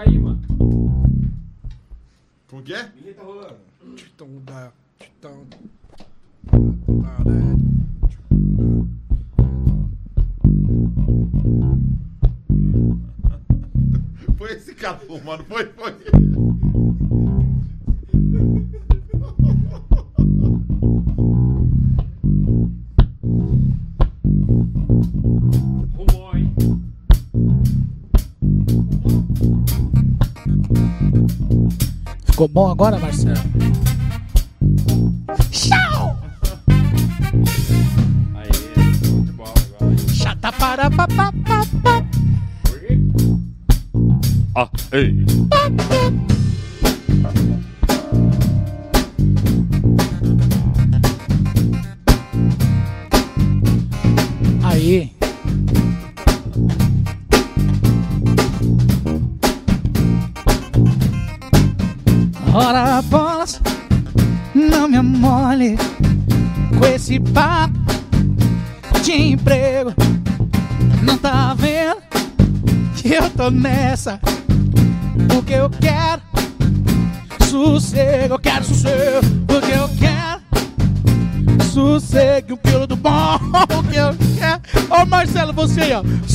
[0.00, 0.40] música aí, mano.
[2.48, 2.84] Como que é?
[2.84, 3.56] Vinheta tá rolando.
[3.96, 4.72] Titão da.
[4.98, 5.46] Titão.
[14.36, 15.44] Foi esse capô, mano.
[15.44, 16.49] Foi, foi.
[32.40, 33.36] Ficou bom agora, Marcelo?
[35.50, 36.16] Tchau!
[38.34, 39.98] Aê, muito de bola agora.
[40.08, 41.60] Chata para pa pa pa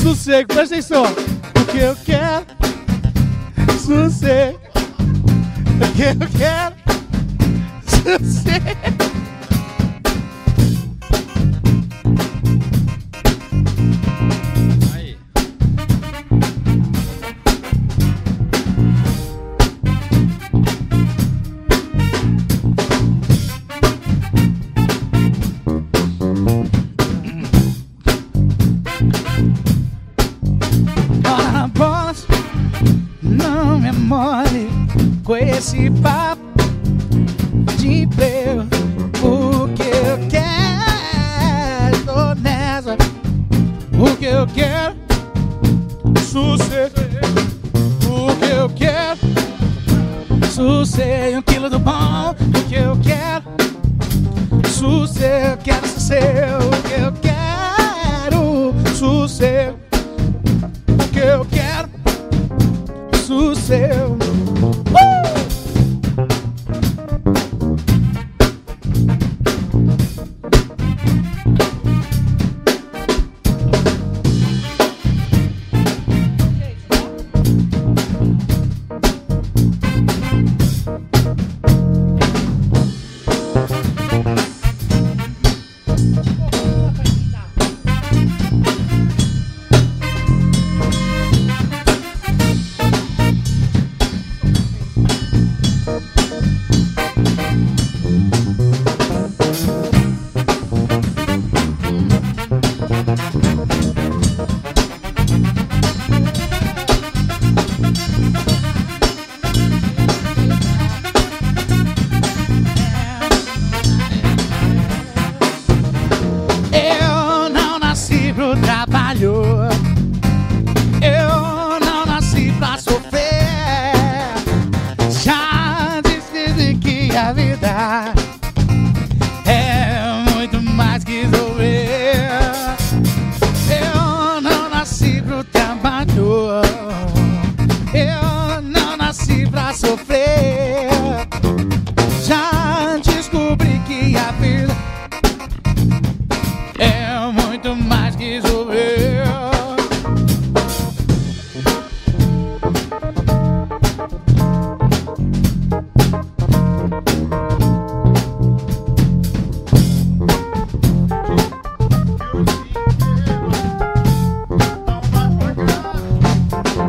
[0.06, 1.35] sossego, presta atenção.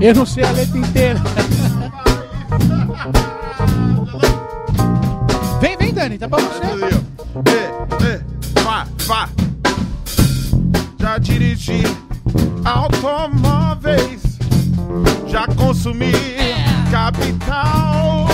[0.06, 1.20] Eu não sei a letra inteira.
[5.60, 6.60] Vem, vem, Dani, tá pra você.
[8.62, 9.28] Vá, vá.
[11.00, 11.82] Já dirigi
[12.64, 14.22] automóveis,
[15.26, 16.12] já consumi
[16.88, 18.28] capital.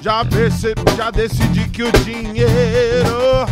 [0.00, 3.44] Já percebi, já decidi que o dinheiro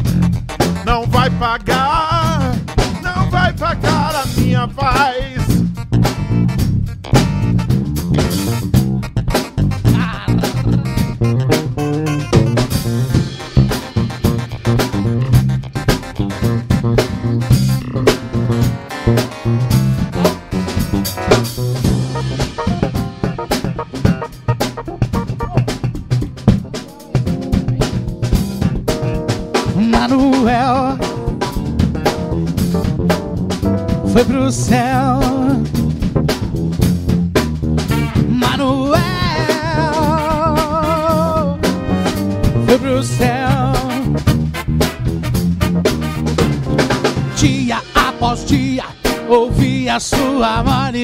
[0.87, 2.55] não vai pagar,
[3.03, 5.46] não vai pagar a minha paz.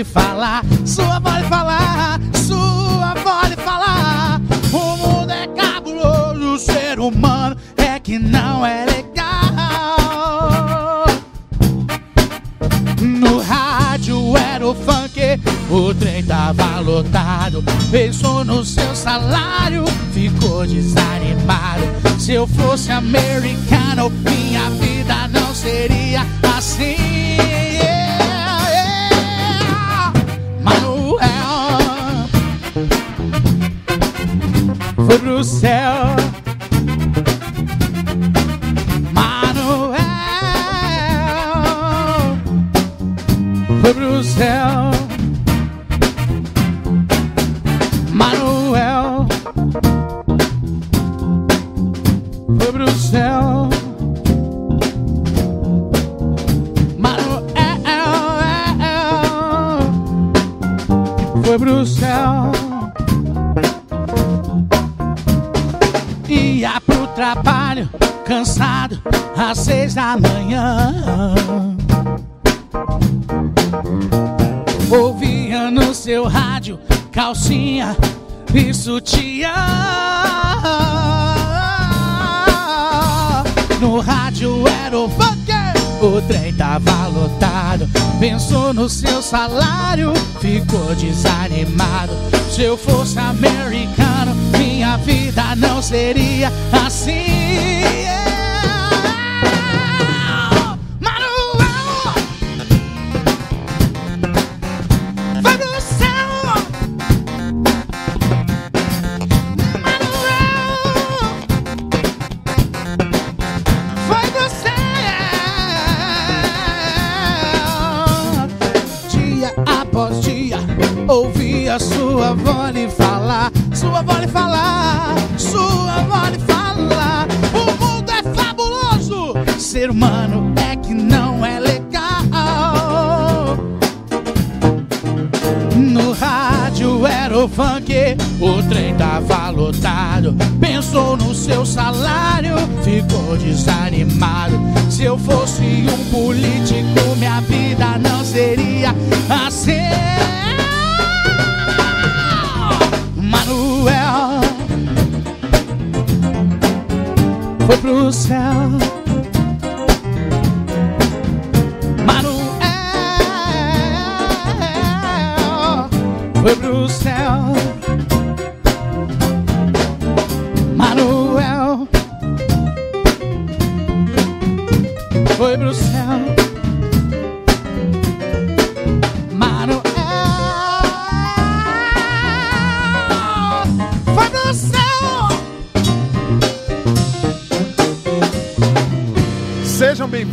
[0.04, 4.40] Falar, sua lhe falar, sua lhe falar.
[4.72, 9.02] O mundo é cabuloso, o ser humano é que não é legal.
[13.00, 15.20] No rádio era o funk,
[15.70, 17.62] o trem tava lotado.
[17.90, 21.82] Pensou no seu salário, ficou desanimado.
[22.18, 24.51] Se eu fosse americano, minha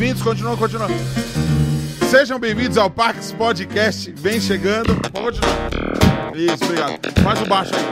[0.10, 0.88] bem-vindos, continua, continua.
[2.10, 4.12] Sejam bem-vindos ao Parques Podcast.
[4.12, 5.00] Vem chegando.
[5.13, 5.70] Vamos continuar.
[6.36, 7.00] Isso, obrigado.
[7.24, 7.84] Mais o baixo aí.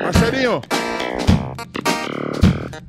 [0.02, 0.62] Marcelinho.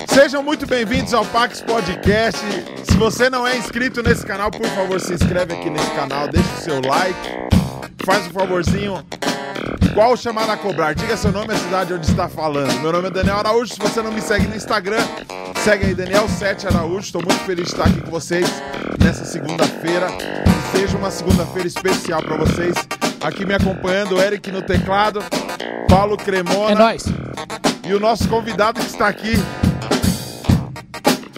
[0.08, 2.40] Sejam muito bem-vindos ao Pax Podcast.
[2.86, 6.50] Se você não é inscrito nesse canal, por favor, se inscreve aqui nesse canal, deixa
[6.54, 7.30] o seu like,
[8.06, 9.06] faz um favorzinho.
[9.94, 10.94] Qual o chamado a cobrar?
[10.94, 12.72] Diga seu nome e a cidade onde está falando.
[12.82, 13.74] Meu nome é Daniel Araújo.
[13.74, 15.04] Se você não me segue no Instagram,
[15.64, 17.00] segue aí Daniel7 Araújo.
[17.00, 18.48] Estou muito feliz de estar aqui com vocês
[19.04, 20.08] nessa segunda-feira.
[20.12, 22.76] Que seja uma segunda-feira especial para vocês.
[23.22, 25.24] Aqui me acompanhando, Eric no teclado,
[25.90, 27.04] Paulo Cremona É nóis.
[27.84, 29.34] e o nosso convidado que está aqui,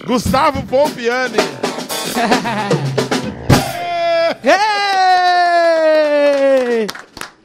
[0.06, 1.38] Gustavo Pompiani.
[4.44, 4.69] Ei!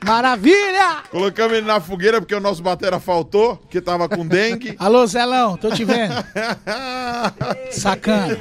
[0.05, 1.03] Maravilha!
[1.11, 4.75] Colocamos ele na fogueira porque o nosso batera faltou, que tava com dengue.
[4.79, 6.13] Alô, Zelão, tô te vendo.
[7.73, 8.37] Sacana.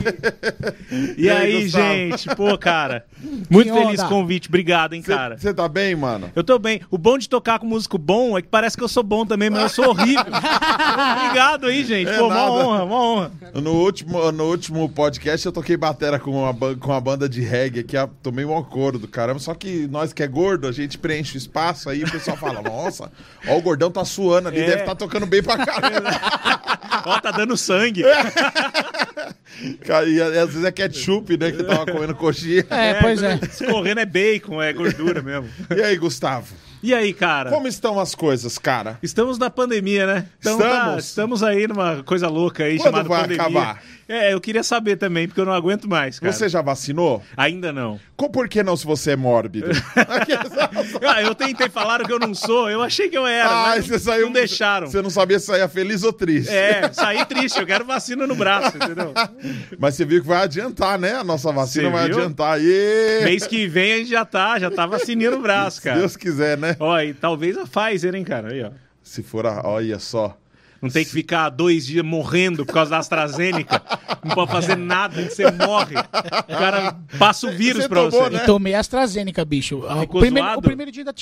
[1.18, 1.84] E, aí, Gustavo?
[1.86, 2.36] gente?
[2.36, 3.06] Pô, cara.
[3.50, 4.06] Muito Que feliz onda.
[4.06, 4.50] o convite.
[4.50, 5.38] Obrigado, hein, cara.
[5.38, 6.30] Você tá bem, mano?
[6.36, 6.82] Eu tô bem.
[6.92, 9.50] O bom de tocar com músico bom é que parece que eu sou bom também,
[9.50, 10.26] mas eu sou horrível.
[10.26, 12.10] Obrigado aí, gente.
[12.12, 12.52] É Pô, uma nada.
[12.52, 13.32] honra, uma honra.
[13.54, 17.84] No último, no último podcast eu toquei batera com uma, com uma banda de reggae
[17.84, 19.40] que tomei um coro do caramba.
[19.40, 22.36] Só que nós que é gordo, a gente preenche o espaço espaço aí, o pessoal
[22.36, 23.12] fala, nossa,
[23.48, 24.66] ó, o gordão tá suando ali, É.
[24.66, 26.10] deve estar tocando bem pra caramba.
[27.06, 28.04] Ó, tá dando sangue.
[29.86, 32.66] Cara, e, às vezes é ketchup, né, que tava comendo coxinha.
[32.70, 33.40] É, pois é.
[33.44, 35.50] Escorrendo é bacon, é gordura mesmo.
[35.76, 36.54] E aí, Gustavo?
[36.82, 37.50] E aí, cara?
[37.50, 38.98] Como estão as coisas, cara?
[39.02, 40.26] Estamos na pandemia, né?
[40.40, 41.06] Então, tá, Estamos.
[41.06, 43.42] estamos aí numa coisa louca aí Quando chamada vai pandemia.
[43.44, 43.84] acabar?
[44.08, 46.32] É, eu queria saber também, porque eu não aguento mais, cara.
[46.32, 47.24] Você já vacinou?
[47.38, 48.00] Ainda não.
[48.18, 49.68] Co- Por que não se você é mórbido?
[51.08, 53.86] Ah, eu tentei falar que eu não sou, eu achei que eu era, Ah, mas
[53.88, 54.26] você saiu.
[54.28, 54.88] não deixaram.
[54.88, 56.52] Você não sabia se saía feliz ou triste.
[56.52, 59.14] É, saí triste, eu quero vacina no braço, entendeu?
[59.80, 61.14] Mas você viu que vai adiantar, né?
[61.16, 62.18] A nossa vacina Você vai viu?
[62.18, 62.54] adiantar.
[62.60, 63.24] Aê!
[63.24, 66.00] Mês que vem a gente já tá, já tá vacininho no braço, Se cara.
[66.00, 66.76] Deus quiser, né?
[66.80, 68.50] Ó, e talvez a Pfizer, hein, cara?
[68.52, 68.72] Aí, ó.
[69.02, 69.62] Se for a.
[69.68, 70.38] Olha só.
[70.84, 73.82] Não tem que ficar dois dias morrendo por causa da AstraZeneca.
[74.22, 75.96] Não pode fazer nada, você morre.
[75.96, 78.30] O cara passa o vírus Você pra tomou, você.
[78.32, 78.44] né?
[78.44, 79.86] E tomei AstraZeneca, bicho.
[79.88, 81.14] Ah, o, primeiro, o primeiro dia ainda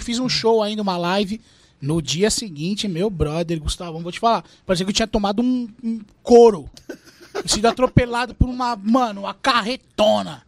[0.00, 1.38] fiz um show ainda, uma live.
[1.82, 4.42] No dia seguinte, meu brother, Gustavo, vou te falar.
[4.64, 6.68] Parecia que eu tinha tomado um, um couro.
[7.44, 10.42] E sido atropelado por uma, mano, uma carretona.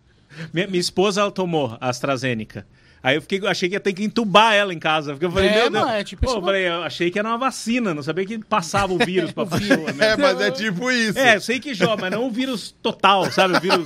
[0.52, 2.66] Minha, minha esposa, ela tomou a AstraZeneca.
[3.02, 5.12] Aí eu fiquei, achei que ia ter que entubar ela em casa.
[5.12, 5.85] Porque eu falei, É, meu Deus.
[5.85, 8.25] mano, é tipo Pô, isso, eu falei, eu achei que era uma vacina, não sabia
[8.25, 10.11] que passava o vírus pra pessoa, né?
[10.11, 11.18] É, mas é tipo isso.
[11.18, 13.56] É, eu sei que joga, mas não o vírus total, sabe?
[13.56, 13.85] O vírus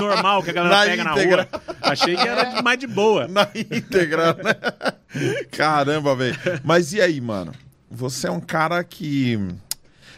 [0.00, 1.48] normal que a galera Na pega íntegra.
[1.52, 1.76] na rua.
[1.82, 3.28] Achei que era mais de boa.
[3.28, 5.44] Na íntegra, né?
[5.50, 6.36] Caramba, velho.
[6.64, 7.52] Mas e aí, mano?
[7.90, 9.38] Você é um cara que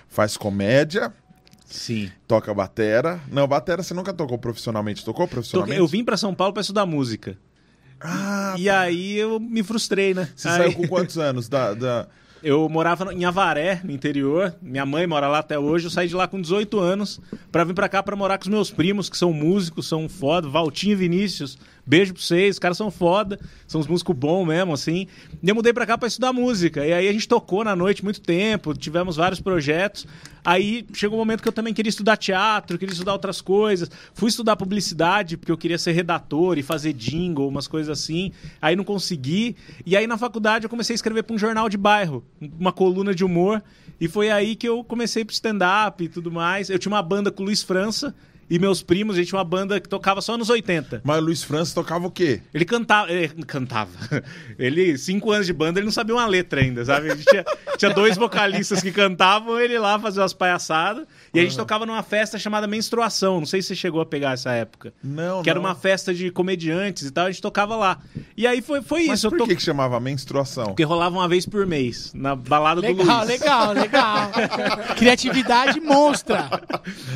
[0.08, 1.12] faz comédia,
[1.66, 2.10] Sim.
[2.26, 3.20] toca batera.
[3.30, 5.04] Não, batera você nunca tocou profissionalmente.
[5.04, 5.78] Tocou profissionalmente?
[5.78, 7.36] Eu vim pra São Paulo pra estudar música.
[8.00, 10.28] Ah, E aí eu me frustrei, né?
[10.36, 11.74] você Aí- saiu com quantos anos da...
[11.74, 12.06] da...
[12.40, 14.54] Eu morava em Avaré, no interior.
[14.62, 15.86] Minha mãe mora lá até hoje.
[15.86, 18.48] Eu saí de lá com 18 anos pra vir pra cá pra morar com os
[18.48, 20.48] meus primos, que são músicos, são foda.
[20.48, 21.58] Valtinho e Vinícius.
[21.88, 23.40] Beijo pra vocês, os caras são foda.
[23.66, 25.06] São uns músicos bons mesmo, assim.
[25.42, 26.86] E eu mudei pra cá pra estudar música.
[26.86, 30.06] E aí a gente tocou na noite muito tempo, tivemos vários projetos.
[30.44, 33.90] Aí chegou um momento que eu também queria estudar teatro, queria estudar outras coisas.
[34.12, 38.32] Fui estudar publicidade, porque eu queria ser redator e fazer jingle, umas coisas assim.
[38.60, 39.56] Aí não consegui.
[39.86, 42.22] E aí na faculdade eu comecei a escrever pra um jornal de bairro,
[42.60, 43.62] uma coluna de humor.
[43.98, 46.68] E foi aí que eu comecei pro stand-up e tudo mais.
[46.68, 48.14] Eu tinha uma banda com o Luiz França
[48.50, 51.02] e meus primos, a gente tinha uma banda que tocava só nos 80.
[51.04, 52.40] Mas o Luiz França tocava o quê?
[52.52, 53.10] Ele cantava.
[53.12, 53.90] Ele cantava.
[54.58, 57.10] Ele, cinco anos de banda, ele não sabia uma letra ainda, sabe?
[57.10, 57.44] A gente tinha,
[57.76, 61.06] tinha dois vocalistas que cantavam, ele lá fazia umas palhaçadas.
[61.32, 63.38] E a gente tocava numa festa chamada Menstruação.
[63.38, 64.92] Não sei se você chegou a pegar essa época.
[65.02, 65.66] Não, Que era não.
[65.66, 67.98] uma festa de comediantes e tal, a gente tocava lá.
[68.36, 69.26] E aí foi, foi Mas isso.
[69.28, 70.66] eu por to- que que chamava menstruação?
[70.66, 73.28] Porque rolava uma vez por mês, na balada do Legal, Luiz.
[73.28, 74.30] legal, legal.
[74.98, 76.48] Criatividade monstra.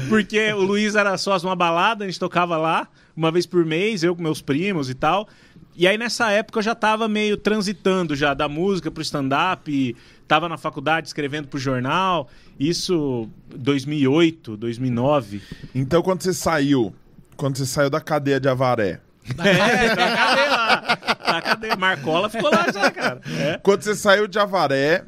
[0.09, 4.03] Porque o Luiz era de uma balada, a gente tocava lá uma vez por mês,
[4.03, 5.29] eu com meus primos e tal.
[5.77, 9.97] E aí nessa época eu já tava meio transitando já da música pro stand-up,
[10.29, 12.29] tava na faculdade escrevendo pro jornal.
[12.59, 15.43] Isso 2008, 2009.
[15.75, 16.95] Então, quando você saiu,
[17.37, 19.01] quando você saiu da cadeia de Avaré,
[19.39, 20.97] É, tá, cadê lá?
[20.97, 21.77] Tá, cadê?
[21.77, 23.21] Marcola ficou lá já, cara.
[23.39, 23.59] É.
[23.63, 25.05] quando você saiu de Avaré,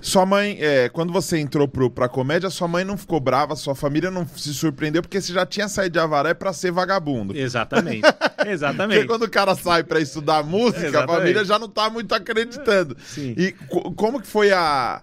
[0.00, 3.74] sua mãe, é, quando você entrou pro, pra comédia, sua mãe não ficou brava, sua
[3.74, 7.36] família não se surpreendeu, porque você já tinha saído de Avaré pra ser vagabundo.
[7.36, 8.02] Exatamente.
[8.36, 9.06] Porque Exatamente.
[9.06, 12.96] quando o cara sai pra estudar música, a família já não tá muito acreditando.
[13.04, 13.34] Sim.
[13.36, 15.02] E co- como que foi a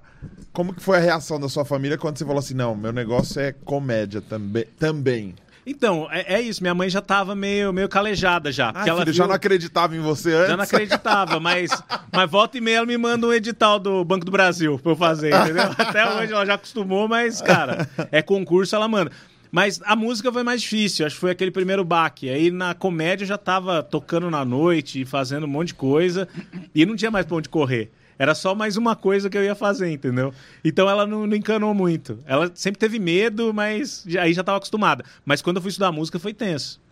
[0.53, 3.41] como que foi a reação da sua família quando você falou assim, não, meu negócio
[3.41, 5.35] é comédia também, também.
[5.65, 6.61] Então, é, é isso.
[6.61, 8.69] Minha mãe já tava meio, meio calejada já.
[8.69, 10.47] Ah, Porque ela filho, já viu- não acreditava em você antes?
[10.49, 11.71] Já não acreditava, mas,
[12.11, 14.95] mas volta e meia ela me manda um edital do Banco do Brasil pra eu
[14.95, 15.63] fazer, entendeu?
[15.77, 19.11] Até hoje ela já acostumou, mas, cara, é concurso, ela manda.
[19.51, 22.27] Mas a música foi mais difícil, acho que foi aquele primeiro baque.
[22.27, 26.27] Aí na comédia eu já tava tocando na noite e fazendo um monte de coisa
[26.73, 27.91] e não tinha mais pra onde correr.
[28.17, 30.33] Era só mais uma coisa que eu ia fazer, entendeu?
[30.63, 32.19] Então ela não, não encanou muito.
[32.25, 35.03] Ela sempre teve medo, mas aí já tava acostumada.
[35.25, 36.82] Mas quando eu fui estudar música foi tenso.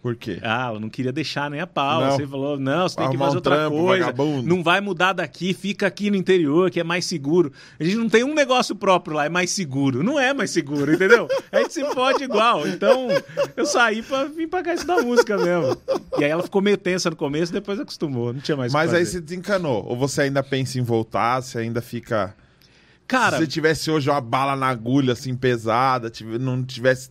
[0.00, 0.38] Por quê?
[0.42, 2.00] Ah, ela não queria deixar nem a pau.
[2.00, 2.10] Não.
[2.12, 4.04] Você falou, não, você tem que Arrumar fazer um outra trampo, coisa.
[4.06, 4.48] vagabundo.
[4.48, 7.52] Não vai mudar daqui, fica aqui no interior, que é mais seguro.
[7.80, 10.04] A gente não tem um negócio próprio lá, é mais seguro.
[10.04, 11.26] Não é mais seguro, entendeu?
[11.50, 12.66] A gente se fode igual.
[12.68, 13.08] Então,
[13.56, 15.76] eu saí pra vir pra cá estudar música mesmo.
[16.16, 18.32] E aí ela ficou meio tensa no começo, depois acostumou.
[18.32, 19.10] Não tinha mais que Mas aí fazer.
[19.10, 19.84] você desencanou.
[19.84, 22.34] Ou você ainda pensa em voltar, você ainda fica...
[23.08, 27.10] Cara, Se você tivesse hoje uma bala na agulha, assim, pesada, não tivesse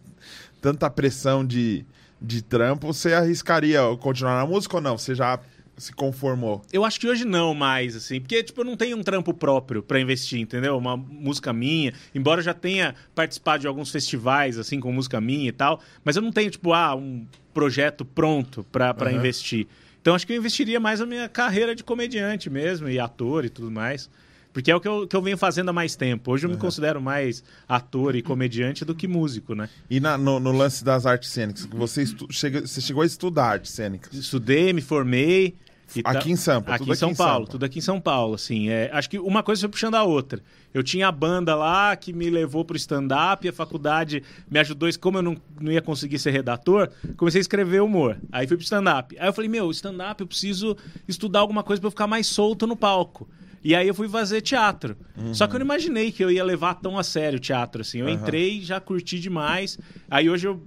[0.62, 1.84] tanta pressão de,
[2.22, 4.98] de trampo, você arriscaria continuar na música ou não?
[4.98, 5.40] Você já
[5.78, 6.64] se conformou?
[6.74, 9.84] Eu acho que hoje não mais, assim, porque, tipo, eu não tenho um trampo próprio
[9.84, 10.76] pra investir, entendeu?
[10.76, 15.50] Uma música minha, embora eu já tenha participado de alguns festivais, assim, com música minha
[15.50, 19.20] e tal, mas eu não tenho, tipo, ah, um projeto pronto pra, pra Aham.
[19.20, 19.62] investir.
[19.62, 23.46] Então Então acho que eu investiria mais na minha carreira de comediante mesmo, e ator
[23.46, 24.10] e tudo mais.
[24.58, 26.32] Porque é o que eu, que eu venho fazendo há mais tempo.
[26.32, 29.70] Hoje eu me considero mais ator e comediante do que músico, né?
[29.88, 33.46] E na- no, no lance das artes cênicas, você, estu- chega- você chegou a estudar
[33.52, 34.12] artes cênicas.
[34.16, 35.54] Estudei, me formei.
[36.04, 37.52] Aqui em Sampa, Aqui em São aqui em Paulo, Sampa.
[37.52, 38.68] tudo aqui em São Paulo, assim.
[38.68, 40.42] É, acho que uma coisa foi puxando a outra.
[40.74, 44.90] Eu tinha a banda lá que me levou pro stand-up, e a faculdade me ajudou.
[45.00, 48.18] Como eu não, não ia conseguir ser redator, comecei a escrever humor.
[48.32, 49.16] Aí fui pro stand-up.
[49.20, 50.76] Aí eu falei, meu, stand-up eu preciso
[51.08, 53.30] estudar alguma coisa pra eu ficar mais solto no palco.
[53.68, 54.96] E aí eu fui fazer teatro.
[55.34, 58.00] Só que eu não imaginei que eu ia levar tão a sério o teatro, assim.
[58.00, 59.78] Eu entrei, já curti demais.
[60.10, 60.62] Aí hoje eu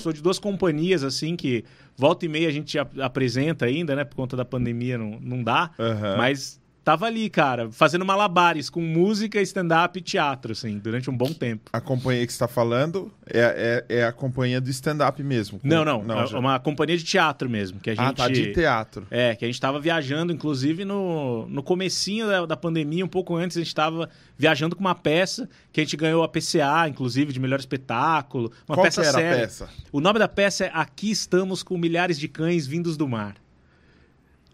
[0.00, 1.64] sou de duas companhias, assim, que
[1.96, 4.04] volta e meia a gente ap- apresenta ainda, né?
[4.04, 5.70] Por conta da pandemia não, não dá.
[5.78, 6.16] Aham.
[6.18, 11.32] Mas tava ali, cara, fazendo malabares com música, stand-up e teatro, assim, durante um bom
[11.32, 11.68] tempo.
[11.72, 15.58] A companhia que você está falando é, é, é a companhia do stand-up mesmo.
[15.64, 18.04] Não, não, é já- uma companhia de teatro mesmo, que a gente...
[18.04, 19.04] Ah, tá, de teatro.
[19.10, 23.34] É, que a gente tava viajando, inclusive, no, no comecinho da, da pandemia, um pouco
[23.34, 27.32] antes, a gente tava viajando com uma peça que a gente ganhou a PCA, inclusive,
[27.32, 28.52] de melhor espetáculo.
[28.68, 29.36] Uma Qual peça que era séria.
[29.36, 29.68] a peça?
[29.90, 33.34] O nome da peça é Aqui Estamos com Milhares de Cães Vindos do Mar.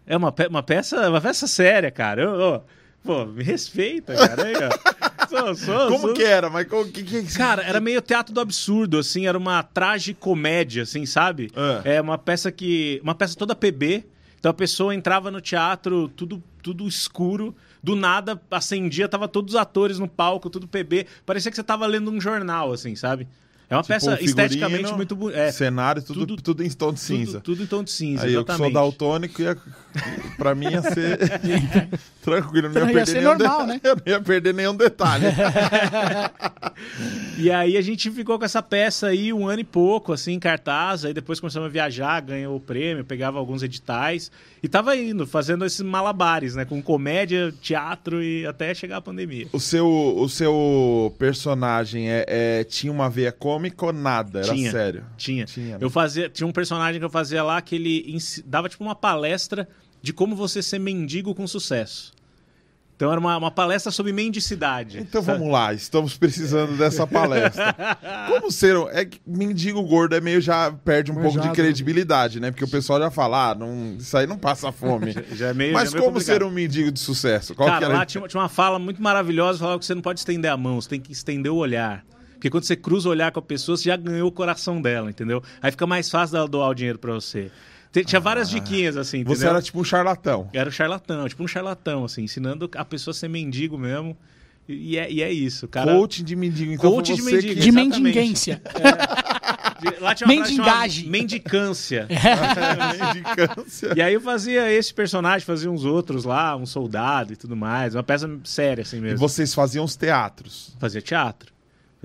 [0.05, 2.21] É uma, pe- uma peça uma peça séria, cara.
[2.23, 2.63] Eu- eu-
[3.03, 4.43] pô, me respeita, cara.
[4.45, 4.53] Aí.
[5.29, 6.47] Sou- sou- Como sou- que era?
[6.49, 7.23] Mas como, que, que...
[7.35, 11.49] Cara, era meio teatro do absurdo, assim, era uma tragicomédia, assim, sabe?
[11.55, 11.81] Ah.
[11.83, 12.99] É uma peça que.
[13.03, 14.05] Uma peça toda PB.
[14.39, 19.59] Então a pessoa entrava no teatro, tudo, tudo escuro, do nada acendia, tava todos os
[19.59, 21.07] atores no palco, tudo PB.
[21.25, 23.25] Parecia que você tava lendo um jornal, assim, sabe?
[23.69, 25.39] É uma Tipo, peça figurino, esteticamente muito bonita.
[25.39, 27.39] É, cenário, tudo, tudo, tudo- em tom de cinza.
[27.41, 28.73] tudo, tudo em tom de cinza, Aí eu que sou exatamente.
[28.73, 29.57] daltônico, ia,
[30.37, 31.17] pra mim ia ser
[32.21, 33.81] tranquilo, não ia, Ia perder ser nenhum normal, de- né?
[33.83, 35.25] Eu não ia perder nenhum detalhe.
[37.37, 40.39] E aí a gente ficou com essa peça aí um ano e pouco, assim, em
[40.39, 41.03] cartaz.
[41.05, 44.31] Aí depois começamos a viajar, ganhou o prêmio, pegava alguns editais.
[44.61, 46.63] E tava indo, fazendo esses malabares, né?
[46.65, 49.47] Com comédia, teatro e até chegar a pandemia.
[49.51, 53.52] o, seu, o seu personagem é, é- tinha uma veia cômica
[53.85, 54.39] ou nada?
[54.39, 54.71] Era Tinha.
[54.71, 55.05] sério?
[55.17, 55.45] Tinha.
[55.45, 55.83] Tinha, né?
[55.83, 59.67] Eu fazia, tinha um personagem que eu fazia lá que ele dava tipo uma palestra
[60.01, 62.11] de como você ser mendigo com sucesso.
[62.95, 64.99] Então era uma, uma palestra sobre mendicidade.
[64.99, 65.39] Então sabe?
[65.39, 67.75] vamos lá, estamos precisando dessa palestra.
[68.29, 68.77] Como ser.
[68.77, 72.51] um- É que mendigo gordo é meio já perde um pouco de credibilidade, né?
[72.51, 75.11] Porque o pessoal já fala, ah, não, isso aí não passa fome.
[75.33, 76.37] Já é meio, Mas já é meio como complicado.
[76.37, 77.55] ser um mendigo de sucesso?
[77.55, 77.93] Qual que Cara, era?
[77.97, 80.79] lá tinha, tinha uma fala muito maravilhosa, falava que você não pode estender a mão,
[80.79, 82.05] você tem que estender o olhar.
[82.43, 85.09] Porque quando você cruza o olhar com a pessoa, você já ganhou o coração dela,
[85.09, 85.41] entendeu?
[85.61, 87.49] Aí fica mais fácil dela doar o dinheiro pra você.
[88.05, 89.37] Tinha várias diquinhas, assim, entendeu?
[89.37, 90.49] Você era tipo um charlatão.
[90.51, 94.17] Era o charlatão, tipo um charlatão, assim, ensinando a pessoa a ser mendigo mesmo.
[94.67, 95.93] E, e é, e é isso, cara.
[95.93, 96.73] Coach de mendigo.
[96.73, 97.53] Então de mendigo.
[97.53, 98.61] que- De mendigância.
[99.79, 101.09] De- Lá tinha uma Mendigagem.
[101.09, 102.07] Mendicância.
[103.13, 103.93] Mendicância.
[103.95, 107.95] E aí eu fazia esse personagem, fazia uns outros lá, um soldado e tudo mais.
[107.95, 109.17] Uma peça séria, assim E mesmo.
[109.19, 110.75] vocês faziam os teatros.
[110.79, 111.52] Fazia teatro.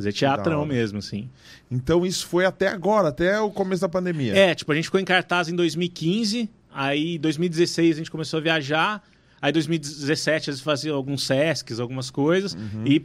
[0.04, 1.28] Da teatrão mesmo, assim.
[1.70, 4.36] Então isso foi até agora, até o começo da pandemia.
[4.36, 8.38] É, tipo, a gente ficou em cartaz em 2015, aí em 2016 a gente começou
[8.38, 9.02] a viajar,
[9.42, 12.84] aí em 2017 a gente fazia alguns Sescs, algumas coisas, Uhum.
[12.86, 13.04] e,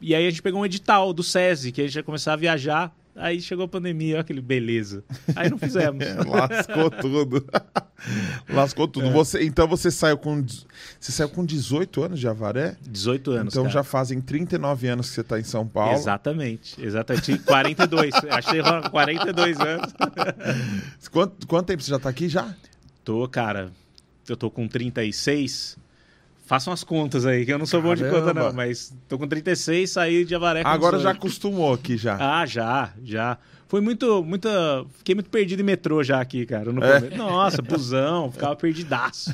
[0.00, 2.36] e aí a gente pegou um edital do SESI, que a gente ia começar a
[2.36, 5.04] viajar, aí chegou a pandemia, olha aquele beleza.
[5.36, 6.04] Aí não fizemos.
[6.04, 7.46] É, Lascou tudo.
[8.48, 8.88] Lascou É.
[8.88, 9.10] tudo.
[9.10, 10.44] Você, então você saiu com.
[11.00, 12.76] Você saiu com 18 anos de Avaré?
[12.82, 13.74] 18 anos, então cara.
[13.74, 15.94] já fazem 39 anos que você está em São Paulo.
[15.94, 17.38] Exatamente, exatamente.
[17.38, 19.92] 42, achei 42 anos.
[21.10, 22.54] Quanto, quanto tempo você já está aqui já?
[23.04, 23.70] Tô, cara,
[24.28, 25.76] eu tô com 36.
[26.46, 28.44] Façam as contas aí, que eu não sou bom de conta, Caramba.
[28.48, 28.52] não.
[28.52, 31.16] Mas tô com 36, saí de Avaré com Agora já 18.
[31.16, 32.16] acostumou aqui já.
[32.20, 33.38] Ah, já, já.
[33.66, 34.84] Foi muito, muita...
[34.98, 36.70] Fiquei muito perdido em metrô já aqui, cara.
[36.70, 37.16] no É.
[37.16, 39.30] Nossa, busão, ficava perdidaço.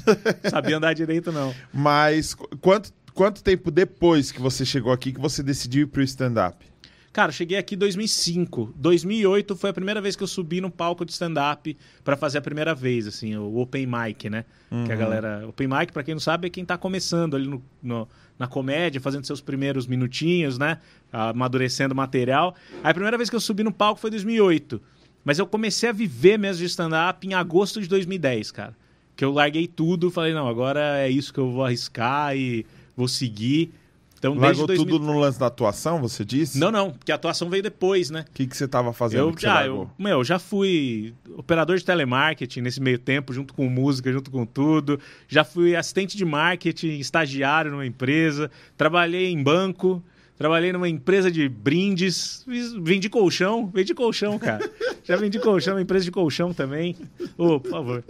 [0.49, 1.53] Sabia andar direito, não.
[1.75, 6.03] Mas qu- quanto, quanto tempo depois que você chegou aqui que você decidiu ir pro
[6.03, 6.65] stand-up?
[7.13, 8.73] Cara, cheguei aqui em 2005.
[8.77, 12.41] 2008 foi a primeira vez que eu subi no palco de stand-up pra fazer a
[12.41, 14.45] primeira vez, assim, o open mic, né?
[14.87, 15.49] Que a galera...
[15.49, 19.01] Open mic, pra quem não sabe, é quem tá começando ali no, no- na comédia,
[19.01, 20.79] fazendo seus primeiros minutinhos, né?
[21.13, 22.55] Amadurecendo material.
[22.83, 24.81] Aí a primeira vez que eu subi no palco foi em 2008.
[25.25, 28.75] Mas eu comecei a viver mesmo de stand-up em agosto de 2010, cara.
[29.17, 32.65] Que eu larguei tudo, falei, não, agora é isso que eu vou arriscar e
[32.97, 33.73] vou seguir.
[34.21, 34.87] Então, Largou desde 2000...
[34.87, 36.59] tudo no lance da atuação, você disse?
[36.59, 38.27] Não, não, porque a atuação veio depois, né?
[38.29, 42.61] O que, que você estava fazendo Eu já, eu, meu, já fui operador de telemarketing
[42.61, 45.01] nesse meio tempo, junto com música, junto com tudo.
[45.27, 48.51] Já fui assistente de marketing, estagiário numa empresa.
[48.77, 50.05] Trabalhei em banco.
[50.37, 52.45] Trabalhei numa empresa de brindes.
[52.83, 53.71] Vendi colchão.
[53.73, 54.71] Vendi colchão, cara.
[55.03, 56.95] já vendi colchão, empresa de colchão também.
[57.39, 58.05] Ô, por favor.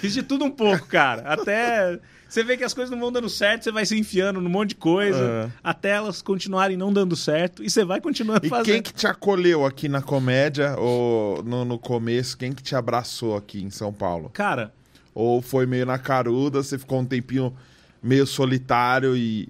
[0.00, 1.22] Fiz de tudo um pouco, cara.
[1.22, 4.50] Até você vê que as coisas não vão dando certo, você vai se enfiando num
[4.50, 5.50] monte de coisa, É.
[5.64, 8.66] até elas continuarem não dando certo, e você vai continuando E fazendo.
[8.66, 13.36] quem que te acolheu aqui na comédia, ou no, no começo, quem que te abraçou
[13.36, 14.30] aqui em São Paulo?
[14.32, 14.72] Cara,
[15.14, 17.52] Ou foi meio na caruda, você ficou um tempinho
[18.00, 19.48] meio solitário e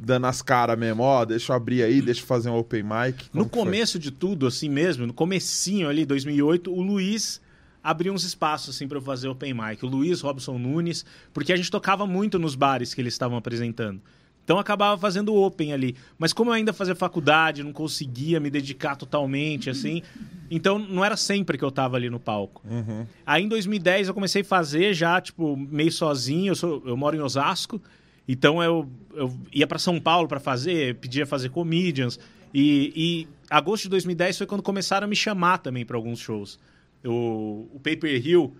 [0.00, 3.28] dando as caras mesmo, ó, deixa eu abrir aí, deixa eu fazer um open mic.
[3.28, 3.64] Como no que foi?
[3.64, 7.41] começo de tudo, assim mesmo, no comecinho ali, 2008, o Luiz
[7.82, 9.84] abriu uns espaços assim para eu fazer open mic.
[9.84, 14.00] O Luiz Robson Nunes, porque a gente tocava muito nos bares que eles estavam apresentando.
[14.44, 15.96] Então eu acabava fazendo open ali.
[16.18, 20.02] Mas como eu ainda fazia faculdade, não conseguia me dedicar totalmente, assim.
[20.50, 22.62] Então não era sempre que eu tava ali no palco.
[22.68, 23.06] Uhum.
[23.24, 26.50] Aí em 2010 eu comecei a fazer já, tipo, meio sozinho.
[26.50, 27.80] Eu, sou, eu moro em Osasco.
[28.26, 32.18] Então eu, eu ia para São Paulo para fazer, pedia fazer comedians.
[32.52, 36.58] E, e agosto de 2010 foi quando começaram a me chamar também para alguns shows.
[37.04, 38.54] O, o Paper Hill,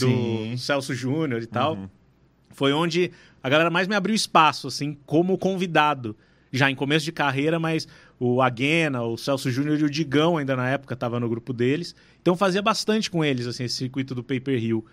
[0.00, 0.56] do Sim.
[0.56, 1.90] Celso Júnior e tal.
[2.50, 3.10] Foi onde
[3.42, 6.16] a galera mais me abriu espaço, assim, como convidado.
[6.50, 7.86] Já em começo de carreira, mas
[8.18, 11.94] o Aguena, o Celso Júnior e o Digão ainda na época tava no grupo deles.
[12.22, 14.84] Então fazia bastante com eles, assim, esse circuito do Paper Hill.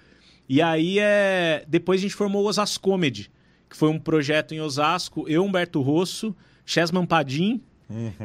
[0.48, 1.64] E aí é.
[1.68, 3.32] Depois a gente formou o Osasco Comedy,
[3.70, 7.62] que foi um projeto em Osasco, eu, Humberto Rosso, Chesman Padim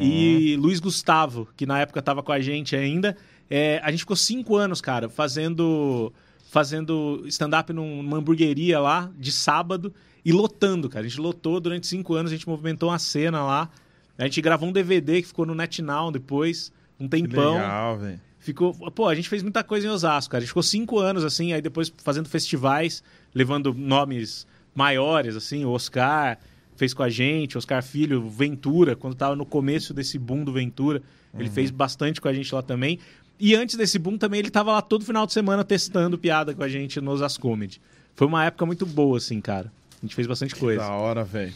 [0.01, 3.16] e Luiz Gustavo, que na época tava com a gente ainda.
[3.50, 6.12] É, a gente ficou cinco anos, cara, fazendo
[6.50, 9.92] fazendo stand-up num- numa hamburgueria lá, de sábado,
[10.24, 11.06] e lotando, cara.
[11.06, 13.70] A gente lotou durante cinco anos, a gente movimentou uma cena lá.
[14.18, 17.54] A gente gravou um DVD que ficou no NetNow depois, um Que tempão.
[17.54, 18.20] legal, velho.
[18.40, 18.72] Ficou.
[18.90, 20.38] Pô, a gente fez muita coisa em Osasco, cara.
[20.38, 23.02] A gente ficou cinco anos, assim, aí depois fazendo festivais,
[23.34, 26.38] levando nomes maiores, assim, o Oscar
[26.76, 31.02] fez com a gente, Oscar Filho, Ventura, quando tava no começo desse boom do Ventura,
[31.38, 32.98] ele fez bastante com a gente lá também.
[33.40, 36.62] E antes desse boom também, ele tava lá todo final de semana testando piada com
[36.62, 37.81] a gente no Osasco Comedy.
[38.14, 39.72] Foi uma época muito boa, assim, cara.
[39.96, 40.83] A gente fez bastante coisa.
[40.83, 41.55] Da hora, velho.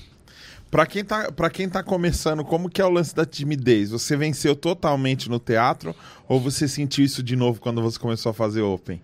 [0.70, 3.90] Pra quem, tá, pra quem tá começando, como que é o lance da timidez?
[3.90, 5.94] Você venceu totalmente no teatro
[6.26, 9.00] ou você sentiu isso de novo quando você começou a fazer open?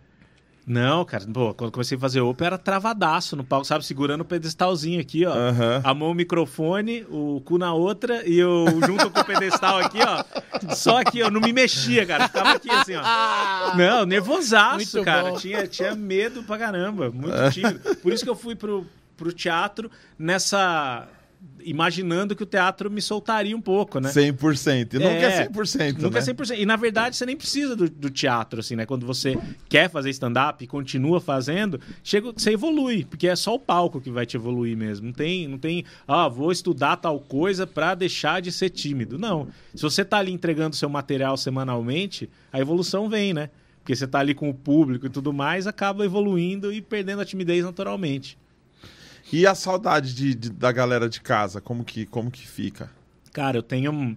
[0.66, 3.85] Não, cara, pô, quando comecei a fazer open era travadaço no palco, sabe?
[3.85, 5.33] Segurando o pedestalzinho aqui, ó.
[5.33, 5.81] Aham.
[5.83, 9.99] A mão no microfone, o cu na outra e eu junto com o pedestal aqui,
[10.01, 10.25] ó.
[10.75, 12.29] Só aqui, eu não me mexia, cara.
[12.29, 13.75] Ficava aqui assim, ó.
[13.77, 15.31] Não, nervosaço, Muito cara.
[15.31, 15.37] bom.
[15.38, 17.11] Tinha, tinha medo pra caramba.
[17.11, 17.96] Muito tímido.
[17.96, 21.09] Por isso que eu fui pro, pro teatro nessa.
[21.62, 24.11] Imaginando que o teatro me soltaria um pouco, né?
[24.11, 24.94] 100%.
[24.94, 26.26] E nunca é 100%, Nunca né?
[26.26, 26.59] é 100%.
[26.59, 28.87] E na verdade você nem precisa do, do teatro, assim, né?
[28.87, 33.59] Quando você quer fazer stand-up e continua fazendo, chega, você evolui, porque é só o
[33.59, 35.07] palco que vai te evoluir mesmo.
[35.07, 39.18] Não tem, não tem, ah, vou estudar tal coisa pra deixar de ser tímido.
[39.18, 39.48] Não.
[39.74, 43.50] Se você tá ali entregando seu material semanalmente, a evolução vem, né?
[43.81, 47.24] Porque você tá ali com o público e tudo mais, acaba evoluindo e perdendo a
[47.24, 48.38] timidez naturalmente.
[49.33, 52.90] E a saudade de, de- da galera de casa, como que, como que fica?
[53.33, 53.93] Cara, eu tenho.
[53.93, 54.14] um-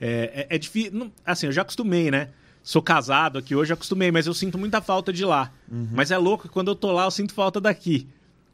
[0.00, 0.92] É, é, é difícil.
[0.92, 2.28] não- Assim, eu já acostumei, né?
[2.62, 5.50] Sou casado aqui hoje, acostumei, mas eu sinto muita falta de lá.
[5.92, 8.06] Mas é louco que quando eu tô lá, eu sinto falta daqui.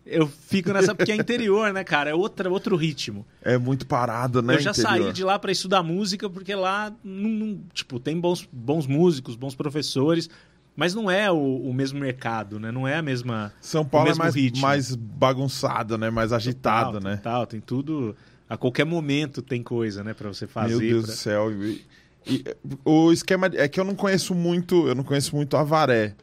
[0.06, 0.94] Eu fico nessa.
[0.94, 2.10] Porque é interior, né, cara?
[2.10, 3.26] É outra, outro ritmo.
[3.42, 4.54] É muito parado, né?
[4.54, 4.88] eu já interior?
[5.04, 9.34] saí de lá pra estudar música, porque lá, não, não- tipo, tem bons, bons músicos,
[9.34, 10.28] bons professores,
[10.76, 12.70] mas não é o, o mesmo mercado, né?
[12.72, 13.52] Não é a mesma.
[13.60, 14.62] São Paulo é mais, ritmo.
[14.62, 16.10] mais bagunçado, né?
[16.10, 17.16] Mais agitado, Total, né?
[17.16, 18.16] Total, tem tudo.
[18.48, 20.70] A qualquer momento tem coisa, né, pra você fazer.
[20.76, 21.50] Meu Deus pra- do céu.
[21.52, 21.84] E-
[22.26, 22.44] e-
[22.84, 26.14] o esquema é que eu não conheço muito, eu não conheço muito Avaré,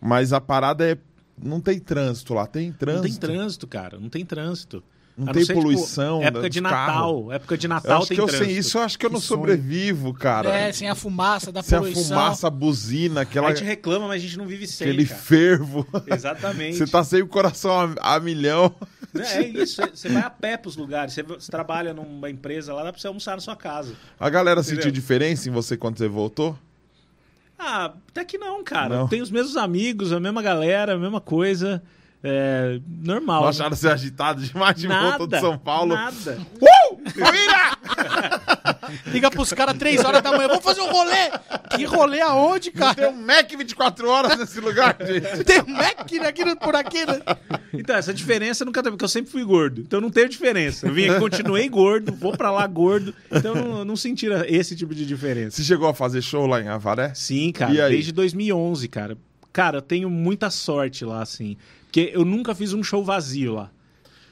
[0.00, 0.96] mas a parada é
[1.42, 3.26] não tem trânsito lá, tem Não trânsito.
[3.26, 3.98] tem trânsito, cara.
[3.98, 4.82] Não tem trânsito.
[5.16, 7.32] Não A tem ser, tipo, poluição época dos de Natal.
[7.32, 8.50] Época de Eu Natal acho tem que eu trânsito.
[8.50, 9.40] sei isso, eu acho que eu Que não sonho.
[9.40, 10.50] sobrevivo, cara.
[10.50, 12.04] É, sem a fumaça da Se a poluição.
[12.18, 15.20] fumaça, a buzina, aquela, A gente reclama, mas a gente não vive sem, aquele cara.
[15.20, 15.86] fervo.
[16.06, 16.78] Exatamente.
[16.78, 18.74] Você tá sem o coração a, a milhão.
[19.16, 19.80] É isso.
[19.94, 21.14] Você vai a pé pros lugares.
[21.14, 23.94] Você, você trabalha numa empresa lá, dá pra você almoçar na sua casa.
[24.18, 24.92] A galera sentiu Entendeu?
[24.92, 26.58] diferença em você quando você voltou?
[27.56, 28.96] Ah, até que não, cara.
[28.96, 29.08] Não.
[29.08, 31.80] Tem os mesmos amigos, a mesma galera, a mesma coisa.
[32.26, 33.42] É, normal.
[33.42, 35.26] Não acharam você agitado demais de volta Nada.
[35.26, 35.94] de São Paulo?
[35.94, 36.38] Nada.
[36.58, 37.10] Uh!
[37.10, 37.76] Família!
[39.12, 40.48] Liga pros caras 3 horas da manhã.
[40.48, 41.30] Vamos fazer um rolê!
[41.76, 43.10] Que rolê aonde, Tem cara?
[43.10, 45.44] um Mac 24 horas nesse lugar, gente.
[45.44, 47.20] Tem um Mac aqui, por aqui, né?
[47.74, 49.82] Então, essa diferença nunca teve, porque eu sempre fui gordo.
[49.82, 50.86] Então não teve diferença.
[50.86, 53.14] Eu vim aqui, continuei gordo, vou pra lá gordo.
[53.30, 55.58] Então não, não senti esse tipo de diferença.
[55.58, 57.12] Você chegou a fazer show lá em Avaré?
[57.14, 57.92] Sim, cara, E aí?
[57.92, 59.18] desde 2011, cara.
[59.52, 61.56] Cara, eu tenho muita sorte lá, assim.
[61.94, 63.70] Porque eu nunca fiz um show vazio lá.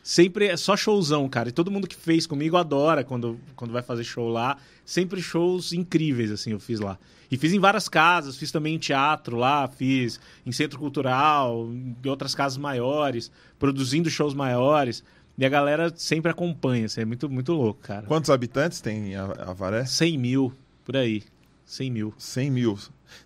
[0.02, 1.48] Sempre é só showzão, cara.
[1.48, 4.56] E todo mundo que fez comigo adora quando, quando vai fazer show lá.
[4.84, 6.98] Sempre shows incríveis, assim, eu fiz lá.
[7.30, 11.96] E fiz em várias casas, fiz também em teatro lá, fiz em centro cultural, em
[12.08, 15.04] outras casas maiores, produzindo shows maiores.
[15.38, 18.08] E a galera sempre acompanha, assim, é muito, muito louco, cara.
[18.08, 19.84] Quantos habitantes tem a Avaré?
[19.84, 20.52] 100 mil,
[20.84, 21.22] por aí.
[21.64, 22.14] 100 mil.
[22.18, 22.76] 100 mil.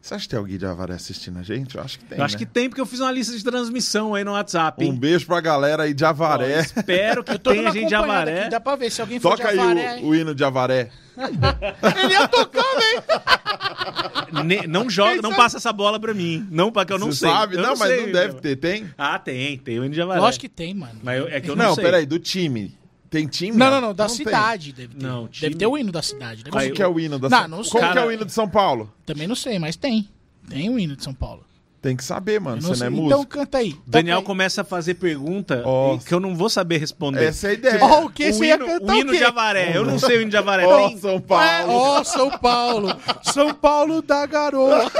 [0.00, 1.74] Você acha que tem alguém de Avaré assistindo a gente?
[1.76, 2.18] Eu acho que tem.
[2.18, 2.38] Eu acho né?
[2.38, 4.84] que tem, porque eu fiz uma lista de transmissão aí no WhatsApp.
[4.84, 4.96] Um hein?
[4.96, 6.60] beijo pra galera aí de Ó, Avaré.
[6.60, 8.40] espero que tenha gente de Avaré.
[8.42, 9.98] aqui, Dá pra ver se alguém for Toca de aí Avaré.
[10.02, 10.90] o, o hino de Avaré.
[11.16, 14.44] Ele ia tocando, hein?
[14.44, 16.46] Ne- não joga, não passa essa bola pra mim.
[16.50, 17.30] Não, porque eu não Você sei.
[17.30, 17.56] sabe?
[17.56, 18.40] Eu não, mas sei, não deve meu.
[18.42, 18.56] ter.
[18.56, 18.90] Tem?
[18.98, 20.20] Ah, tem, tem o hino de Avaré.
[20.20, 21.00] Lógico que tem, mano.
[21.02, 21.84] Mas eu- é que eu não, Não, sei.
[21.84, 22.76] peraí, do time.
[23.10, 23.56] Tem time?
[23.56, 24.16] Não, não, não, da tem.
[24.16, 25.02] cidade deve ter.
[25.06, 26.38] Não, Deve time- ter o hino da cidade.
[26.44, 26.72] deve Como ter.
[26.72, 27.70] que é o hino da Não, São não sei.
[27.72, 28.92] Como que é Cara- o hino de São Paulo?
[29.04, 30.08] Também não sei, mas tem.
[30.48, 31.44] Tem o hino de São Paulo.
[31.82, 32.60] Tem que saber, mano.
[32.62, 33.26] Você não é Então músico.
[33.26, 33.76] canta aí.
[33.86, 34.24] Daniel aí.
[34.24, 35.98] começa a fazer pergunta Ó.
[35.98, 37.26] que eu não vou saber responder.
[37.26, 37.78] Essa é a ideia.
[37.84, 39.76] Ó, o que o você ia hino, cantar o o hino de Avaré.
[39.76, 40.66] Eu não sei o hino de Avaré.
[40.66, 41.72] Ó, Tem- São É, Paulo.
[41.72, 42.88] Ó, São Paulo,
[43.22, 44.90] São Paulo da garoa,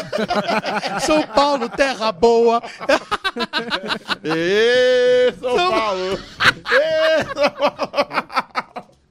[1.05, 2.63] São Paulo, terra boa.
[4.25, 6.19] Ê, São Paulo.
[6.73, 8.46] Ê, São Paulo.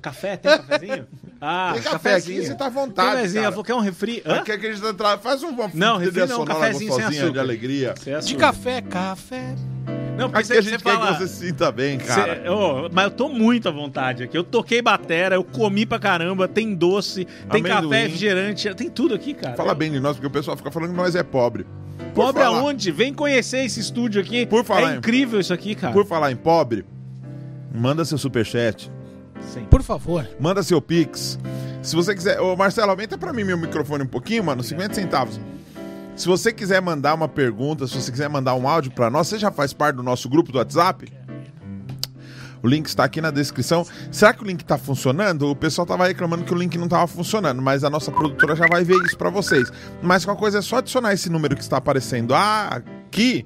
[0.06, 0.38] Café?
[0.38, 1.06] Tem cafezinho?
[1.48, 2.38] Ah, Tem café cafezinho.
[2.40, 3.34] aqui, você tá à vontade, Cafezinho.
[3.34, 3.44] cara.
[3.46, 4.24] Ela falou que é um refri.
[4.26, 4.42] Hã?
[4.42, 7.26] Quer que a gente tra- faz um Não, refri não, sonora cafezinho sem gostosinha de
[7.28, 7.40] açúcar.
[7.42, 7.90] alegria.
[7.90, 8.40] É De açúcar.
[8.40, 9.56] café, café.
[10.18, 11.12] Não, porque Aqui você, a gente você quer fala...
[11.12, 12.52] que você se sinta bem, cara.
[12.52, 14.36] Ô, mas eu tô muito à vontade aqui.
[14.36, 17.90] Eu toquei batera, eu comi pra caramba, tem doce, tem Amendoim.
[17.90, 19.56] café, refrigerante, tem tudo aqui, cara.
[19.56, 21.66] Fala bem de nós, porque o pessoal fica falando que nós é pobre.
[22.14, 22.92] Por Pobre falar- aonde?
[22.92, 24.46] Vem conhecer esse estúdio aqui.
[24.46, 25.92] Por falar é em- incrível isso aqui, cara.
[25.94, 26.86] Por falar em pobre,
[27.74, 28.90] manda seu superchat,
[29.42, 29.66] Sim.
[29.66, 30.28] Por favor.
[30.40, 31.40] manda seu pix.
[31.82, 32.40] Se você quiser...
[32.40, 35.40] Ô, Marcelo, aumenta pra mim meu microfone um pouquinho, mano, 50 centavos.
[36.16, 39.38] Se você quiser mandar uma pergunta, se você quiser mandar um áudio pra nós, você
[39.38, 41.12] já faz parte do nosso grupo do WhatsApp?
[42.64, 43.86] O link está aqui na descrição.
[44.12, 45.52] Será que o link tá funcionando?
[45.52, 48.66] O pessoal tava reclamando que o link não tava funcionando, mas a nossa produtora já
[48.66, 49.72] vai ver isso pra vocês.
[50.02, 53.46] Mas qualquer coisa é só adicionar esse número que está aparecendo aqui,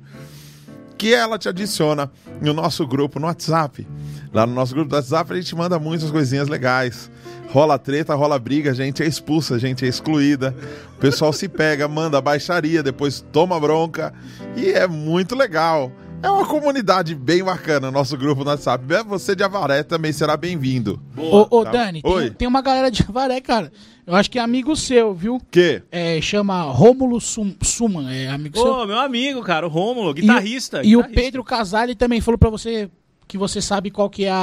[0.99, 3.87] que ela te adiciona no nosso grupo no WhatsApp.
[4.33, 7.09] Lá no nosso grupo do WhatsApp a gente manda muitas coisinhas legais.
[7.51, 10.53] Rola treta, rola briga, a gente é expulsa, a gente é excluída.
[10.97, 14.13] O pessoal se pega, manda baixaria, depois toma bronca.
[14.57, 15.89] E é muito legal.
[16.21, 18.83] É uma comunidade bem bacana, nosso grupo no WhatsApp.
[19.07, 21.01] Você de Avaré também será bem-vindo.
[21.15, 21.71] Ô, ô Tá.
[21.71, 22.23] Dani, Oi.
[22.25, 23.71] tem, tem uma galera de Avaré, cara.
[24.05, 25.39] Eu acho que é amigo seu, viu?
[25.49, 25.81] Que?
[25.91, 28.67] É, chama Rômulo Sum, Suman, é amigo seu.
[28.67, 30.77] Ô, meu amigo, cara, o Rômulo, E o- guitarrista.
[30.83, 31.21] E, o guitarrista.
[31.21, 32.89] Pedro Casale também falou pra você
[33.29, 34.35] que você sabe qual que é a,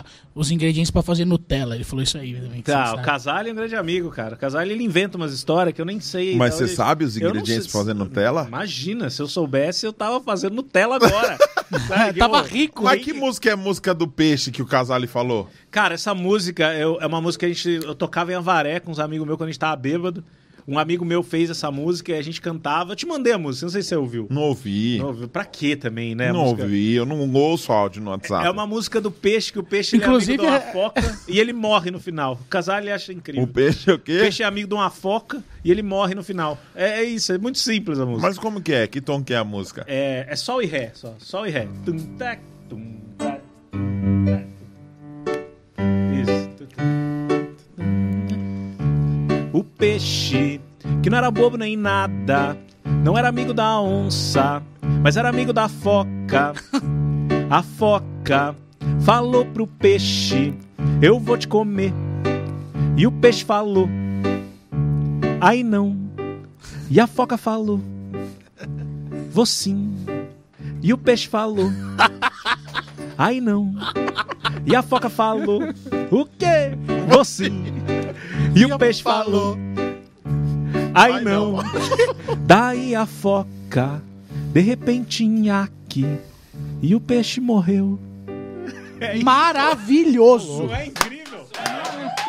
[0.00, 1.74] a- os ingredientes pra fazer Nutella.
[1.74, 2.62] Ele falou isso aí também.
[2.62, 3.02] Tá, o.
[3.02, 4.34] Casale é um grande amigo, cara.
[4.34, 6.34] O Casale ele inventa umas histórias que eu nem sei.
[6.34, 8.46] Mas Então, você ele- sabe os ingredientes pra fazer Nutella?
[8.48, 11.36] Imagina, se eu soubesse, eu tava fazendo Nutella agora.
[11.86, 12.18] Sabe?
[12.18, 12.82] Tava Eu- rico.
[12.84, 15.48] Mas que música é a música do peixe que o Casale falou?
[15.70, 17.86] Cara, essa música eu- é uma música que a gente.
[17.86, 20.24] Eu tocava em Avaré com uns amigos meus quando a gente tava bêbado.
[20.66, 22.92] Um amigo meu fez essa música e a gente cantava.
[22.92, 24.26] Eu te mandei a música, não sei se você ouviu.
[24.30, 24.98] Não ouvi.
[24.98, 25.28] Não ouviu.
[25.28, 26.32] Pra quê também, né?
[26.32, 26.62] Não música?
[26.62, 28.46] ouvi, eu não ouço áudio no WhatsApp.
[28.46, 31.14] É uma música do peixe, que o peixe Inclusive, é amigo de é- uma foca
[31.28, 32.38] e ele morre no final.
[32.40, 33.42] O casal ele acha incrível.
[33.44, 34.18] O peixe é o O quê?
[34.20, 36.58] peixe é amigo de uma foca e ele morre no final.
[36.74, 38.26] É, é isso, é muito simples a música.
[38.26, 38.86] Mas como que é?
[38.86, 39.84] Que tom que é a música?
[39.86, 41.14] É, é sol e ré, só.
[41.18, 41.68] Sol e ré.
[41.84, 43.33] Tum, tac, tum, tac,
[49.54, 50.60] O peixe,
[51.00, 52.58] que não era bobo nem nada,
[53.04, 54.60] não era amigo da onça,
[55.00, 56.52] mas era amigo da foca.
[57.48, 58.56] A foca
[59.02, 60.52] falou pro peixe:
[61.00, 61.92] Eu vou te comer.
[62.96, 63.88] E o peixe falou:
[65.40, 65.96] Aí não.
[66.90, 67.80] E a foca falou:
[69.30, 69.94] Vou sim.
[70.82, 71.70] E o peixe falou:
[73.16, 73.72] Aí não.
[74.66, 75.62] E a foca falou:
[76.10, 76.76] O quê?
[77.08, 77.62] Vou sim.
[78.54, 79.58] E o peixe falou:
[80.94, 81.52] Aí Ai, não.
[81.52, 81.64] não.
[82.46, 84.00] Daí a foca,
[84.52, 86.06] de repente, nhaque.
[86.80, 87.98] E o peixe morreu.
[89.22, 90.64] Maravilhoso.
[90.64, 91.46] Não é incrível?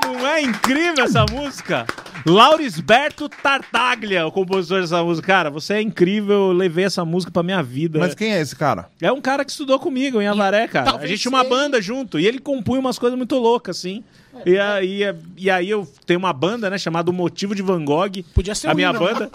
[0.03, 1.85] Não é incrível essa música?
[2.25, 5.27] Laurisberto Tartaglia, o compositor dessa música.
[5.27, 7.99] Cara, você é incrível, eu levei essa música pra minha vida.
[7.99, 8.89] Mas quem é esse cara?
[8.99, 10.87] É um cara que estudou comigo em Avaré, cara.
[10.87, 13.77] A talvez gente tinha uma seja- banda junto e ele compunha umas coisas muito loucas,
[13.77, 14.03] assim.
[14.45, 15.01] E aí,
[15.37, 18.23] e aí eu tenho uma banda, né, chamada O Motivo de Van Gogh.
[18.33, 19.29] Podia ser a um minha hino, banda.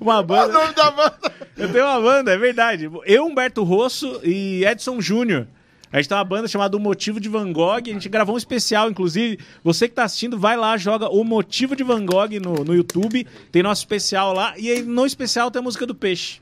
[0.00, 0.52] Uma O banda.
[0.52, 1.32] nome da banda.
[1.56, 2.88] Eu tenho uma banda, é verdade.
[3.04, 5.46] Eu, Humberto Rosso e Edson Júnior.
[5.92, 7.76] A gente tem uma banda chamada O Motivo de Van Gogh.
[7.76, 9.38] A gente gravou um especial, inclusive.
[9.62, 13.26] Você que tá assistindo, vai lá, joga O Motivo de Van Gogh no, no YouTube.
[13.50, 14.54] Tem nosso especial lá.
[14.58, 16.40] E aí, no especial tem a música do peixe.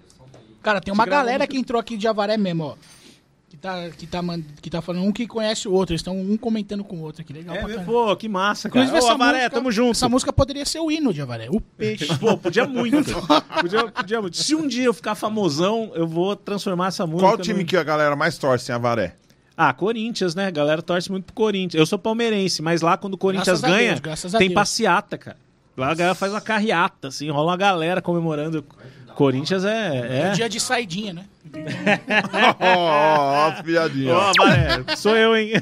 [0.62, 2.74] Cara, tem uma galera que entrou aqui de Avaré mesmo, ó.
[3.48, 5.92] Que tá, que, tá, mand- que tá falando um que conhece o outro.
[5.92, 7.32] Eles estão um comentando com o outro aqui.
[7.32, 8.84] Legal É, pô, que massa, cara.
[8.84, 9.90] Inclusive, Ô, essa Avaré, música, tamo junto.
[9.96, 11.48] Essa música poderia ser o hino de Avaré.
[11.50, 12.06] O peixe.
[12.18, 12.96] Pô, podia muito.
[13.60, 14.36] podia, podia muito.
[14.36, 17.26] Se um dia eu ficar famosão, eu vou transformar essa música.
[17.28, 19.16] Qual time no- que a galera mais torce em Avaré?
[19.62, 20.46] Ah, Corinthians, né?
[20.46, 21.78] A galera torce muito pro Corinthians.
[21.78, 24.54] Eu sou palmeirense, mas lá quando o Corinthians Graças ganha, Deus, tem Deus.
[24.54, 25.36] passeata, cara.
[25.76, 28.64] Lá a galera faz uma carreata, assim, rola uma galera comemorando.
[29.14, 30.28] Corinthians é.
[30.28, 30.30] é...
[30.30, 31.26] Dia de saidinha, né?
[32.58, 34.14] Ó, ó, piadinha.
[34.14, 35.52] Ó, Avaré, sou eu, hein?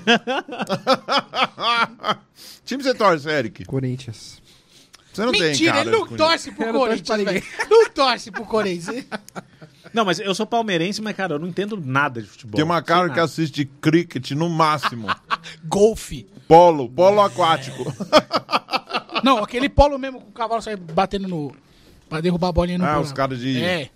[2.65, 3.65] time você torce, Eric?
[3.65, 4.41] Corinthians.
[5.13, 7.43] Você não tem Mentira, cara ele não torce pro Corinthians, velho.
[7.69, 9.05] Não torce pro Corinthians.
[9.93, 12.57] Não, mas eu sou palmeirense, mas, cara, eu não entendo nada de futebol.
[12.57, 15.07] Tem uma cara que assiste cricket no máximo.
[15.65, 16.27] Golfe.
[16.47, 17.85] Polo, polo aquático.
[19.23, 21.53] Não, aquele polo mesmo com o cavalo sai batendo no.
[22.09, 23.05] Pra derrubar a bolinha no Ah, polo.
[23.05, 23.83] os caras de É.
[23.83, 23.91] É-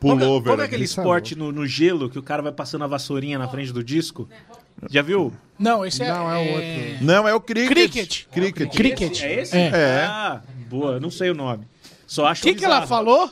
[0.00, 0.44] pullover.
[0.44, 2.86] Qual que é aquele é esporte no, no gelo que o cara vai passando a
[2.86, 4.28] vassourinha na frente do disco?
[4.90, 5.32] Já viu?
[5.58, 6.08] Não, esse é.
[6.08, 6.98] Não, é o é...
[7.00, 7.72] Não, é o cricket.
[7.72, 8.24] Cricket.
[8.30, 8.72] Cricket.
[8.74, 9.22] Cricket.
[9.22, 9.56] É esse?
[9.56, 9.66] É.
[9.72, 10.04] É.
[10.06, 11.66] Ah, boa, não sei o nome.
[12.06, 12.88] Só acho O que, que ela bizarro.
[13.04, 13.30] falou?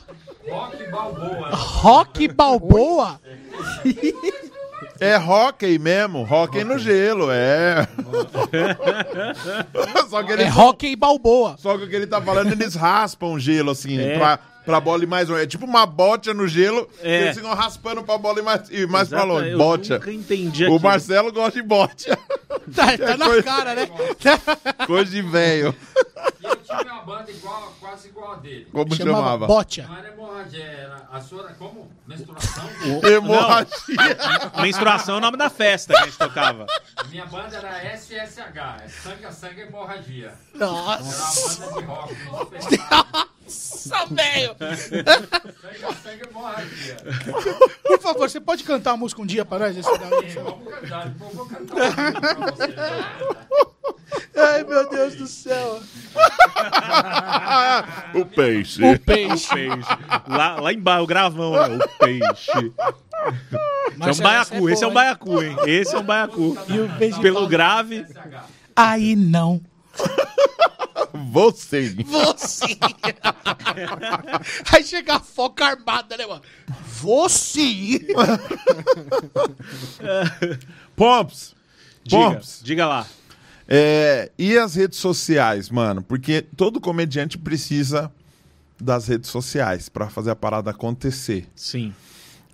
[0.49, 1.49] Rock Balboa.
[1.51, 3.19] Rock Balboa?
[4.99, 7.87] É hockey mesmo, hockey no gelo, é.
[10.09, 11.55] só, que É eles, Rock Balboa.
[11.57, 14.17] só que o que ele tá falando, eles raspam o gelo, assim, É.
[14.17, 15.43] pra, pra bola ir mais longe.
[15.43, 17.23] É tipo uma bocha no gelo, É.
[17.23, 19.49] eles ficam raspando pra bola ir mais, ir mais pra Exato, longe.
[19.51, 19.93] eu Bocha.
[19.95, 20.79] nunca entendi O.
[20.79, 22.17] Marcelo gosta de bocha.
[22.75, 23.87] Tá, tá na coisa- cara, né?
[24.87, 25.75] Coisa de velho.
[26.73, 28.67] Eu tive uma banda igual, quase igual a dele.
[28.71, 29.47] Como Chamava chamava?
[29.47, 29.85] Bocha.
[29.87, 31.91] Não era hemorragia, era a sua era como?
[32.07, 32.63] Menstruação?
[33.03, 34.51] Hemorragia.
[34.61, 36.65] Menstruação é o nome da festa que a gente tocava.
[36.95, 38.39] A minha banda era SSH,
[38.83, 40.33] é Sangue a Sangue Hemorragia.
[40.53, 42.77] Nossa, Era uma banda de rock.
[43.45, 44.55] nossa, velho.
[44.57, 46.97] Sangue a Sangue Hemorragia.
[47.83, 49.75] Por favor, você pode cantar a música um dia pra nós?
[49.75, 52.75] Vamos cantar, vou cantar música pra vocês.
[54.35, 55.81] Ai, meu Deus do céu.
[58.15, 58.83] o peixe.
[58.83, 59.47] O peixe.
[59.47, 59.89] Peixe.
[60.27, 61.77] Lá, lá embaixo, o gravão, né?
[61.83, 62.73] O peixe.
[63.99, 65.55] Esse é um baiacu, essa esse é um baiacu, hein?
[65.65, 66.57] Esse é um baiacu.
[66.67, 68.05] E o beijo Pelo grave.
[68.75, 69.61] Aí não.
[71.31, 71.95] Você.
[72.05, 72.77] Você.
[74.71, 76.41] Aí chega a foca armada, né, mano?
[76.85, 78.01] Você.
[80.95, 81.55] Pomps.
[82.03, 82.61] Diga, Pomps.
[82.63, 83.05] diga lá.
[83.67, 86.01] É, e as redes sociais, mano?
[86.01, 88.11] Porque todo comediante precisa
[88.79, 91.47] das redes sociais pra fazer a parada acontecer.
[91.55, 91.93] Sim.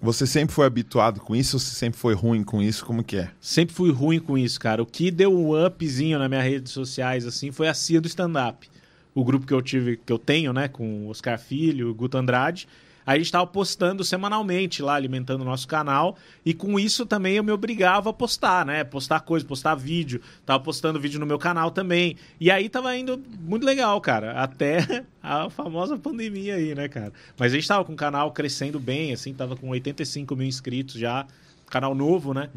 [0.02, 2.86] Você sempre foi habituado com isso ou você sempre foi ruim com isso?
[2.86, 3.32] Como que é?
[3.42, 4.82] Sempre fui ruim com isso, cara.
[4.82, 8.70] O que deu um upzinho nas minhas redes sociais, assim, foi a CIA do stand-up.
[9.14, 12.18] O grupo que eu tive, que eu tenho, né, com o Oscar Filho, o Guto
[12.18, 12.68] Andrade.
[13.10, 16.16] Aí a gente tava postando semanalmente lá, alimentando o nosso canal.
[16.46, 18.84] E com isso também eu me obrigava a postar, né?
[18.84, 20.22] Postar coisa, postar vídeo.
[20.46, 22.18] Tava postando vídeo no meu canal também.
[22.40, 24.34] E aí tava indo muito legal, cara.
[24.34, 27.12] Até a famosa pandemia aí, né, cara?
[27.36, 30.94] Mas a gente tava com o canal crescendo bem, assim, tava com 85 mil inscritos
[30.94, 31.26] já.
[31.66, 32.52] Canal novo, né?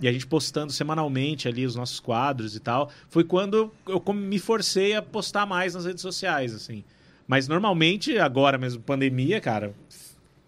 [0.00, 2.90] E a gente postando semanalmente ali os nossos quadros e tal.
[3.10, 6.84] Foi quando eu me forcei a postar mais nas redes sociais, assim.
[7.30, 9.72] Mas normalmente, agora mesmo, pandemia, cara,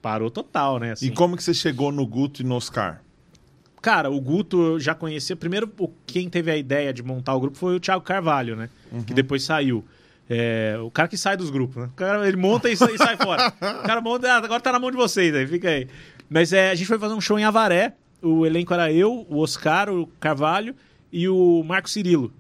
[0.03, 0.91] parou total, né?
[0.91, 1.07] assim.
[1.07, 3.01] E como que você chegou no Guto e no Oscar?
[3.81, 5.37] Cara, o Guto eu já conhecia.
[5.37, 5.73] Primeiro,
[6.05, 8.69] quem teve a ideia de montar o grupo foi o Thiago Carvalho, né?
[9.07, 9.85] Que depois saiu.
[10.29, 11.85] É, o cara que sai dos grupos, né?
[11.85, 13.53] O cara, ele monta e, sai- e sai fora.
[13.79, 15.87] O cara monta, ah, agora tá na mão de vocês aí, fica aí.
[16.29, 17.93] Mas é, a gente foi fazer um show em Avaré.
[18.21, 20.75] O elenco era eu, o Oscar, o Carvalho
[21.13, 22.33] e o Marco Cirilo.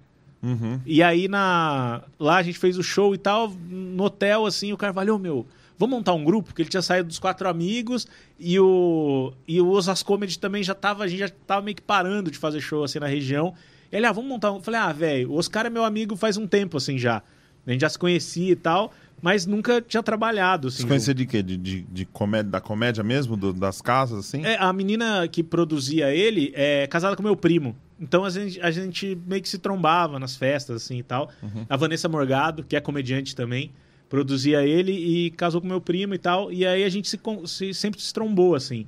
[0.87, 4.77] E aí na lá a gente fez o show e tal, no hotel assim, o
[4.77, 5.47] Carvalho, "Ô, meu,
[5.79, 8.07] vamos montar um grupo, porque ele tinha saído dos quatro amigos
[8.41, 11.83] e o e o Osas Comedy também já tava, a gente já tava meio que
[11.83, 13.55] parando de fazer show assim na região.
[13.91, 14.57] Ele, ah, vamos montar um.
[14.57, 17.23] Eu falei, ah, velho, o Oscar é meu amigo faz um tempo assim já.
[17.67, 20.79] A gente já se conhecia e tal, mas nunca tinha trabalhado assim.
[20.83, 21.43] Você conhecia de quê?
[21.43, 23.37] De, de, de comédia, da comédia mesmo?
[23.37, 24.45] Do- das casas, assim?
[24.45, 27.77] É, a menina que produzia ele é casada com meu primo.
[28.03, 31.31] Então a gente, a gente meio que se trombava nas festas, assim e tal.
[31.69, 33.71] A Vanessa Morgado, que é comediante também,
[34.09, 36.53] produzia ele e casou com meu primo e tal.
[36.53, 38.87] E aí a gente se, se- sempre se trombou, assim.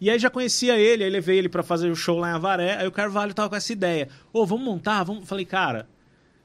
[0.00, 2.76] E aí já conhecia ele, aí levei ele pra fazer o show lá em Avaré.
[2.76, 4.08] Aí o Carvalho tava com essa ideia.
[4.32, 5.04] Ô, vamos montar?
[5.04, 5.26] Vamos...
[5.28, 5.88] Falei, cara,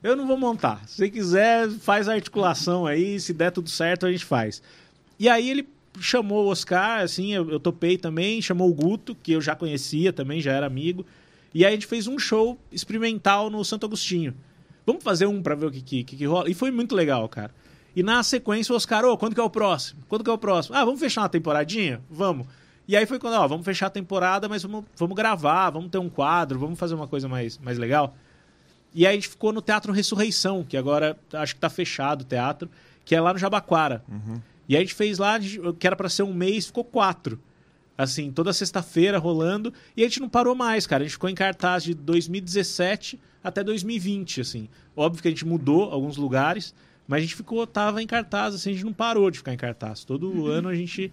[0.03, 0.87] eu não vou montar.
[0.87, 3.19] Se você quiser, faz a articulação aí.
[3.19, 4.61] Se der tudo certo, a gente faz.
[5.19, 5.67] E aí ele
[5.99, 10.13] chamou o Oscar, assim, eu, eu topei também, chamou o Guto, que eu já conhecia
[10.13, 11.05] também, já era amigo.
[11.53, 14.33] E aí a gente fez um show experimental no Santo Agostinho.
[14.85, 16.49] Vamos fazer um pra ver o que, que, que, que rola.
[16.49, 17.53] E foi muito legal, cara.
[17.95, 20.01] E na sequência o Oscar, ô, quando que é o próximo?
[20.07, 20.75] Quando que é o próximo?
[20.75, 22.01] Ah, vamos fechar uma temporadinha?
[22.09, 22.47] Vamos.
[22.87, 25.97] E aí foi quando, ó, vamos fechar a temporada, mas vamos, vamos gravar, vamos ter
[25.97, 28.15] um quadro, vamos fazer uma coisa mais, mais legal.
[28.93, 32.25] E aí a gente ficou no Teatro Ressurreição, que agora acho que tá fechado o
[32.25, 32.69] teatro,
[33.05, 34.03] que é lá no Jabaquara.
[34.67, 35.37] E aí a gente fez lá,
[35.77, 37.39] que era para ser um mês, ficou quatro.
[38.01, 39.73] Assim, toda sexta-feira rolando.
[39.95, 41.03] E a gente não parou mais, cara.
[41.03, 44.67] A gente ficou em cartaz de 2017 até 2020, assim.
[44.95, 46.73] Óbvio que a gente mudou alguns lugares,
[47.07, 49.57] mas a gente ficou, tava em cartaz, assim, a gente não parou de ficar em
[49.57, 50.03] cartaz.
[50.03, 51.11] Todo ano a gente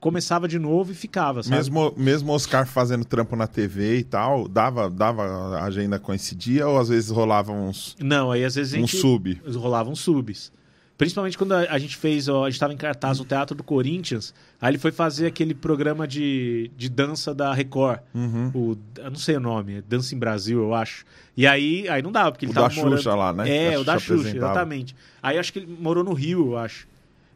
[0.00, 1.56] começava de novo e ficava, sabe?
[1.56, 5.22] Mesmo, mesmo Oscar fazendo trampo na TV e tal, dava, dava
[5.56, 8.98] a agenda coincidia ou às vezes rolavam uns, Não, aí às vezes a um gente...
[8.98, 9.40] sub?
[9.56, 10.52] rolavam subs.
[10.96, 13.64] Principalmente quando a, a gente fez, ó, a gente estava em cartaz no Teatro do
[13.64, 17.98] Corinthians, aí ele foi fazer aquele programa de, de dança da Record.
[18.14, 18.50] Uhum.
[18.54, 21.04] O, eu não sei o nome, é Dança em Brasil, eu acho.
[21.36, 22.96] E aí, aí não dava, porque ele O tava da morando...
[22.96, 23.72] Xuxa lá, né?
[23.72, 24.52] É, o da Xuxa apresentava.
[24.52, 24.94] exatamente.
[25.20, 26.86] Aí acho que ele morou no Rio, eu acho.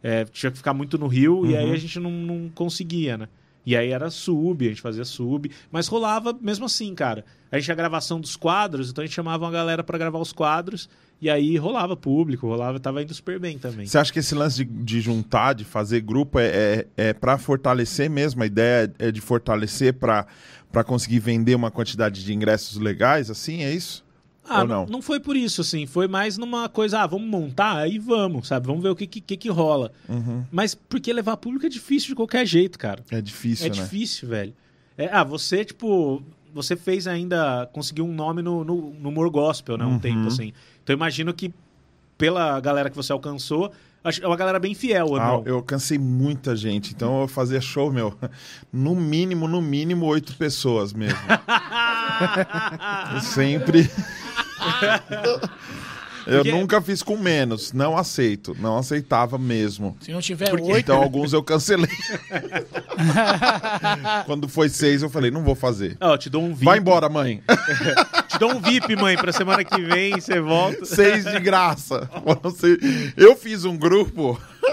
[0.01, 1.59] É, tinha que ficar muito no Rio e Uhum.
[1.59, 3.29] aí a gente não, não conseguia, né?
[3.67, 7.25] E aí era sub, a gente fazia sub, mas rolava mesmo assim, cara.
[7.51, 10.19] A gente tinha a gravação dos quadros, então a gente chamava uma galera pra gravar
[10.19, 10.89] os quadros
[11.21, 13.87] e aí rolava público, rolava, tava indo super bem também.
[13.87, 17.39] Você acha que esse lance de, de juntar, de fazer grupo, é, é, é para
[17.39, 18.43] fortalecer mesmo?
[18.43, 20.27] A ideia é de fortalecer para
[20.85, 23.65] conseguir vender uma quantidade de ingressos legais, assim?
[23.65, 24.07] É isso?
[24.49, 24.87] Ah, Ou não?
[24.87, 25.03] não?
[25.03, 25.87] foi por isso, assim.
[25.87, 28.67] Foi mais numa coisa, ah, vamos montar, aí vamos, sabe?
[28.67, 29.93] Vamos ver o que, que, que rola.
[30.09, 30.45] Uhum.
[30.51, 33.03] Mas porque levar público é difícil de qualquer jeito, cara.
[33.11, 33.75] É difícil, é né?
[33.75, 34.55] difícil, velho.
[34.97, 36.23] É, ah, você, tipo,
[36.55, 39.85] você fez ainda, conseguiu um nome no, no, no humor gospel, né?
[39.85, 39.99] Um Uhum.
[39.99, 40.53] tempo, assim.
[40.83, 41.53] Então eu imagino que
[42.17, 43.71] pela galera que você alcançou,
[44.21, 45.43] é uma galera bem fiel, ou Ah, não?
[45.45, 48.17] eu cansei muita gente, então eu fazia show, meu,
[48.73, 51.19] no mínimo, no mínimo, oito pessoas mesmo.
[53.23, 53.89] Sempre.
[56.29, 59.97] Eu Porque- nunca fiz com menos, não aceito, não aceitava mesmo.
[60.01, 61.89] Se não tiver Porque, oito, então alguns eu cancelei.
[64.27, 65.97] Quando foi seis, eu falei, não vou fazer.
[66.01, 66.65] Ó, te dou um VIP.
[66.67, 67.43] Vai embora, mãe.
[68.29, 70.85] Te dou um VIP, mãe, pra semana que vem você volta.
[70.85, 72.09] Seis de graça.
[72.23, 72.77] Foram seis.
[73.17, 74.39] Eu fiz um grupo.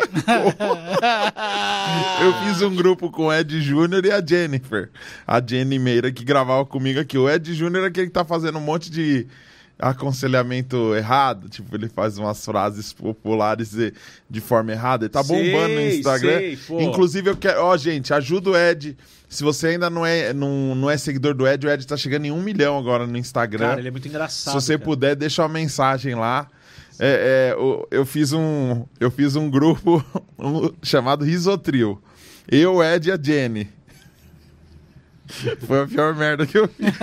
[2.22, 4.90] Eu fiz um grupo com o Ed Júnior e a Jennifer.
[5.26, 7.18] A Jenny Meira que gravava comigo aqui.
[7.18, 9.26] O Ed Júnior é aquele que tá fazendo um monte de
[9.80, 11.50] aconselhamento errado.
[11.50, 13.94] Tipo, ele faz umas frases populares de,
[14.30, 15.06] de forma errada.
[15.06, 16.38] Ele tá Sei, bombando no Instagram.
[16.40, 16.58] sei.
[16.80, 17.62] Inclusive, eu quero.
[17.64, 18.98] Ó, gente, ajuda o Ed.
[19.28, 22.26] Se você ainda não é, não, não é seguidor do Ed, o Ed tá chegando
[22.26, 23.68] em um milhão agora no Instagram.
[23.68, 24.54] Cara, ele é muito engraçado.
[24.54, 24.86] Se você cara.
[24.86, 26.48] puder, deixa uma mensagem lá.
[26.98, 30.02] É, é, o- eu, fiz um, eu fiz um grupo
[30.82, 32.02] chamado Risotril.
[32.50, 33.68] Eu, Ed e a Jenny.
[35.68, 36.94] Foi a pior merda que eu fiz.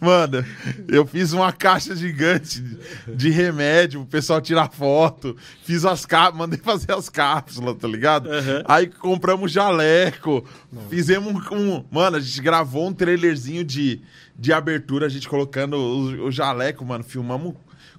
[0.00, 0.44] Mano,
[0.88, 2.62] eu fiz uma caixa gigante
[3.08, 5.36] de- remédio pro pessoal tirar foto.
[5.64, 8.30] Fiz as cápsulas, mandei fazer as cápsulas, tá ligado?
[8.30, 8.62] Aham.
[8.66, 10.44] Aí compramos jaleco.
[10.88, 14.00] Fizemos um, um- Mano, a gente gravou um trailerzinho de,
[14.38, 17.02] de abertura, a gente colocando o, o jaleco, mano.
[17.04, 17.54] Filmamos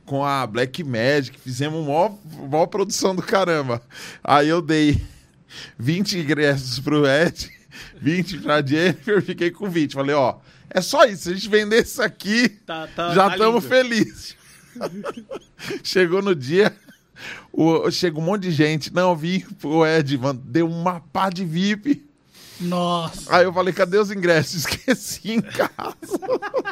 [0.05, 1.39] com a Black Magic.
[1.39, 2.11] Fizemos uma
[2.49, 3.81] maior produção do caramba.
[4.23, 5.01] Aí eu dei
[5.79, 7.49] 20 ingressos pro Ed,
[8.01, 9.93] 20 pra Jennifer, fiquei com 20.
[9.93, 10.37] Falei, ó,
[10.69, 11.23] é só isso.
[11.23, 13.75] Se a gente vender isso aqui, Tá- tá- já tá estamos lindo.
[13.75, 14.35] felizes.
[15.83, 16.75] Chegou no dia,
[17.51, 18.93] o, chega um monte de gente.
[18.93, 22.05] Não, eu vi o Ed, mano, deu uma pá de VIP.
[22.59, 23.35] Nossa.
[23.35, 24.65] Aí eu falei, cadê os ingressos?
[24.65, 25.95] Esqueci em casa.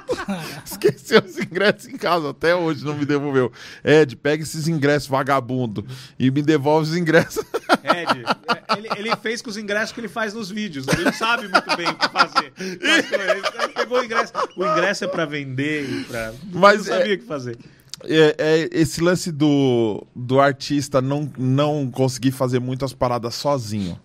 [0.65, 2.29] Esqueci os ingressos em casa.
[2.29, 3.51] Até hoje não me devolveu.
[3.83, 5.85] Ed, pega esses ingressos vagabundo
[6.17, 7.43] e me devolve os ingressos.
[7.83, 10.87] Ed, é, ele, ele fez com os ingressos que ele faz nos vídeos.
[10.87, 12.53] Ele não sabe muito bem o que fazer.
[12.57, 14.33] Ele, pegou o ingresso.
[14.55, 16.33] O ingresso é pra vender e pra.
[16.51, 17.57] Mas não sabia é- o que fazer.
[18.05, 23.97] É, é esse lance do, do artista não, não conseguir fazer muitas paradas sozinho.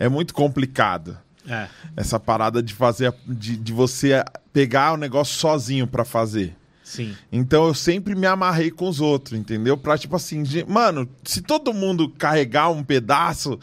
[0.00, 1.16] É muito complicado.
[1.48, 1.68] É.
[1.96, 6.56] Essa parada de fazer, de, de você pegar o negócio sozinho pra fazer.
[6.82, 7.14] Sim.
[7.30, 9.76] Então eu sempre me amarrei com os outros, entendeu?
[9.76, 13.60] Pra tipo assim, de- mano, se todo mundo carregar um pedaço,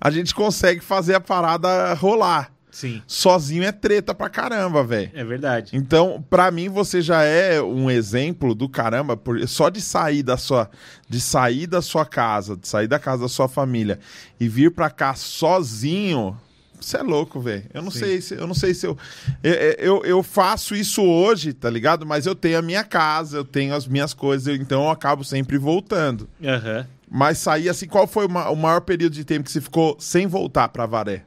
[0.00, 2.50] a gente consegue fazer a parada rolar.
[2.74, 3.00] Sim.
[3.06, 5.08] Sozinho é treta pra caramba, velho.
[5.14, 5.70] É verdade.
[5.76, 10.36] Então, pra mim, você já é um exemplo do caramba, por- só de sair da
[10.36, 10.68] sua,
[11.08, 14.00] de sair da sua casa, de sair da casa da sua família
[14.40, 16.36] e vir pra cá sozinho.
[16.80, 17.62] Você é louco, velho.
[17.72, 18.00] Eu não Sim.
[18.00, 18.98] sei se eu não sei se eu,
[19.42, 22.04] eu eu eu faço isso hoje, tá ligado?
[22.04, 25.56] Mas eu tenho a minha casa, eu tenho as minhas coisas, então eu acabo sempre
[25.56, 26.28] voltando.
[26.44, 26.86] Aham.
[27.08, 29.96] Mas sair assim, qual foi o ma- o maior período de tempo que você ficou
[30.00, 31.22] sem voltar pra Varé?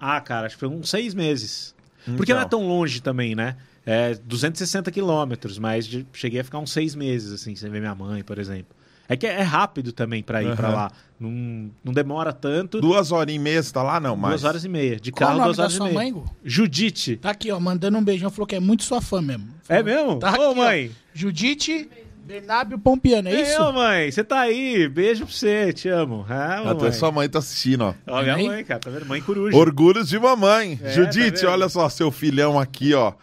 [0.00, 1.74] Ah, cara, acho que foi uns seis meses.
[2.16, 2.36] Porque Então.
[2.36, 3.56] não é tão longe também, né?
[3.84, 7.94] É 260 quilômetros, mas de- cheguei a ficar uns seis meses, assim, sem ver minha
[7.94, 8.74] mãe, por exemplo.
[9.08, 10.76] É que é rápido também pra ir pra Aham.
[10.76, 10.92] lá.
[11.18, 12.80] Não, não demora tanto.
[12.80, 14.30] Duas horinhas e meia você tá lá, não, mas...
[14.30, 15.00] Duas horas e meia.
[15.00, 15.94] De carro, duas horas e sua meia.
[16.12, 16.24] mãe?
[16.44, 17.16] Judite.
[17.16, 18.30] Tá aqui, ó, mandando um beijão.
[18.30, 19.48] Falou que é muito sua fã mesmo.
[19.68, 20.20] É mesmo?
[20.20, 20.54] Tá Ô, aqui, ó.
[20.54, 20.90] mãe.
[21.12, 21.88] Judite
[22.30, 23.60] Bernábio Pompiano, é isso?
[23.60, 24.88] Ô, mãe, você tá aí.
[24.88, 26.24] Beijo pra você, te amo.
[26.28, 26.92] Ah, Até mamãe.
[26.92, 27.94] sua mãe tá assistindo, ó.
[28.06, 28.46] Ó, minha Mãe?
[28.46, 29.04] mãe, cara, tá vendo?
[29.06, 29.56] Mãe coruja.
[29.56, 30.78] Orgulhos de mamãe.
[30.80, 33.14] É, Judite, tá olha só, seu filhão aqui, ó.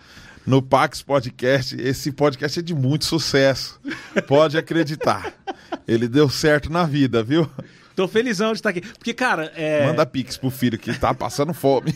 [0.46, 1.80] No Pax Podcast.
[1.80, 3.80] Esse podcast é de muito sucesso.
[4.28, 5.34] Pode acreditar.
[5.88, 7.50] Ele deu certo na vida, viu?
[7.98, 8.82] Tô felizão de estar aqui.
[8.82, 9.88] Porque, cara, é.
[9.88, 11.96] Manda pix pro filho que tá passando fome.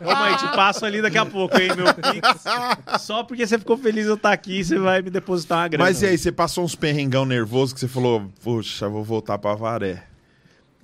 [0.00, 3.02] Ô, mãe, te passo ali daqui a pouco, hein, meu pix.
[3.02, 5.84] Só porque você ficou feliz de eu estar aqui, você vai me depositar uma grana.
[5.84, 9.54] Mas e aí, você passou uns perrengão nervoso que você falou, puxa, vou voltar pra
[9.54, 10.02] Varé.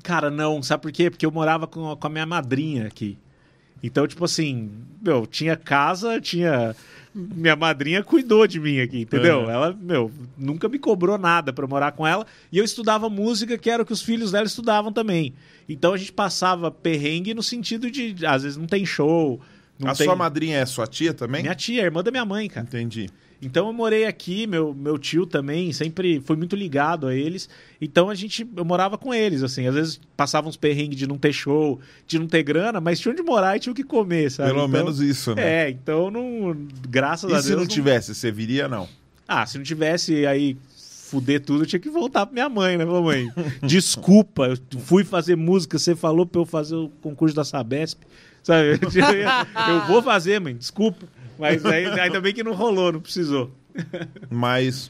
[0.02, 1.08] Cara, não, sabe por quê?
[1.08, 3.18] Porque eu morava com, com a minha madrinha aqui.
[3.82, 4.70] Então, tipo assim,
[5.00, 6.74] meu, tinha casa, tinha.
[7.14, 9.40] Minha madrinha cuidou de mim aqui, entendeu?
[9.40, 9.50] Uhum.
[9.50, 12.26] Ela, meu, nunca me cobrou nada pra morar com ela.
[12.50, 15.34] E eu estudava música, que era o que os filhos dela estudavam também.
[15.68, 19.38] Então a gente passava perrengue no sentido de, às vezes, não tem show.
[19.78, 20.06] Não a tem...
[20.06, 21.42] sua madrinha é sua tia também?
[21.42, 22.66] Minha tia, irmã da minha mãe, cara.
[22.66, 23.10] Entendi.
[23.44, 27.48] Então eu morei aqui, meu, meu tio também sempre foi muito ligado a eles.
[27.80, 29.66] Então a gente, eu morava com eles, assim.
[29.66, 33.12] Às vezes passavam uns perrengues de não ter show, de não ter grana, mas tinha
[33.12, 34.50] onde morar e tinha o que comer, sabe?
[34.50, 35.66] Pelo Então, menos isso, né?
[35.66, 36.56] É, então não.
[36.88, 37.44] Graças a E Deus.
[37.46, 38.88] se não tivesse, você viria, não?
[39.26, 40.56] Ah, se não tivesse aí
[41.10, 43.28] fuder tudo, eu tinha que voltar pra minha mãe, né, mamãe?
[43.62, 47.98] Desculpa, eu fui fazer música, você falou pra eu fazer o concurso da Sabesp.
[48.42, 48.70] Sabe?
[49.68, 51.06] Eu vou fazer, mãe, desculpa.
[51.42, 53.50] Mas aí, ainda bem que não rolou, não precisou.
[54.30, 54.88] Mas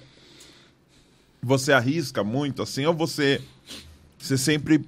[1.43, 3.41] você arrisca muito assim ou você
[4.19, 4.85] você sempre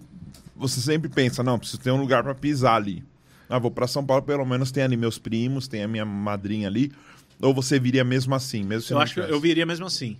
[0.54, 3.02] você sempre pensa, não, preciso ter um lugar pra pisar ali.
[3.48, 6.68] Ah, vou pra São Paulo, pelo menos tem ali meus primos, tem a minha madrinha
[6.68, 6.92] ali.
[7.40, 9.32] Ou você viria mesmo assim, mesmo se eu não acho que tivesse?
[9.32, 10.18] eu viria mesmo assim.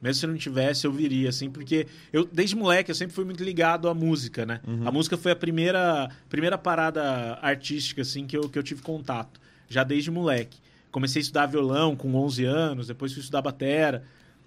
[0.00, 3.42] Mesmo se não tivesse, eu viria, assim, porque eu, desde moleque, eu sempre fui muito
[3.44, 4.60] ligado à música, né?
[4.66, 4.86] Uhum.
[4.86, 9.40] A música foi a primeira, primeira parada artística, assim, que eu, que eu tive contato,
[9.68, 10.61] já desde moleque.
[10.92, 14.04] Comecei a estudar violão com 11 anos, depois fui estudar batera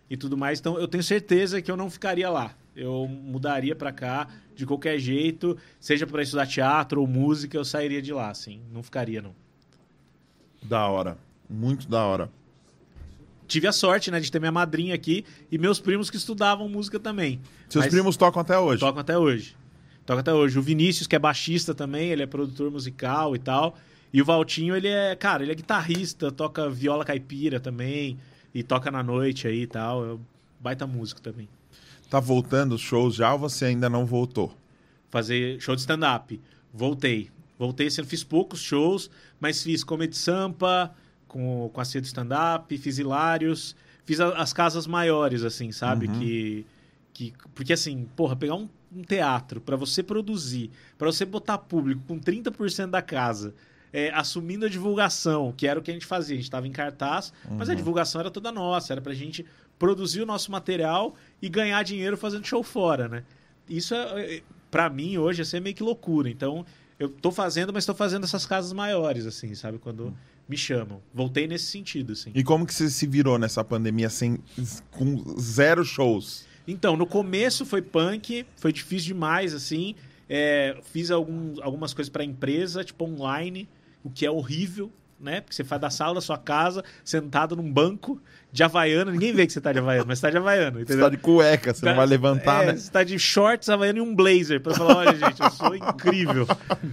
[0.10, 2.56] e tudo mais, então eu tenho certeza que eu não ficaria lá.
[2.76, 8.02] Eu mudaria pra cá de qualquer jeito, seja para estudar teatro ou música, eu sairia
[8.02, 9.34] de lá, assim, não ficaria, não.
[10.62, 11.18] Da hora.
[11.50, 12.30] Muito da hora.
[13.48, 17.00] Tive a sorte, né, de ter minha madrinha aqui e meus primos que estudavam música
[17.00, 17.40] também.
[17.70, 18.80] Seus Mas- primos tocam até hoje.
[18.80, 19.56] Tocam até hoje.
[20.06, 20.58] Toca até hoje.
[20.58, 23.78] O Vinícius, que é baixista também, ele é produtor musical e tal.
[24.16, 28.18] E o Valtinho, ele é, cara, ele é guitarrista, toca viola caipira também.
[28.54, 30.14] E toca na noite aí e tal.
[30.14, 30.18] É
[30.60, 31.50] baita músico também.
[32.10, 34.56] Tá voltando os shows já ou você ainda não voltou?
[35.10, 36.40] Fazer show de stand-up.
[36.74, 37.30] Voltei.
[37.60, 39.10] Voltei, assim, fiz poucos shows,
[39.40, 40.94] mas fiz Comedy Sampa
[41.28, 46.08] com, com a Cia do stand-up, fiz Hilários, fiz a- as casas maiores, assim, sabe?
[46.08, 46.66] Que,
[47.14, 47.34] que.
[47.54, 52.18] Porque assim, porra, pegar um, um teatro pra você produzir, pra você botar público com
[52.20, 53.54] 30% da casa.
[53.96, 56.36] É, assumindo a divulgação, que era o que a gente fazia.
[56.36, 58.92] A gente estava em cartaz, mas a divulgação era toda nossa.
[58.92, 59.46] Era pra gente
[59.80, 63.24] produzir o nosso material e ganhar dinheiro fazendo show fora, né?
[63.70, 66.30] Isso, é, é, pra mim, hoje, assim, é meio que loucura.
[66.30, 66.66] Então,
[67.00, 69.78] eu tô fazendo, mas tô fazendo essas casas maiores, assim, sabe?
[69.78, 70.14] Quando
[70.46, 71.02] me chamam.
[71.14, 72.32] Voltei nesse sentido, assim.
[72.36, 74.40] E como que você se virou nessa pandemia sem,
[74.92, 76.46] com zero shows?
[76.68, 79.96] Então, no começo foi punk, foi difícil demais, assim.
[80.28, 83.70] É, fiz algum, algumas coisas pra empresa, tipo online,
[84.06, 84.90] o que é horrível,
[85.20, 85.42] né?
[85.42, 89.12] Porque você faz da sala da sua casa, sentado num banco de havaiana.
[89.12, 91.06] Ninguém vê que você tá de havaiana, mas você tá de havaiana, Você entendeu?
[91.06, 92.78] tá de cueca, você não vai levantar, é, né?
[92.78, 94.62] Você tá de shorts, havaiana e um blazer.
[94.62, 96.48] Pra falar, olha, gente, eu sou incrível.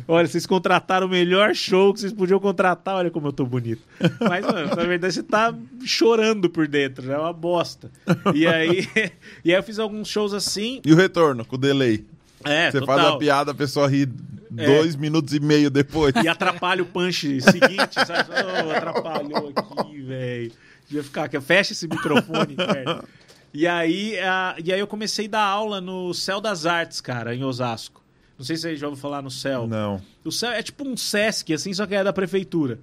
[0.09, 2.97] Olha, vocês contrataram o melhor show que vocês podiam contratar.
[2.97, 3.83] Olha como eu tô bonito.
[4.21, 5.55] Mas, mano, na verdade, você tá
[5.85, 7.13] chorando por dentro.
[7.13, 7.91] É uma bosta.
[8.35, 8.89] E aí,
[9.45, 10.81] e aí eu fiz alguns shows assim.
[10.85, 12.05] E o retorno, com o delay?
[12.45, 12.97] É, Você total.
[12.99, 14.09] faz a piada, a pessoa ri
[14.57, 14.67] É.
[14.67, 16.15] dois minutos e meio depois.
[16.23, 18.31] E atrapalha o punch seguinte, sabe?
[18.67, 20.53] Oh, atrapalhou aqui, velho.
[20.87, 21.41] Devia ficar aqui.
[21.41, 23.09] Fecha esse microfone, perto.
[23.55, 27.35] E aí, a- e aí eu comecei a dar aula no Céu das Artes, cara,
[27.35, 28.03] em Osasco.
[28.39, 29.67] Não sei se vocês já ouviram falar no Céu.
[29.67, 30.01] Não.
[30.25, 32.79] O Céu é tipo um Sesc, assim, só que é da prefeitura.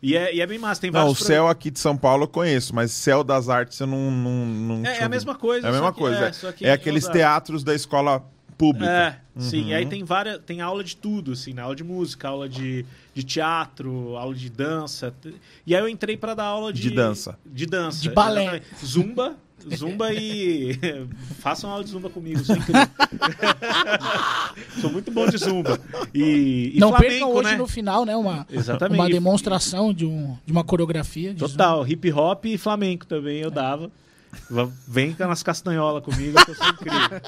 [0.00, 1.18] E é, e é bem massa, tem Não, o vários...
[1.18, 4.10] pro- céu aqui de São Paulo eu conheço, mas céu das artes eu não.
[4.10, 5.66] não, não É, é a mesma coisa.
[5.66, 6.26] É a mesma coisa.
[6.48, 8.24] É, que é em aqueles teatros da escola
[8.62, 8.90] pública.
[9.36, 9.68] É, sim.
[9.70, 9.90] E aí Uhum.
[9.90, 10.38] tem várias.
[10.46, 11.62] Tem aula de tudo, assim, né?
[11.62, 15.12] Aula de música, aula de, de teatro, aula de dança.
[15.66, 16.82] E aí eu entrei pra dar aula de.
[16.82, 17.38] De dança.
[17.44, 18.00] De dança.
[18.00, 18.42] De balé.
[18.42, 18.86] exatamente.
[18.86, 19.36] Zumba.
[19.76, 20.76] Zumba e.
[21.40, 22.82] Façam aula de zumba comigo, sou incrível.
[24.80, 25.78] sou muito bom de zumba.
[26.14, 27.56] E, e Não flamenco, percam hoje né?
[27.56, 28.16] no final, né?
[28.16, 28.98] Uma, Exatamente.
[28.98, 31.32] uma demonstração de, um, de uma coreografia.
[31.32, 33.90] de Total, hip hop e flamenco também eu dava.
[34.86, 37.20] Vem com as castanholas comigo, que eu sou incrível.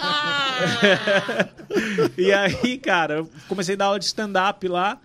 [2.16, 4.98] e aí, cara, eu comecei a dar aula de stand-up lá.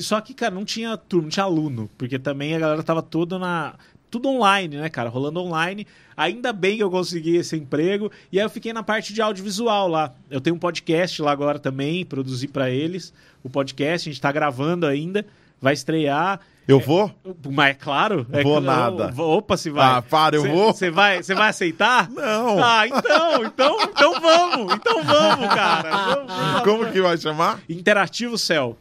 [0.00, 3.38] Só que, cara, não tinha turma, não tinha aluno, porque também a galera tava toda
[3.38, 3.74] na.
[4.10, 5.08] Tudo online, né, cara?
[5.08, 5.86] Rolando online.
[6.16, 8.12] Ainda bem que eu consegui esse emprego.
[8.30, 10.14] E aí eu fiquei na parte de audiovisual lá.
[10.30, 13.12] Eu tenho um podcast lá agora também, produzi pra eles.
[13.42, 15.26] O podcast, a gente tá gravando ainda.
[15.60, 16.40] Vai estrear.
[16.66, 17.14] Eu vou?
[17.50, 18.26] Mas é claro.
[18.32, 19.12] É Vou que- nada.
[19.22, 19.86] Opa, se vai.
[19.98, 20.72] Ah, para, eu Cê- vou.
[20.72, 22.08] Você vai, você vai aceitar?
[22.10, 22.62] Não.
[22.64, 24.74] Ah, então, então, então vamos.
[24.74, 25.90] Então vamos, cara.
[26.14, 26.60] Vamos, vamos.
[26.62, 27.60] Como que vai chamar?
[27.68, 28.78] Interativo Céu.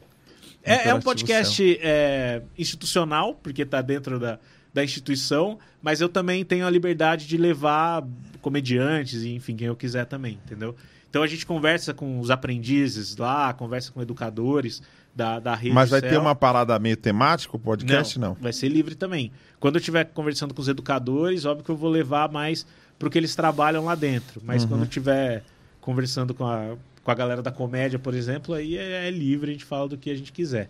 [0.63, 4.39] É, é um podcast é, institucional, porque tá dentro da,
[4.73, 8.01] da instituição, mas eu também tenho a liberdade de levar
[8.41, 10.73] comediantes e, enfim, quem eu quiser também, entendeu?
[11.09, 14.81] Então a gente conversa com os aprendizes lá, conversa com educadores
[15.15, 16.09] da, da rede Mas vai Céu.
[16.09, 18.17] ter uma parada meio temática o podcast?
[18.19, 18.35] Não.
[18.41, 19.31] Vai ser livre também.
[19.59, 22.65] Quando eu estiver conversando com os educadores, óbvio que eu vou levar mais
[22.97, 24.41] pro que eles trabalham lá dentro.
[24.43, 24.69] Mas Uhum.
[24.69, 25.43] quando eu estiver
[25.81, 29.53] conversando com a, com a galera da comédia, por exemplo, aí é, é livre, a
[29.53, 30.69] gente fala do que a gente quiser.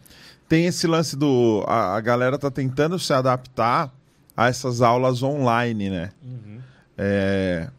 [0.50, 1.64] Tem esse lance do.
[1.68, 3.94] A, a galera tá tentando se adaptar
[4.36, 6.12] a essas aulas online, né?
[6.98, 7.70] É,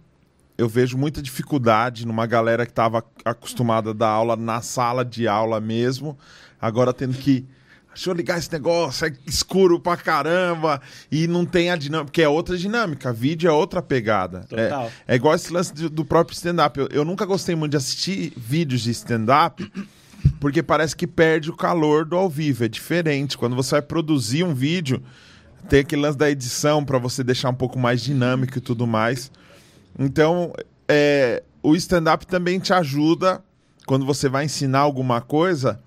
[0.57, 5.27] eu vejo muita dificuldade numa galera que estava acostumada a dar aula na sala de
[5.29, 6.17] aula mesmo,
[6.65, 7.45] agora tendo que.
[7.95, 10.81] Deixa eu ligar esse negócio, é escuro pra caramba,
[11.13, 14.41] e não tem a dinâmica, porque é outra dinâmica, vídeo é outra pegada.
[14.49, 14.91] Total.
[15.07, 16.77] É, é igual esse lance do, do próprio stand-up.
[16.77, 19.71] Eu, eu nunca gostei muito de assistir vídeos de stand-up,
[20.41, 22.65] porque parece que perde o calor do ao vivo.
[22.65, 23.39] É diferente.
[23.39, 25.01] Quando você vai produzir um vídeo,
[25.69, 29.31] tem aquele lance da edição para você deixar um pouco mais dinâmico e tudo mais.
[29.97, 30.53] Então,
[30.89, 33.41] é, o stand-up também te ajuda,
[33.87, 35.81] quando você vai ensinar alguma coisa,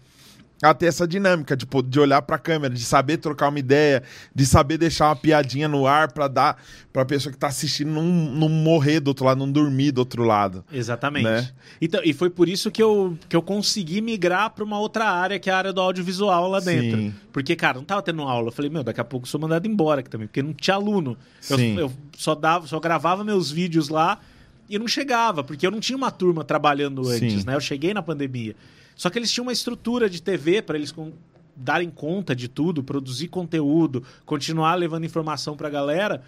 [0.61, 4.01] a ter essa dinâmica de, de olhar pra câmera, de saber trocar uma ideia,
[4.33, 8.03] de saber deixar uma piadinha no ar pra dar pra pessoa que tá assistindo não,
[8.03, 10.65] não morrer do outro lado, não dormir do outro lado.
[10.71, 11.25] Exatamente.
[11.25, 11.49] Né?
[11.79, 15.37] Então, e foi por isso que eu, que eu consegui migrar para uma outra área,
[15.37, 16.97] que é a área do audiovisual lá dentro.
[16.99, 17.13] Sim.
[17.31, 18.47] Porque, cara, não tava tendo aula.
[18.47, 20.75] Eu falei, meu, daqui a pouco eu sou mandado embora aqui também, porque não tinha
[20.75, 21.15] aluno.
[21.49, 24.19] Eu, eu só, dava, só gravava meus vídeos lá
[24.67, 27.45] e não chegava, porque eu não tinha uma turma trabalhando antes, Sim.
[27.45, 27.55] né?
[27.55, 28.55] Eu cheguei na pandemia.
[28.97, 31.13] Só que eles tinham uma estrutura de TV para eles com-
[31.55, 36.21] darem conta de tudo, produzir conteúdo, continuar levando informação pra galera.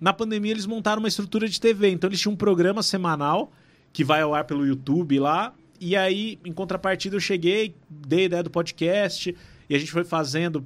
[0.00, 3.52] Na pandemia eles montaram uma estrutura de TV, então eles tinham um programa semanal
[3.92, 5.54] que vai ao ar pelo YouTube lá.
[5.80, 9.36] E aí, em contrapartida, eu cheguei, dei a ideia do podcast
[9.68, 10.64] e a gente foi fazendo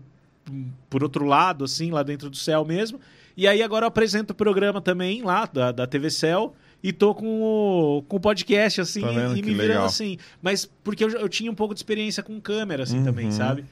[0.89, 3.01] por outro lado, assim, lá dentro do céu mesmo.
[3.37, 7.15] E aí agora eu apresento o programa também lá da, da TV Céu e tô
[7.15, 9.01] com o, com o podcast, assim,
[9.37, 9.85] e que me virando legal.
[9.87, 10.17] assim.
[10.41, 13.05] Mas porque eu, já- eu tinha um pouco de experiência com câmera, assim, Uhum.
[13.05, 13.65] também, sabe?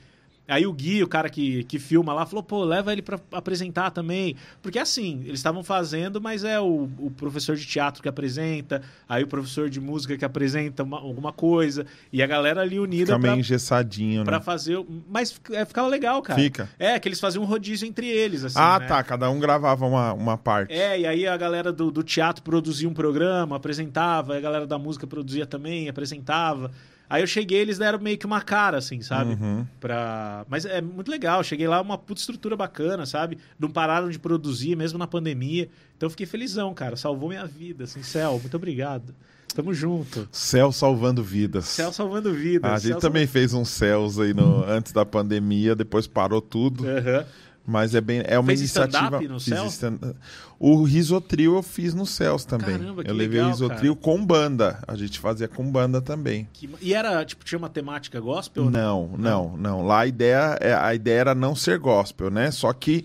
[0.49, 3.91] Aí o Gui, o cara que, que filma lá, falou, pô, leva ele pra apresentar
[3.91, 4.37] também.
[4.63, 9.25] Porque assim, eles estavam fazendo, mas é o, o professor de teatro que apresenta, aí
[9.25, 13.19] o professor de música que apresenta uma- alguma coisa, e a galera ali unida Fica
[13.19, 14.45] meio pra, engessadinho, pra né?
[14.45, 14.77] fazer.
[14.77, 16.41] o- Mas é, ficava legal, cara.
[16.41, 16.69] Fica.
[16.79, 18.59] É, que eles faziam um rodízio entre eles, assim.
[18.59, 18.87] ah, né?
[18.87, 19.03] tá.
[19.03, 20.73] Cada um gravava uma, uma parte.
[20.73, 24.67] É, e aí a galera do, do teatro produzia um programa, apresentava, aí a galera
[24.67, 26.71] da música produzia também, apresentava.
[27.09, 29.35] Aí eu cheguei, eles deram meio que uma cara, assim, sabe?
[29.35, 29.67] Uhum.
[29.81, 30.45] Pra...
[30.49, 33.39] Mas é muito legal, cheguei lá, uma puta estrutura bacana, sabe?
[33.59, 35.69] Não pararam de produzir, mesmo na pandemia.
[35.97, 39.15] Então eu fiquei felizão, cara, salvou minha vida, assim, Céu, muito obrigado.
[39.55, 40.29] Tamo junto.
[40.31, 41.65] Céu salvando vidas.
[41.65, 42.71] Céu salvando vidas.
[42.71, 46.87] Ah, a gente também fez uns céus aí no, antes da pandemia, depois parou tudo.
[46.87, 47.25] Aham.
[47.67, 49.21] Mas é bem é uma Fez iniciativa.
[49.21, 49.67] no fiz Céu?
[49.67, 50.15] stand-
[50.59, 52.79] O Risotril eu fiz no Céus também.
[52.79, 54.79] Caramba, que eu levei legal, o Risotril com banda.
[54.87, 56.49] A gente fazia com banda também.
[56.53, 58.71] Que- E era, tipo, tinha uma temática gospel?
[58.71, 58.79] né?
[58.81, 59.85] Não, não, não.
[59.87, 62.51] Lá a ideia, é- a ideia era não ser gospel, né?
[62.53, 63.05] Só que.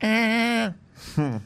[0.00, 0.72] É.
[1.18, 1.40] Hum.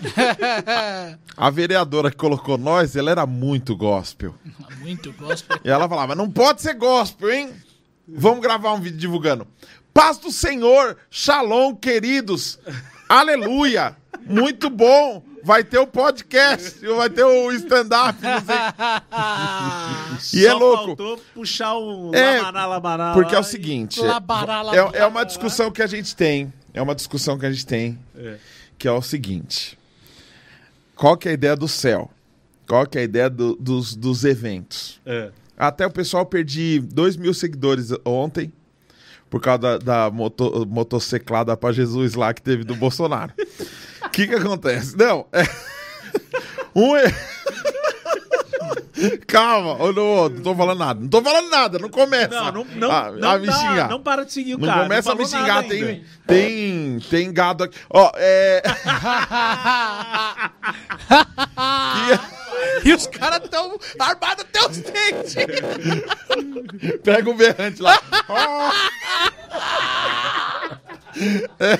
[1.36, 4.34] a vereadora que colocou nós, ela era muito gospel.
[4.80, 5.58] Muito gospel.
[5.64, 7.50] E ela falava: não pode ser gospel, hein?
[8.10, 9.46] Vamos gravar um vídeo divulgando.
[9.98, 12.56] Paz do Senhor, shalom, queridos.
[13.08, 13.96] Aleluia.
[14.24, 15.24] Muito bom.
[15.42, 18.16] Vai ter o podcast, vai ter o stand-up.
[20.32, 20.86] E é Só louco.
[20.86, 24.98] faltou puxar um É, lamaná, lamaná Porque é o seguinte: Labará, é, labará.
[24.98, 26.52] é uma discussão que a gente tem.
[26.72, 27.98] É uma discussão que a gente tem.
[28.16, 28.36] É.
[28.78, 29.76] Que é o seguinte:
[30.94, 32.08] qual que é a ideia do céu?
[32.68, 35.00] Qual que é a ideia do- dos, dos eventos?
[35.04, 35.32] é.
[35.60, 38.52] Até o pessoal perdi 2 mil seguidores ontem
[39.30, 43.32] por causa da, da moto, motociclada pra Jesus lá que teve do Bolsonaro.
[44.04, 44.96] O que que acontece?
[44.96, 45.42] Não, é...
[46.74, 47.12] Um é...
[49.26, 51.00] Calma, eu não, não tô falando nada.
[51.00, 52.28] Não tô falando nada, não começa.
[52.28, 53.88] Não, não, não, a, não, a me dá, xingar.
[53.88, 54.82] não para de seguir o Não cara.
[54.82, 56.04] começa a me xingar, tem, ainda.
[56.26, 57.78] tem, tem gado aqui.
[57.90, 58.62] Ó, é.
[62.84, 65.34] E os caras tão armados até os dentes.
[67.02, 68.00] Pega o berrante lá.
[71.60, 71.78] é,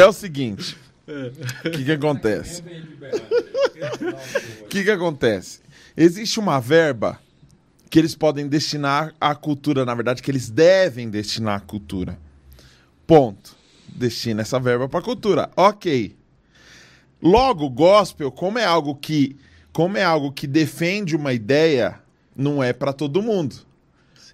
[0.00, 0.76] é o seguinte.
[1.64, 2.62] O que, que acontece?
[4.62, 5.60] O que, que acontece?
[5.96, 7.20] Existe uma verba
[7.88, 12.18] que eles podem destinar à cultura, na verdade, que eles devem destinar à cultura.
[13.06, 13.56] Ponto.
[13.88, 15.50] Destina essa verba para a cultura.
[15.56, 16.14] Ok.
[17.22, 19.36] Logo, gospel, como é algo que,
[19.76, 22.00] como é algo que defende uma ideia,
[22.34, 23.56] não é para todo mundo.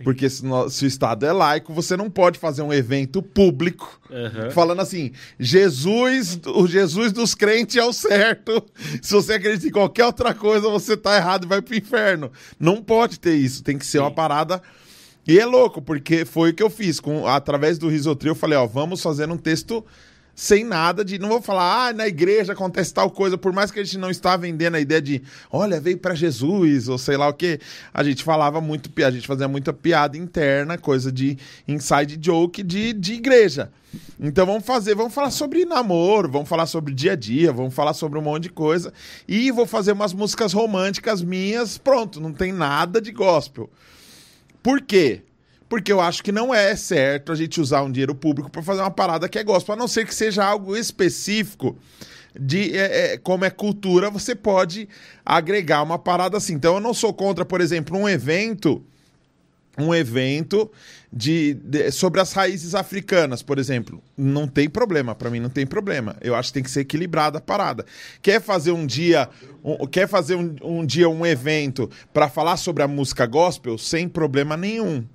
[0.04, 4.00] Porque se, no- se o Estado é laico, você não pode fazer um evento público
[4.08, 4.50] Aham.
[4.52, 8.64] falando assim: Jesus, o Jesus dos crentes é o certo.
[9.02, 12.30] Se você acredita em qualquer outra coisa, você tá errado e vai pro inferno.
[12.58, 13.64] Não pode ter isso.
[13.64, 14.62] Tem que ser uma parada.
[15.26, 17.00] E é louco, porque foi o que eu fiz.
[17.00, 19.84] Com, através do Risotril, eu falei: ó, vamos fazer um texto
[20.34, 21.18] sem nada de.
[21.18, 24.10] Não vou falar, ah, na igreja acontece tal coisa, por mais que a gente não
[24.10, 27.60] está vendendo a ideia de, olha, veio para Jesus, ou sei lá o quê.
[27.92, 32.92] A gente falava muito, a gente fazia muita piada interna, coisa de inside joke de,
[32.92, 33.70] de igreja.
[34.18, 37.92] Então vamos fazer, vamos falar sobre namoro, vamos falar sobre dia a dia, vamos falar
[37.92, 38.92] sobre um monte de coisa.
[39.28, 43.68] E vou fazer umas músicas românticas minhas, pronto, não tem nada de gospel.
[44.62, 45.22] Por quê?
[45.72, 48.82] Porque eu acho que não é certo a gente usar um dinheiro público para fazer
[48.82, 51.78] uma parada que é gospel, a não ser que seja algo específico
[52.38, 54.86] de é, é, como é cultura, você pode
[55.24, 56.52] agregar uma parada assim.
[56.52, 58.84] Então eu não sou contra, por exemplo, um evento
[59.78, 60.70] um evento
[61.10, 64.02] de, de- sobre as raízes africanas, por exemplo.
[64.14, 66.16] Não tem problema, para mim não tem problema.
[66.20, 67.86] Eu acho que tem que ser equilibrada a parada.
[68.20, 69.26] Quer fazer um dia,
[69.64, 74.06] um- quer fazer um, um dia um evento para falar sobre a música gospel sem
[74.06, 75.06] problema nenhum.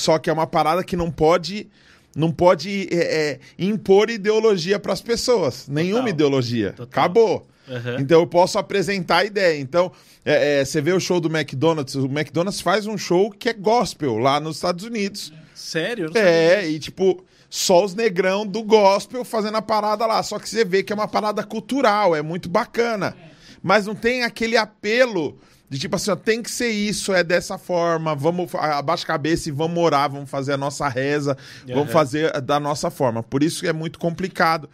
[0.00, 1.68] Só que é uma parada que não pode
[2.14, 6.72] não pode é, é, impor ideologia para as pessoas, nenhuma ideologia.
[6.72, 6.86] Total.
[6.86, 7.46] Acabou.
[7.68, 7.98] Aham.
[8.00, 9.60] Então eu posso apresentar a ideia.
[9.60, 9.92] Então,
[10.24, 13.52] é, é, você vê o show do McDonald's, o McDonald's faz um show que é
[13.52, 15.32] gospel lá nos Estados Unidos.
[15.54, 16.10] Sério?
[16.16, 20.22] É, e tipo, só os negrão do gospel fazendo a parada lá.
[20.22, 23.16] Só que você vê que é uma parada cultural, é muito bacana.
[23.62, 25.38] Mas não tem aquele apelo
[25.70, 29.48] de tipo assim, ó, tem que ser isso, é dessa forma, vamos abaixa a cabeça
[29.48, 31.92] e vamos orar, vamos fazer a nossa reza, vamos Aham.
[31.92, 33.22] fazer da nossa forma.
[33.22, 34.68] Por isso que é muito complicado.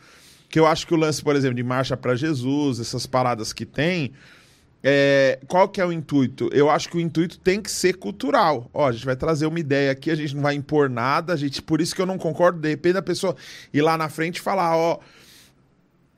[0.48, 3.66] Que eu acho que o lance, por exemplo, de Marcha para Jesus, essas paradas que
[3.66, 4.12] tem,
[4.82, 6.48] é, qual que é o intuito?
[6.52, 8.70] Eu acho que o intuito tem que ser cultural.
[8.72, 11.36] Ó, a gente vai trazer uma ideia aqui, a gente não vai impor nada, a
[11.36, 13.36] gente, por isso que eu não concordo, de repente a pessoa
[13.74, 14.98] ir lá na frente e falar, ó,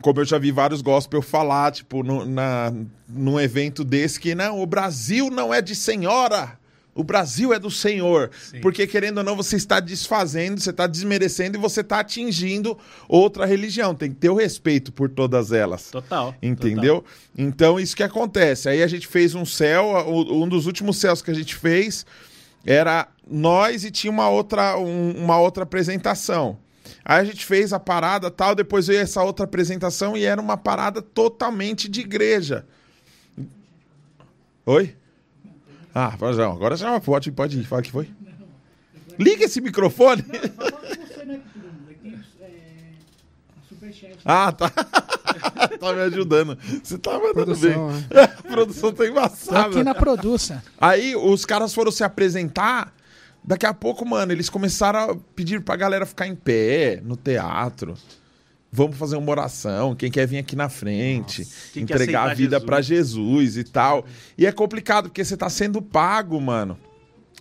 [0.03, 2.73] como eu já vi vários gospel falar, tipo, no, na,
[3.09, 6.59] num evento desse, que não, o Brasil não é de senhora,
[6.95, 8.29] o Brasil é do Senhor.
[8.61, 12.77] Porque, querendo ou não, você está desfazendo, você está desmerecendo e você está atingindo
[13.09, 13.95] outra religião.
[13.95, 15.93] Tem que ter o respeito por todas elas.
[15.93, 16.35] Total.
[16.43, 17.05] Entendeu?
[17.37, 18.69] Então, isso que acontece.
[18.69, 22.05] Aí a gente fez um céu, um dos últimos céus que a gente fez
[22.67, 26.59] era nós e tinha uma outra, um- uma outra apresentação.
[27.09, 30.59] Aí a gente fez a parada tal, depois veio essa outra apresentação e era uma
[30.59, 32.67] parada totalmente de igreja.
[34.67, 34.95] Oi?
[35.95, 37.65] Ah, já, agora já pode, pode ir.
[37.65, 38.11] Fala que foi.
[39.19, 40.23] Liga esse microfone.
[44.23, 44.69] Ah, tá.
[45.81, 46.59] tá me ajudando.
[46.85, 48.07] Você tá mandando Produção, bem.
[48.23, 49.61] A produção tá Tô embaçada.
[49.61, 50.63] aqui na produça.
[50.79, 52.93] Aí os caras foram se apresentar.
[53.49, 57.95] Daqui a pouco, mano, eles começaram a pedir pra galera ficar em pé no teatro.
[58.71, 59.97] Vamos fazer uma oração.
[59.97, 64.05] Quem quer vir aqui na frente, quer entregar a vida pra Jesus e tal.
[64.37, 66.79] E é complicado porque você tá sendo pago, mano,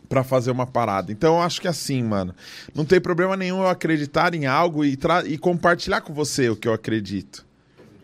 [0.08, 1.12] pra fazer uma parada.
[1.12, 2.34] Então eu acho que assim, mano,
[2.74, 6.70] não tem problema nenhum eu acreditar em algo e, e compartilhar com você o que
[6.70, 7.46] eu acredito.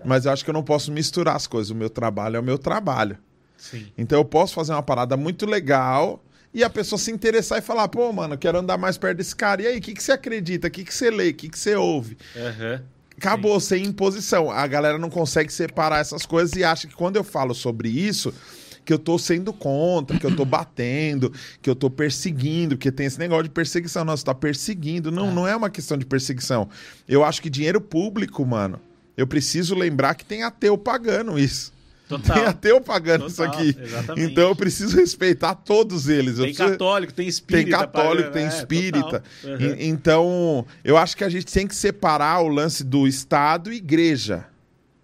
[0.04, 1.70] Mas eu acho que eu não posso misturar as coisas.
[1.70, 3.18] O meu trabalho é o meu trabalho.
[3.58, 3.88] Sim.
[3.98, 6.22] Então eu posso fazer uma parada muito legal
[6.54, 9.62] e a pessoa se interessar e falar, pô, mano, quero andar mais perto desse cara.
[9.64, 10.68] E aí, o que, que você acredita?
[10.68, 11.30] O que, que você lê?
[11.30, 12.18] O que, que você ouve?
[12.36, 12.82] Aham.
[13.18, 14.52] Acabou, sem imposição.
[14.52, 18.34] A galera não consegue separar essas coisas e acha que quando eu falo sobre isso,
[18.84, 21.32] que eu tô sendo contra, que eu tô batendo,
[21.62, 24.04] que eu tô perseguindo, porque tem esse negócio de perseguição.
[24.04, 25.12] Não, você tá perseguindo.
[25.12, 26.70] Não, não é uma questão de perseguição.
[27.08, 28.80] Eu acho que dinheiro público, mano,
[29.16, 31.72] eu preciso lembrar que tem ateu pagando isso.
[32.08, 32.36] Total.
[32.36, 33.76] Tem ateu pagando isso Total, aqui.
[33.82, 34.32] exatamente.
[34.32, 36.36] Então eu preciso respeitar todos eles.
[36.36, 37.78] Tem preciso- católico, tem tem espírita.
[37.78, 39.02] católico, pagando, tem é, espírita.
[39.02, 39.22] total.
[39.44, 39.76] E- Aham.
[39.80, 44.46] Então, eu acho que a gente tem que separar o lance do Estado e igreja.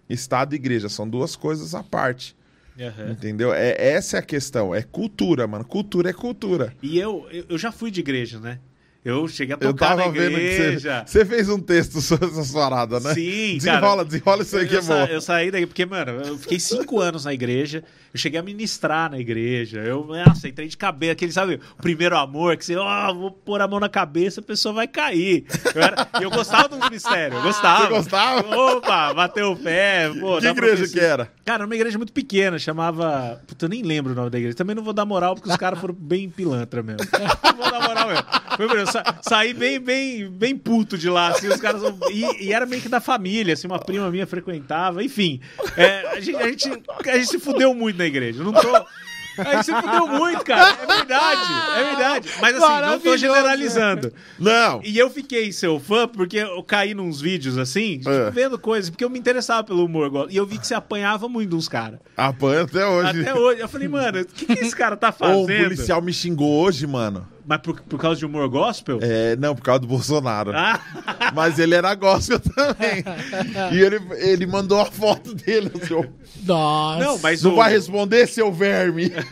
[0.08, 2.36] Estado e igreja são duas coisas à parte.
[2.78, 3.10] Aham.
[3.12, 3.52] Entendeu?
[3.52, 4.74] É, essa é a questão.
[4.74, 5.64] É cultura, mano.
[5.64, 6.74] Cultura é cultura.
[6.82, 8.58] E eu, eu já fui de igreja, né?
[9.02, 11.04] Eu cheguei a Eu tocar tava na vendo que você, igreja.
[11.06, 13.14] você fez um texto sobre essa parada, né?
[13.14, 14.04] Sim, desenrola, cara.
[14.04, 15.04] desenrola isso aí que é eu, bom.
[15.06, 17.82] eu saí daí, porque, mano, eu fiquei cinco anos na igreja,
[18.12, 22.14] eu cheguei a ministrar na igreja, eu, nossa, entrei de cabeça, aquele, sabe, o primeiro
[22.14, 25.46] amor, que você, ó, vou pôr a mão na cabeça, a pessoa vai cair.
[25.74, 27.84] Eu, era- eu gostava do ministério, eu gostava.
[27.86, 28.54] Você gostava?
[28.56, 30.38] Opa, bateu o pé, pô.
[30.38, 31.30] Que igreja que era?
[31.44, 33.40] Cara, uma igreja muito pequena, chamava.
[33.46, 34.54] Puta, eu nem lembro o nome da igreja.
[34.56, 37.00] Também não vou dar moral, porque os caras foram bem pilantra mesmo.
[37.50, 38.24] Não vou dar moral mesmo.
[38.56, 41.82] Foi sa- saí bem, bem, bem puto de lá, assim, os caras.
[42.12, 45.40] E, e era meio que da família, assim, uma prima minha frequentava, enfim.
[45.76, 46.68] É, a, gente, a, gente,
[47.08, 48.42] a gente se fudeu muito na igreja.
[48.42, 48.60] Não tô.
[49.38, 50.76] A gente se fudeu muito, cara.
[50.82, 51.40] É verdade,
[51.78, 52.28] é verdade.
[52.42, 54.12] Mas assim, não tô generalizando.
[54.38, 54.80] Não.
[54.84, 58.30] E eu fiquei seu fã porque eu caí nos vídeos assim, tipo, É.
[58.30, 60.26] vendo coisas, porque eu me interessava pelo humor.
[60.30, 62.00] E eu vi que você apanhava muito uns caras.
[62.16, 63.20] Apanha até hoje.
[63.22, 63.60] Até hoje.
[63.60, 65.60] Eu falei, mano, o que, que esse cara tá Ô, fazendo?
[65.60, 67.26] o policial me xingou hoje, mano.
[67.50, 69.00] Mas por, por causa de humor gospel?
[69.02, 70.52] É, não, por causa do Bolsonaro.
[70.54, 70.78] Ah,
[71.34, 73.02] Mas ele era gospel também.
[73.72, 76.04] e ele, ele mandou a foto dele, assim, ó.
[76.46, 77.04] Nossa.
[77.04, 79.10] não, mas Não o- vai responder, seu verme?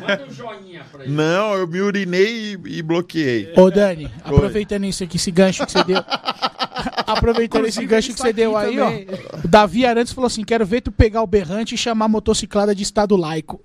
[0.00, 1.12] Manda um joinha pra ele.
[1.12, 3.52] Não, eu me urinei e, e bloqueei.
[3.56, 5.98] Ô, Dani, aproveitando isso aqui, esse gancho que você deu.
[7.06, 9.06] aproveitando esse gancho que você deu aí, também.
[9.10, 9.36] ó.
[9.44, 12.74] O Davi Arantes falou assim: quero ver tu pegar o berrante e chamar a motociclada
[12.74, 13.62] de estado laico.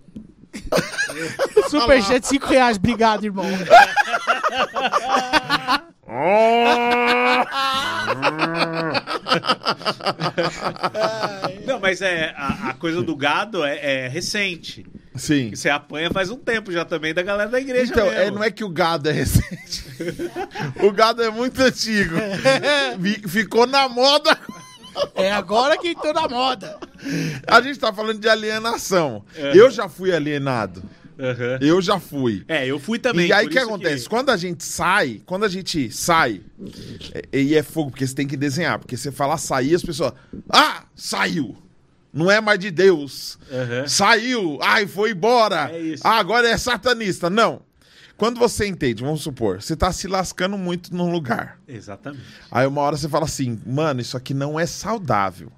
[1.69, 3.45] Superchat 5 reais, obrigado, irmão.
[11.65, 14.85] Não, mas é a, a coisa do gado é, é recente.
[15.15, 15.51] Sim.
[15.53, 18.19] Você apanha faz um tempo já também da galera da igreja Então, mesmo.
[18.21, 19.83] é, não é que o gado é recente.
[20.81, 22.15] o gado é muito antigo.
[22.97, 24.37] Vi- Ficou na moda.
[25.15, 26.77] É agora que entrou na moda.
[27.47, 29.23] A gente tá falando de alienação.
[29.35, 29.57] É.
[29.57, 30.83] Eu já fui alienado.
[31.19, 31.59] Aham.
[31.61, 32.43] Eu já fui.
[32.47, 33.27] É, eu fui também.
[33.27, 34.09] e aí o que acontece?
[34.09, 36.41] Quando a gente sai, quando a gente sai,
[37.31, 40.13] e é fogo, porque você tem que desenhar, porque você fala sair, as pessoas.
[40.49, 41.55] Ah, saiu!
[42.13, 43.37] Não é mais de Deus.
[43.51, 43.87] Aham.
[43.87, 44.57] Saiu!
[44.61, 45.69] Ai, foi embora!
[45.71, 46.03] É isso.
[46.05, 47.29] Ah, agora é satanista.
[47.29, 47.61] Não.
[48.21, 51.59] Quando você entende, vamos supor, você tá se lascando muito num lugar.
[51.67, 52.23] Exatamente.
[52.51, 55.51] Aí uma hora você fala assim, mano, isso aqui não é saudável.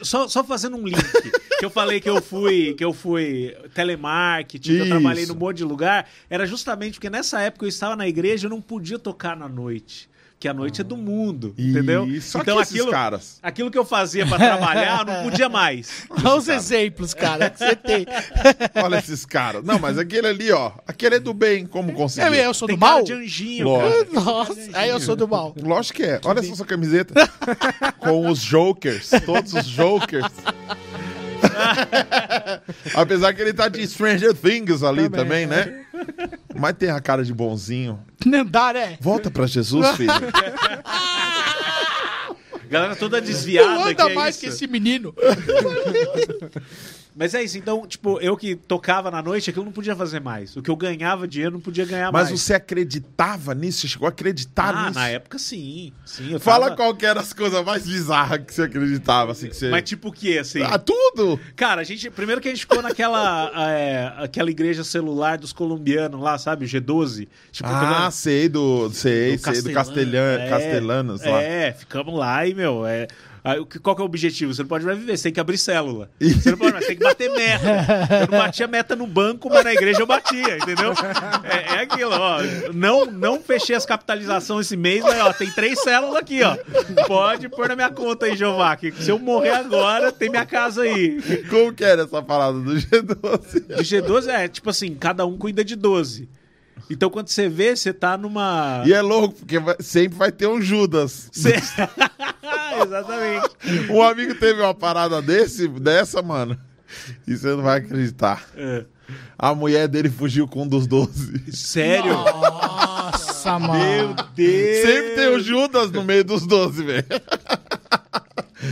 [0.00, 1.02] Só, só fazendo um link,
[1.58, 5.56] que eu falei que eu fui, que eu fui telemarketing, que eu trabalhei num monte
[5.56, 9.36] de lugar, era justamente porque nessa época eu estava na igreja e não podia tocar
[9.36, 10.08] na noite.
[10.42, 12.04] Que a noite é do mundo, entendeu?
[12.04, 13.38] Isso, então que esses aquilo, caras.
[13.40, 16.04] aquilo que eu fazia pra trabalhar, eu não podia mais.
[16.10, 18.04] Olha os exemplos, cara, que você tem.
[18.82, 19.62] Olha esses caras.
[19.62, 22.34] Não, mas aquele ali, ó, aquele é do bem, como conseguiu?
[22.34, 23.04] Eu, eu sou Tem do cara mal?
[23.04, 24.14] de anjinho, Lógico.
[24.14, 24.24] cara.
[24.26, 25.54] Nossa, aí eu sou do mal.
[25.62, 26.20] Lógico que é.
[26.24, 27.14] Olha só sua camiseta.
[28.00, 29.10] Com os jokers.
[29.24, 30.26] Todos os jokers.
[32.94, 35.84] Apesar que ele tá de Stranger Things ali também, né?
[36.54, 38.00] Mas tem a cara de bonzinho.
[38.24, 38.98] Nandar é.
[39.00, 40.12] Volta pra Jesus, filho.
[42.68, 43.68] Galera toda desviada.
[43.68, 44.44] Não que anda é mais isso.
[44.44, 45.14] que esse menino.
[47.14, 50.20] Mas é isso, então, tipo, eu que tocava na noite, aquilo eu não podia fazer
[50.20, 50.56] mais.
[50.56, 52.40] O que eu ganhava dinheiro, não podia ganhar Mas mais.
[52.40, 53.80] você acreditava nisso?
[53.82, 54.98] Você chegou a acreditar Ah, nisso?
[54.98, 55.92] na época sim.
[56.06, 56.76] Sim, Fala tava...
[56.76, 59.68] qual que era as coisas mais bizarras que você acreditava, assim, que você...
[59.70, 60.62] Mas tipo o que, assim?
[60.62, 61.38] Ah, tudo!
[61.54, 62.10] Cara, a gente.
[62.10, 63.50] Primeiro que a gente ficou naquela.
[63.70, 66.64] é, aquela igreja celular dos colombianos lá, sabe?
[66.64, 67.28] O G12.
[67.50, 68.90] Tipo, Ah, do- sei do...
[68.90, 70.80] Sei, sei do Castelhan, É,
[71.30, 71.42] lá.
[71.42, 73.06] É, ficamos lá e, meu, é.
[73.44, 74.54] Aí, qual que é o objetivo?
[74.54, 76.10] Você não pode mais viver, você tem que abrir célula.
[76.20, 77.66] Você não pode mais, tem que bater meta.
[78.22, 80.92] Eu não batia meta no banco, mas na igreja eu batia, entendeu?
[81.44, 82.38] É, é aquilo, ó.
[82.72, 86.56] Não, não fechei as capitalizações esse mês, mas ó, tem três células aqui, ó.
[87.06, 90.82] Pode pôr na minha conta aí, Jeová, que se eu morrer agora, tem minha casa
[90.82, 91.20] aí.
[91.50, 93.66] Como que era essa parada do G12?
[93.76, 96.28] De G12 é tipo assim, cada um cuida de 12.
[96.90, 98.82] Então quando você vê, você tá numa.
[98.84, 101.28] E é louco, porque vai- sempre vai ter um Judas.
[101.32, 101.54] Cê-
[102.84, 103.50] Exatamente.
[103.90, 106.58] Um amigo teve uma parada desse, dessa, mano.
[107.26, 108.44] E você não vai acreditar.
[108.56, 108.84] É.
[109.38, 111.52] A mulher dele fugiu com um dos 12.
[111.52, 112.12] Sério?
[112.12, 114.16] Nossa, Meu mano.
[114.34, 114.86] Deus!
[114.86, 117.06] Sempre tem o Judas no meio dos 12, velho.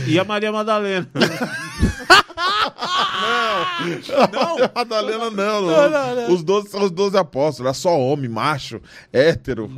[0.07, 1.07] E a Maria Madalena?
[4.31, 6.33] Não, a Madalena não.
[6.33, 7.71] Os 12 são os 12 apóstolos.
[7.71, 8.81] É só homem, macho,
[9.11, 9.69] hétero.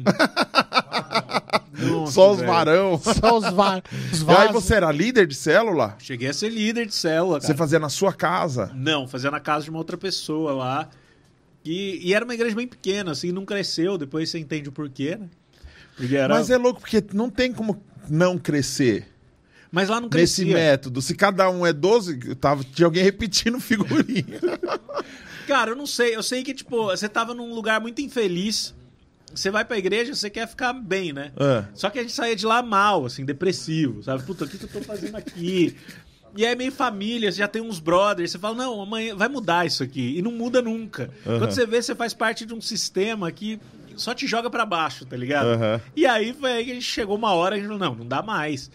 [1.86, 2.52] Nossa, só os velho.
[2.52, 3.00] varão.
[3.00, 3.82] Só os, va
[4.12, 5.96] os E aí você era líder de célula?
[6.00, 7.48] Cheguei a ser líder de célula, cara.
[7.48, 8.72] Você fazia na sua casa.
[8.76, 10.90] Não, fazia na casa de uma outra pessoa lá.
[11.66, 13.98] E, e era uma igreja bem pequena, assim, não cresceu.
[13.98, 15.28] Depois você entende o porquê, né?
[15.96, 16.34] Porque era...
[16.34, 19.08] Mas é louco, porque não tem como não crescer.
[19.72, 20.54] Mas lá não Nesse crescia.
[20.54, 21.02] método.
[21.02, 24.40] Se cada um é 12, tava, tinha alguém repetindo figurinha.
[25.48, 26.16] Cara, eu não sei.
[26.16, 28.74] Eu sei que, tipo, você tava num lugar muito infeliz.
[29.34, 31.32] Você vai pra igreja, você quer ficar bem, né?
[31.38, 31.66] É.
[31.74, 34.24] Só que a gente saía de lá mal, assim, depressivo, sabe?
[34.24, 35.76] Puta, o que, que eu tô fazendo aqui?
[36.36, 39.28] E aí é meio família, você já tem uns brothers, você fala, não, amanhã vai
[39.28, 40.18] mudar isso aqui.
[40.18, 41.10] E não muda nunca.
[41.24, 43.60] Quando você vê, você faz parte de um sistema que
[43.96, 45.60] só te joga pra baixo, tá ligado?
[45.96, 47.96] E aí foi aí que a gente chegou uma hora e a gente falou, não,
[47.96, 48.72] não dá mais.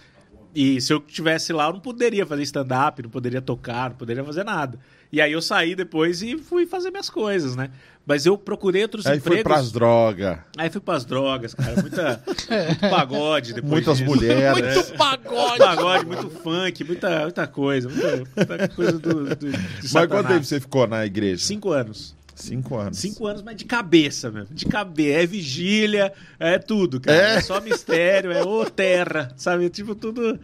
[0.55, 4.25] E se eu tivesse lá, eu não poderia fazer stand-up, não poderia tocar, não poderia
[4.25, 4.79] fazer nada.
[5.11, 7.71] E aí eu saí depois e fui fazer minhas coisas, né?
[8.07, 9.53] Mas eu procurei outros Aí foi empregos.
[9.53, 10.39] pras drogas.
[10.57, 11.75] Aí fui pras drogas, cara.
[11.81, 12.23] Muita,
[12.67, 14.11] muito pagode depois Muitas disso.
[14.11, 14.75] mulheres.
[14.75, 15.49] Muito pagode.
[15.49, 17.89] Muito pagode, muito funk, muita, muita coisa.
[17.89, 20.09] Muita, muita coisa do, do, Mas Satanás.
[20.11, 21.45] quanto tempo você ficou na igreja?
[21.45, 22.17] Cinco anos.
[22.35, 22.99] Cinco anos.
[22.99, 24.55] Cinco anos, mas de cabeça mesmo.
[24.55, 25.21] De cabeça.
[25.21, 27.17] É vigília, é tudo, cara.
[27.19, 27.35] É?
[27.37, 29.69] É, só mistério, é ô terra, sabe?
[29.69, 30.39] Tipo, tudo.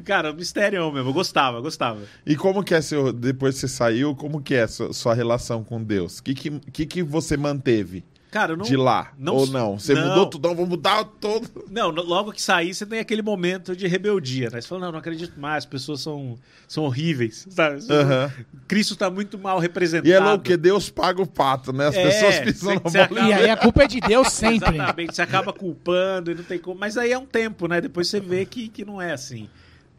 [0.00, 1.10] Cara, mistério mesmo.
[1.10, 2.00] Eu gostava, gostava.
[2.26, 3.12] E como que é seu.
[3.12, 6.18] Depois que você saiu, como que é sua, sua relação com Deus?
[6.18, 8.64] O que, que, que, que você manteve Cara, eu não.
[8.64, 9.12] de lá?
[9.18, 9.78] não- Ou não?
[9.78, 10.08] Você não.
[10.08, 11.66] mudou tudo, não, vou mudar todo.
[11.70, 14.58] Não, logo que sair, você tem aquele momento de rebeldia, né?
[14.58, 17.80] Você fala, não, não acredito mais, as pessoas são, são horríveis, sabe?
[17.90, 18.32] Aham.
[18.66, 20.08] Cristo tá muito mal representado.
[20.08, 21.88] E é louco que Deus paga o pato, né?
[21.88, 23.20] As É, pessoas pisam cê- na bola.
[23.28, 24.76] E aí a culpa é de Deus sempre.
[24.76, 26.80] Exatamente, você acaba culpando e não tem como.
[26.80, 27.82] Mas aí é um tempo, né?
[27.82, 29.46] Depois você vê que, que não é assim.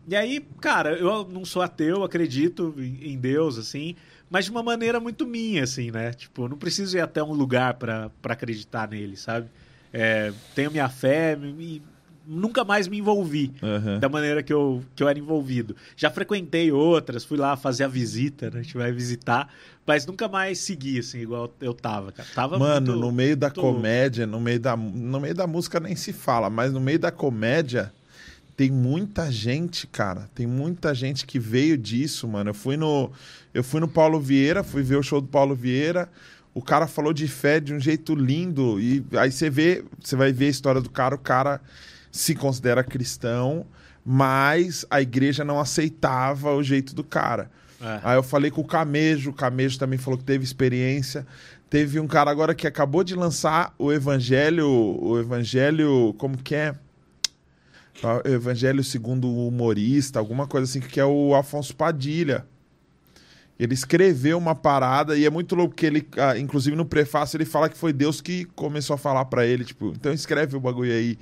[0.07, 3.95] E aí, cara, eu não sou ateu, acredito em Deus, assim,
[4.29, 6.11] mas de uma maneira muito minha, assim, né?
[6.11, 9.47] Tipo, eu não preciso ir até um lugar pra pra acreditar nele, sabe?
[9.93, 11.81] É, tenho minha fé, me- me-
[12.25, 13.99] nunca mais me envolvi Aham.
[13.99, 15.75] da maneira que eu, que eu era envolvido.
[15.95, 18.59] Já frequentei outras, fui lá fazer a visita, né?
[18.59, 19.53] A gente vai visitar,
[19.85, 22.27] mas nunca mais segui, assim, igual eu tava, cara.
[22.33, 25.79] Tava Mano, muito- no meio da muito- comédia, no meio da, no meio da música
[25.79, 27.93] nem se fala, mas no meio da comédia
[28.63, 30.29] tem muita gente, cara.
[30.33, 32.51] Tem muita gente que veio disso, mano.
[32.51, 33.11] Eu fui no,
[33.53, 36.09] eu fui no Paulo Vieira, fui ver o show do Paulo Vieira.
[36.53, 40.31] O cara falou de fé de um jeito lindo e aí você vê, você vai
[40.31, 41.59] ver a história do cara, o cara
[42.09, 43.65] se considera cristão,
[44.05, 47.51] mas a igreja não aceitava o jeito do cara.
[47.81, 47.99] É.
[48.01, 51.27] Aí eu falei com o Camejo, o Camejo também falou que teve experiência.
[51.69, 56.75] Teve um cara agora que acabou de lançar o Evangelho, o Evangelho, como que é?
[58.25, 62.45] Evangelho segundo o humorista, alguma coisa assim, que é o Afonso Padilha.
[63.59, 67.45] Ele escreveu uma parada e é muito louco que ele, ah, inclusive no prefácio, ele
[67.45, 70.91] fala que foi Deus que começou a falar pra ele, tipo, então escreve o bagulho
[70.91, 71.17] aí.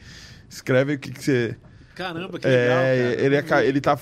[0.50, 1.56] Escreve o que, que você.
[1.94, 3.22] Caramba, que legal, É, cara.
[3.26, 4.00] ele, aca- ele tá,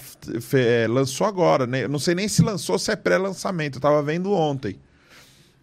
[0.53, 1.84] é, lançou agora, né?
[1.84, 3.75] Eu não sei nem se lançou, se é pré-lançamento.
[3.77, 4.80] Eu tava vendo ontem.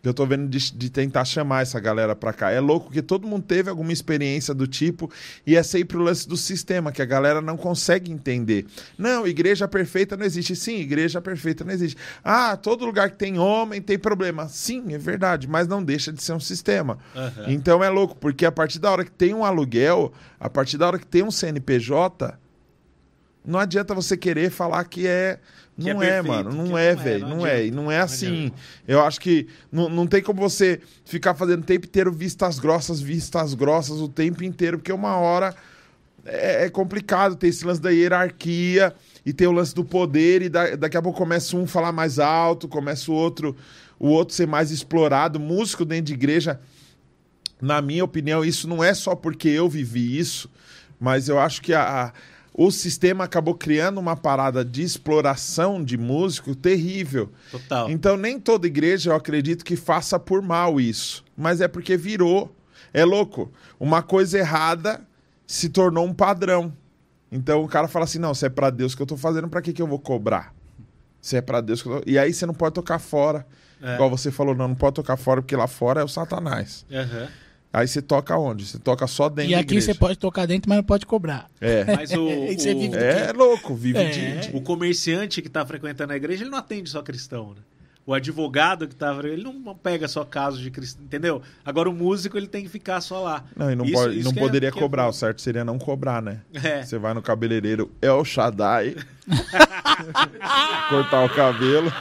[0.07, 2.51] Eu tô vendo de, de tentar chamar essa galera pra cá.
[2.51, 5.11] É louco que todo mundo teve alguma experiência do tipo
[5.47, 8.67] e é sempre o lance do sistema, que a galera não consegue entender.
[8.97, 10.55] Não, igreja perfeita não existe.
[10.55, 11.97] Sim, igreja perfeita não existe.
[12.23, 14.49] Ah, todo lugar que tem homem tem problema.
[14.49, 16.99] Sim, é verdade, mas não deixa de ser um sistema.
[17.15, 17.45] Aham.
[17.49, 20.87] Então é louco, porque a partir da hora que tem um aluguel, a partir da
[20.87, 22.39] hora que tem um CNPJ,
[23.47, 25.39] não adianta você querer falar que é.
[25.79, 26.51] É Não é, perfeito, mano.
[26.51, 27.29] que Não não é, é, velho.
[27.29, 27.66] não é.
[27.66, 28.53] E não é Não assim.
[28.89, 33.01] Eu acho que não, não tem como você ficar fazendo o tempo inteiro vistas grossas,
[33.01, 35.55] vistas grossas o tempo inteiro, porque uma hora
[36.24, 40.49] é, é complicado ter esse lance da hierarquia e ter o lance do poder, e
[40.49, 43.55] da- daqui a pouco começa um falar mais alto, começa o outro,
[43.99, 45.39] o outro ser mais explorado.
[45.39, 46.59] Músico dentro de igreja,
[47.61, 50.51] na minha opinião, isso não é só porque eu vivi isso,
[50.99, 52.12] mas eu acho que a, a-
[52.59, 57.31] o sistema acabou criando uma parada de exploração de músico terrível.
[57.51, 57.91] Total.
[57.91, 62.57] Então, nem toda igreja eu acredito que faça por mal isso, mas é porque virou.
[62.95, 63.53] É louco.
[63.79, 65.07] Uma coisa errada
[65.47, 66.73] se tornou um padrão.
[67.31, 69.61] Então o cara fala assim: não, se é pra Deus que eu tô fazendo, pra
[69.61, 70.55] que, que eu vou cobrar?
[71.21, 72.11] Se é pra Deus que eu tô...
[72.11, 73.47] E aí você não pode tocar fora.
[73.83, 73.95] É.
[73.97, 76.87] Igual você falou, não, não pode tocar fora, porque lá fora é o Satanás.
[76.91, 77.29] Aham.
[77.79, 78.65] Aí você toca onde?
[78.65, 81.47] Você toca só dentro E aqui você pode tocar dentro, mas não pode cobrar.
[81.61, 81.85] É.
[81.95, 82.25] Mas o,
[82.57, 84.09] você o- vive É louco, vive É.
[84.39, 84.57] de.
[84.57, 87.61] o comerciante que tá frequentando a igreja, ele não atende só cristão, né?
[88.07, 91.43] O advogado que tá ele não pega só casos de cristão, entendeu?
[91.65, 93.45] Agora o músico ele tem que ficar só lá.
[93.57, 95.03] Não, e não, Isso- pode- isso não é- poderia é cobrar.
[95.03, 95.09] bom.
[95.11, 96.41] o certo seria não cobrar, né?
[96.55, 96.83] É.
[96.85, 98.95] Você vai no cabeleireiro El Shaddai,
[100.89, 101.93] cortar o cabelo.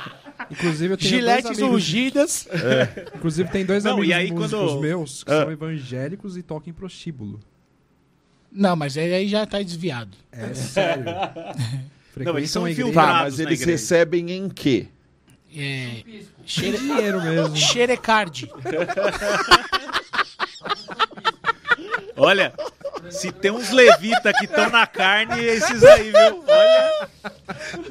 [0.51, 2.47] Inclusive, eu tenho Giletes dois amigos, ungidas.
[3.15, 5.41] inclusive tem dois Não, amigos e aí músicos quando- meus que Ah.
[5.41, 7.39] são evangélicos e tocam em prostíbulo.
[8.51, 10.15] Não, mas aí aí já tá desviado.
[10.31, 11.03] É sério.
[12.17, 12.81] Não, eles são Frequentam a igreja.
[12.89, 13.17] infiltrados.
[13.17, 13.71] Tá, mas eles igreja.
[13.71, 14.87] recebem em quê?
[15.57, 16.03] É.
[16.45, 16.77] Xere...
[16.77, 17.55] dinheiro mesmo.
[17.57, 18.49] Xerecard.
[22.17, 22.53] Olha,
[23.09, 26.43] se tem uns levita que estão na carne, esses aí, viu?
[26.47, 27.09] Olha.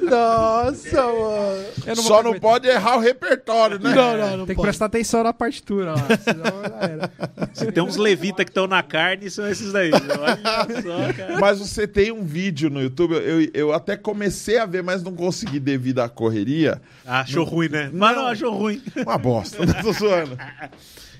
[0.01, 1.65] Nossa, mano.
[1.85, 3.93] Eu não Só não pode errar o repertório, né?
[3.93, 4.67] Não, não, não Tem que pode.
[4.67, 7.11] prestar atenção na partitura lá, senão era.
[7.53, 9.91] Se tem uns levita que estão na carne, são esses daí.
[9.93, 11.39] Olha só, cara.
[11.39, 15.13] Mas você tem um vídeo no YouTube, eu, eu até comecei a ver, mas não
[15.13, 16.81] consegui devido à correria.
[17.05, 17.89] Ah, achou ruim, né?
[17.93, 18.81] Mas não, achou ruim.
[18.97, 20.37] Uma bosta, não tô zoando.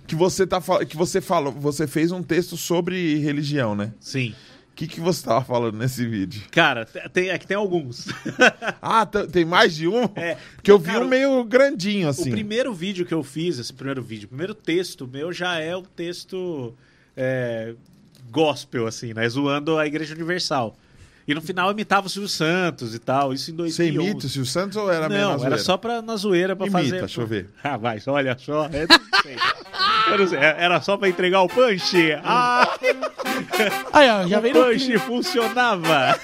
[0.07, 3.93] Que você, tá, que você falou, você fez um texto sobre religião, né?
[3.99, 4.35] Sim.
[4.71, 6.43] O que, que você tava falando nesse vídeo?
[6.51, 8.07] Cara, tem, é que tem alguns.
[8.81, 10.03] Ah, tem mais de um?
[10.15, 10.37] É.
[10.55, 12.29] Porque eu vi cara, um meio grandinho, O assim.
[12.29, 15.81] primeiro vídeo que eu fiz, esse primeiro vídeo, o primeiro texto meu já é um
[15.81, 16.73] texto
[17.17, 17.73] é,
[18.29, 19.27] gospel, assim, né?
[19.27, 20.77] Zoando a Igreja Universal.
[21.27, 24.09] E no final eu imitava o Silvio Santos e tal, isso em Você 2011.
[24.11, 25.55] imita o Silvio Santos ou era meio na Não, zoeira?
[25.55, 26.99] era só pra, na zoeira pra Imita, fazer.
[26.99, 27.49] deixa eu ver.
[27.63, 28.69] Ah, vai, olha só.
[28.69, 31.95] Não sei, Era só pra entregar o punch.
[32.23, 32.69] Ah,
[33.91, 36.19] Aí, ó, já o punch funcionava.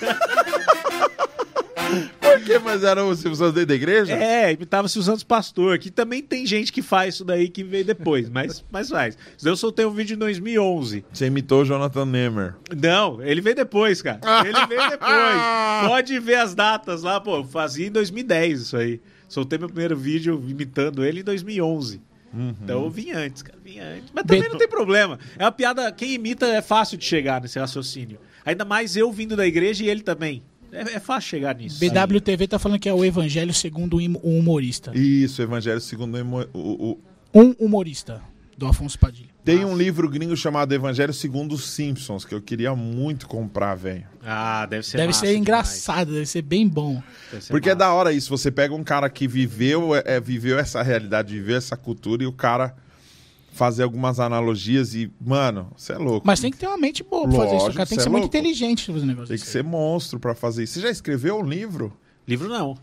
[2.20, 2.60] Por quê?
[2.60, 4.14] Mas era o Silvio Santos dentro da igreja?
[4.14, 7.64] É, imitava o Silvio Santos Pastor, que também tem gente que faz isso daí que
[7.64, 9.18] veio depois, mas, mas faz.
[9.44, 11.06] Eu soltei um vídeo em 2011.
[11.12, 12.56] Você imitou o Jonathan Nemer.
[12.76, 14.20] Não, ele veio depois, cara.
[14.46, 15.12] Ele veio depois.
[15.88, 17.38] Pode ver as datas lá, pô.
[17.38, 19.02] eu Fazia em 2010 isso aí.
[19.28, 22.02] Soltei meu primeiro vídeo imitando ele em 2011.
[22.64, 23.58] Então eu vim antes, cara.
[23.62, 24.10] Vim antes.
[24.14, 25.20] Mas também Beto- não tem problema.
[25.38, 25.92] É uma piada.
[25.92, 28.20] Quem imita é fácil de chegar nesse raciocínio.
[28.46, 30.42] Ainda mais eu vindo da igreja e ele também.
[30.72, 31.80] É, é fácil chegar nisso.
[31.80, 34.92] BWTV tá falando que é o Evangelho segundo um um humorista.
[34.98, 36.16] Isso, Evangelho segundo
[36.54, 37.00] o, o-
[37.34, 38.22] Um humorista,
[38.58, 39.30] do Afonso Padilha.
[39.44, 44.04] Tem um livro gringo chamado Evangelho segundo os Simpsons, que eu queria muito comprar, velho.
[44.24, 45.40] Ah, deve ser Deve ser demais.
[45.42, 47.02] engraçado, deve ser bem bom.
[47.40, 47.80] Ser Porque é massa.
[47.88, 51.58] da hora isso, você pega um cara que viveu, é, é, viveu essa realidade, viveu
[51.58, 52.76] essa cultura e o cara
[53.52, 56.26] fazer algumas analogias e, mano, você é louco.
[56.26, 57.86] Mas tem que ter uma mente boa pra fazer isso, cara.
[57.86, 58.38] Tem que ser é muito louco.
[58.38, 59.52] inteligente pra fazer um negócio Tem que desse.
[59.52, 60.74] ser monstro pra fazer isso.
[60.74, 61.92] Você já escreveu um livro?
[62.28, 62.78] Livro não.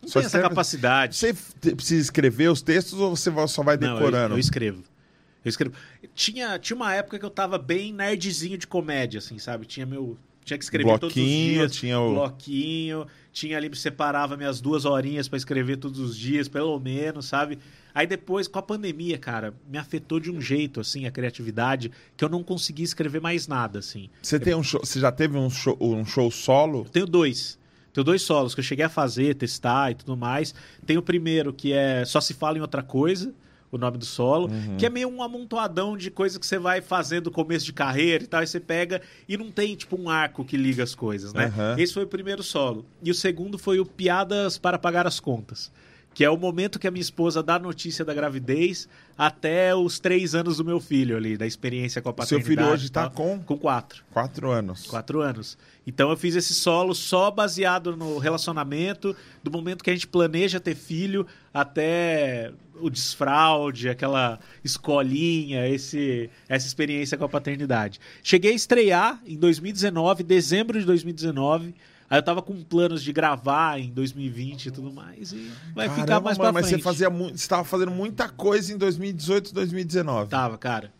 [0.00, 1.16] Não Só tem essa escreve- capacidade.
[1.16, 1.34] Você
[1.74, 4.34] precisa escrever os textos ou você só vai Não, eu- decorando?
[4.34, 4.82] Eu, escrevo.
[5.44, 5.74] Eu escrevo.
[6.14, 9.66] Tinha, tinha uma época que eu tava bem nerdzinho de comédia, assim, sabe?
[9.66, 10.16] Tinha meu.
[10.44, 11.72] Tinha que escrever todos os Bloquinho, dias.
[11.72, 13.06] tinha o- Bloquinho.
[13.38, 17.60] Tinha ali, separava minhas duas horinhas pra escrever todos os dias, pelo menos, sabe?
[17.94, 22.24] Aí depois, com a pandemia, cara, me afetou de um jeito, assim, a criatividade, que
[22.24, 24.10] eu não consegui escrever mais nada, assim.
[24.20, 26.80] Você tem um show, você já teve um show, um show solo?
[26.80, 27.56] Eu tenho dois.
[27.92, 30.52] Tenho dois solos que eu cheguei a fazer, testar e tudo mais.
[30.84, 33.32] Tem o primeiro, que é Só Se Fala em Outra Coisa,
[33.70, 37.30] o nome do solo, que é meio um amontoadão de coisa que você vai fazendo
[37.30, 40.56] começo de carreira e tal, e você pega e não tem, tipo, um arco que
[40.56, 41.46] liga as coisas, né?
[41.46, 41.76] Aham.
[41.78, 42.86] Esse foi o primeiro solo.
[43.02, 45.70] E o segundo foi o Piadas para Pagar as Contas.
[46.14, 50.00] Que é o momento que a minha esposa dá a notícia da gravidez até os
[50.00, 52.48] três anos do meu filho ali, da experiência com a Seu paternidade.
[52.48, 53.10] filho hoje e tá tal.
[53.12, 54.02] com Com quatro.
[54.10, 54.86] quatro anos.
[54.86, 55.56] Quatro anos.
[55.86, 59.14] Então eu fiz esse solo só baseado no relacionamento,
[59.44, 61.24] do momento que a gente planeja ter filho
[61.54, 68.00] até o desfraude, aquela escolinha, esse, essa experiência com a paternidade.
[68.22, 71.74] Cheguei a estrear em 2019, dezembro de 2019.
[72.10, 75.32] Aí eu tava com planos de gravar em 2020 e tudo mais.
[75.32, 76.80] E vai ficar Caramba, mais mano, pra mas frente.
[76.80, 80.30] você fazia muito, você tava fazendo muita coisa em 2018 e 2019.
[80.30, 80.90] Tava, cara.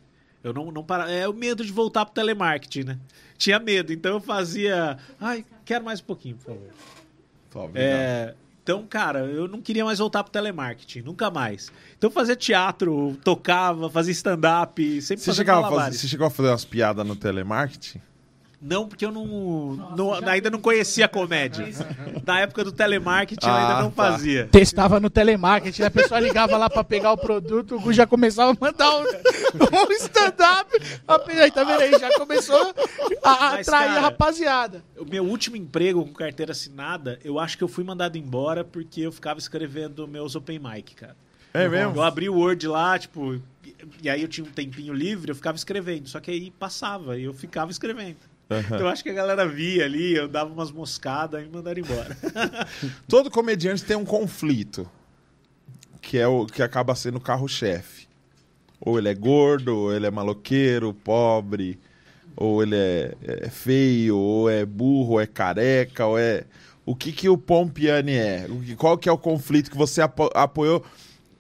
[0.45, 1.11] Eu não, não para...
[1.11, 2.99] É o medo de voltar pro telemarketing, né?
[3.39, 4.99] Tinha medo, então eu fazia.
[5.19, 7.71] Ai, quero mais um pouquinho, por favor.
[7.73, 7.81] Tá.
[7.81, 8.35] É,
[8.69, 11.73] então, cara, eu não queria mais voltar pro telemarketing, nunca mais.
[11.97, 16.31] Então fazia teatro, tocava, fazia stand-up, sempre Você fazia chegava a fazer, você chegou a
[16.31, 17.99] fazer umas piadas no telemarketing?
[18.61, 19.25] Não, porque eu não,
[19.97, 21.65] não- ainda não conhecia a comédia.
[22.27, 24.11] Na época do telemarketing eu ainda Ah, não tá.
[24.13, 24.49] fazia.
[24.51, 28.51] Testava no telemarketing, a pessoa ligava lá pra pegar o produto, o Gu já começava
[28.51, 29.03] a mandar um,
[29.89, 30.71] um stand-up.
[31.41, 31.93] Aí, tá vendo aí?
[32.01, 32.75] Já começou
[33.23, 34.85] a, Mas, atrair cara, a rapaziada.
[34.99, 39.03] O meu último emprego com carteira assinada, eu acho que eu fui mandado embora porque
[39.03, 41.17] eu ficava escrevendo meus open mic, cara.
[41.55, 41.95] É mesmo?
[41.97, 43.41] Eu abri o Word lá, tipo,
[44.03, 46.09] e aí eu tinha um tempinho livre, eu ficava escrevendo.
[46.09, 48.17] Só que aí passava e eu ficava escrevendo.
[48.51, 51.81] Então eu acho que a galera via ali, eu dava umas moscadas e me mandaram
[51.81, 52.17] embora.
[53.07, 54.89] Todo comediante tem um conflito,
[56.01, 58.09] que é o que acaba sendo o carro-chefe.
[58.81, 61.79] Ou ele é gordo, ou ele é maloqueiro, pobre,
[62.37, 66.45] ou ele é, é feio, ou é burro, ou é careca, ou é...
[66.87, 68.47] O que que o Pompiani é?
[68.79, 70.83] Qual que é o conflito que você apo- apoiou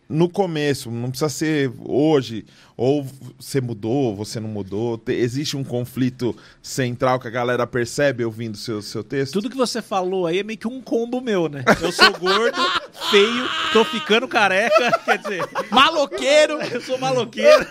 [0.09, 0.91] no começo?
[0.91, 2.45] Não precisa ser hoje,
[2.77, 3.07] ou
[3.39, 4.97] você mudou, você não mudou.
[4.97, 9.35] Te- Existe um conflito central que a galera percebe ouvindo seu, seu texto?
[9.35, 11.63] Tudo que você falou aí é meio que um combo meu, né?
[11.83, 12.59] Eu sou gordo,
[13.11, 16.55] feio, tô ficando careca, quer dizer, Maloqueiro!
[16.73, 17.67] eu sou maloqueiro.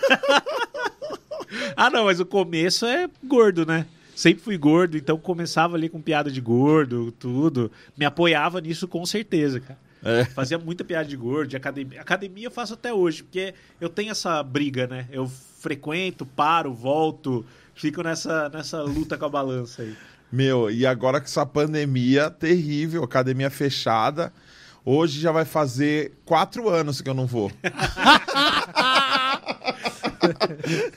[1.76, 3.86] ah, não, mas o começo é gordo, né?
[4.14, 7.70] Sempre fui gordo, então começava ali com piada de gordo, tudo.
[7.96, 9.78] Me apoiava nisso com certeza, cara.
[10.04, 10.24] É.
[10.26, 12.00] Fazia muita piada de gordo, de academia.
[12.00, 15.06] Academia eu faço até hoje, porque eu tenho essa briga, né?
[15.10, 17.44] Eu frequento, paro, volto,
[17.74, 19.96] fico nessa, nessa luta com a balança aí.
[20.30, 24.32] Meu, e agora com essa pandemia terrível, academia fechada.
[24.84, 27.50] Hoje já vai fazer quatro anos que eu não vou.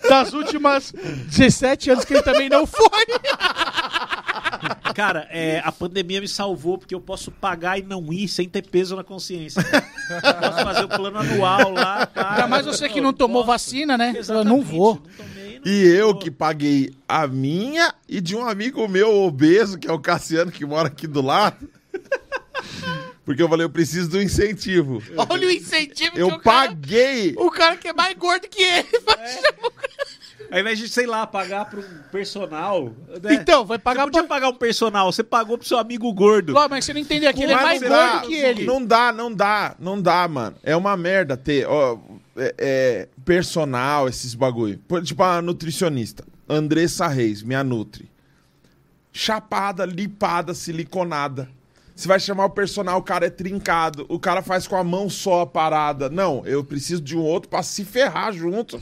[0.09, 2.83] Das últimas 17 anos que ele também não foi.
[4.95, 8.61] Cara, é, a pandemia me salvou porque eu posso pagar e não ir sem ter
[8.67, 9.63] peso na consciência.
[9.63, 12.31] posso fazer o plano anual lá, cara.
[12.31, 13.47] Ainda mais você que não tomou Posso.
[13.53, 14.13] vacina, né?
[14.17, 14.95] Exatamente, não vou.
[14.95, 16.19] não tomei, não E eu vou.
[16.19, 20.65] que paguei a minha e de um amigo meu obeso, que é o Cassiano, que
[20.65, 21.69] mora aqui do lado.
[23.23, 25.01] Porque eu falei, eu preciso do incentivo.
[25.15, 27.33] Olha o incentivo que Eu o cara, paguei.
[27.37, 28.87] o cara que é mais gordo que ele.
[30.49, 32.93] Ao invés de, sei lá, pagar para um personal.
[33.21, 33.33] né?
[33.33, 34.35] Então, vai pagar Você podia pra...
[34.35, 36.53] pagar um personal, você pagou pro seu amigo gordo.
[36.53, 38.65] Ló, mas você não entendeu aqui, ele é mais não dá, gordo que ele.
[38.65, 40.55] Não dá, não dá, não dá, mano.
[40.63, 41.97] É uma merda ter ó,
[42.35, 44.79] é, é, personal, esses bagulho.
[45.03, 48.09] Tipo a nutricionista, Andressa Reis, minha nutri.
[49.13, 51.49] Chapada, lipada, siliconada.
[51.95, 54.05] Você vai chamar o personal, o cara é trincado.
[54.09, 56.09] O cara faz com a mão só a parada.
[56.09, 58.81] Não, eu preciso de um outro pra se ferrar junto.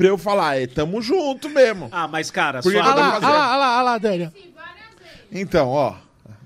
[0.00, 1.90] Pra eu falar, é, tamo junto mesmo.
[1.92, 3.38] Ah, mas cara, Por que sua- que eu Olha tô lá, olha fazendo?
[3.38, 4.32] lá, olha lá, olha lá, Daniel.
[5.30, 5.94] Então, ó.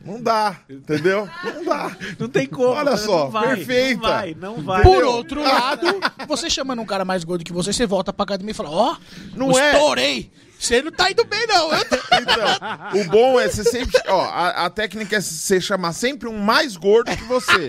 [0.04, 1.28] Não dá, entendeu?
[1.44, 1.96] Não dá.
[2.18, 2.70] não tem como.
[2.70, 4.02] Olha não só, vai, perfeita.
[4.02, 4.82] Não vai, não vai.
[4.82, 5.86] Por outro lado,
[6.26, 8.96] você chamando um cara mais gordo que você, você volta pra academia e fala, ó,
[9.36, 9.70] Não eu é.
[9.72, 10.32] estourei.
[10.58, 11.70] Você não tá indo bem, não.
[11.70, 13.98] Tô- Então, o bom é você sempre.
[14.08, 17.68] Ó, a, a técnica é você chamar sempre um mais gordo que você.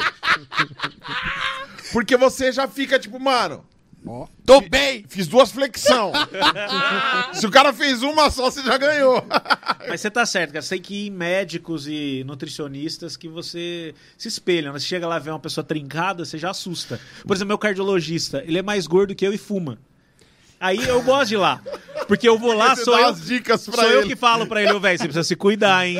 [1.93, 3.63] Porque você já fica tipo, mano,
[4.45, 5.03] Tô bem.
[5.07, 6.11] fiz duas flexão.
[7.33, 9.23] Se o cara fez uma só, você já ganhou.
[9.87, 10.61] Mas você tá certo, cara.
[10.61, 14.73] Você tem que ir em médicos e nutricionistas que você se espelham.
[14.73, 14.79] né?
[14.79, 16.99] Você chega lá e vê uma pessoa trincada, você já assusta.
[17.25, 19.77] Por exemplo, meu cardiologista, ele é mais gordo que eu e fuma.
[20.59, 21.61] Aí eu gosto de ir lá.
[22.07, 24.09] Porque eu vou lá, sou eu, as dicas pra sou eu ele.
[24.09, 25.97] que falo pra ele, ô velho, você precisa se cuidar, hein?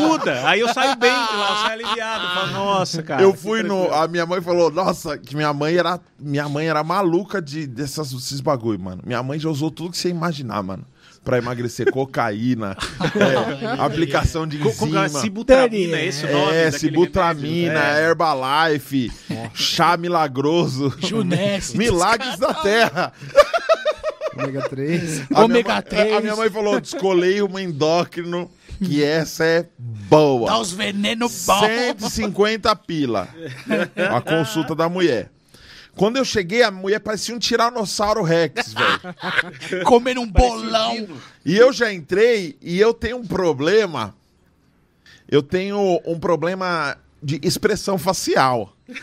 [0.00, 0.48] Muda.
[0.48, 2.34] Aí eu saio bem de lá, eu saio aliviado.
[2.34, 3.22] Falo, nossa, cara.
[3.22, 3.92] eu fui no.
[3.92, 6.00] A minha mãe falou, nossa, que minha mãe era.
[6.18, 9.02] Minha mãe era maluca de, dessas, desses bagulho, mano.
[9.04, 10.86] Minha mãe já usou tudo que você imaginar, mano.
[11.24, 12.76] Pra emagrecer cocaína,
[13.16, 15.08] é, aplicação de enzima.
[15.08, 16.52] Sibutramina, é esse o nome?
[16.52, 17.98] É, daquele Sibutramina, remédio?
[17.98, 18.04] É.
[18.10, 19.12] Herbalife,
[19.54, 21.78] chá milagroso, Junesse.
[21.78, 23.12] milagres da terra.
[24.36, 25.02] Ômega 3.
[25.02, 26.12] A minha Ômega mãe- 3.
[26.16, 28.50] A minha mãe falou, descolei uma endócrino,
[28.84, 30.46] que essa é boa.
[30.50, 31.60] Dá os venenos bons.
[31.66, 33.28] 150 pila.
[34.12, 35.30] A consulta da mulher.
[35.96, 39.84] Quando eu cheguei, a mulher parecia um tiranossauro rex, velho.
[39.84, 41.08] Comendo um bolão.
[41.44, 44.14] E eu já entrei e eu tenho um problema.
[45.28, 48.74] Eu tenho um problema de expressão facial.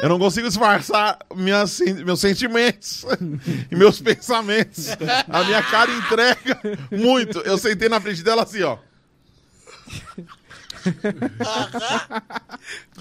[0.00, 3.04] Eu não consigo disfarçar minhas, meus sentimentos
[3.68, 4.90] e meus pensamentos.
[5.28, 6.60] A minha cara entrega
[6.92, 7.40] muito.
[7.40, 8.78] Eu sentei na frente dela assim, ó.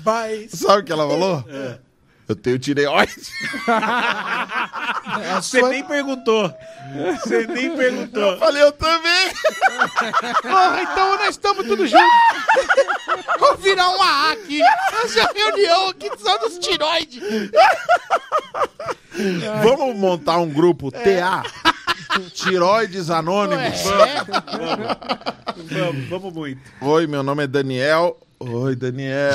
[0.01, 0.47] Vai.
[0.49, 1.45] Sabe o que ela falou?
[2.27, 3.13] Eu tenho tireoide.
[5.35, 6.53] Você nem perguntou.
[7.21, 8.33] Você nem perguntou.
[8.33, 9.31] Eu falei, eu também.
[10.41, 12.05] Porra, então nós estamos tudo juntos.
[13.39, 14.61] Vamos virar um AA aqui.
[15.03, 17.23] Essa reunião aqui só dos tiroides.
[19.63, 21.43] Vamos montar um grupo TA.
[22.33, 23.83] Tiroides Anônimos.
[25.69, 26.61] Vamos, vamos muito.
[26.81, 28.19] Oi, meu nome é Daniel.
[28.39, 29.33] Oi, Daniel.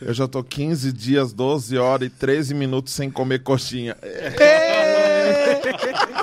[0.00, 3.96] Eu já tô 15 dias, 12 horas e 13 minutos sem comer coxinha.
[4.02, 5.54] É.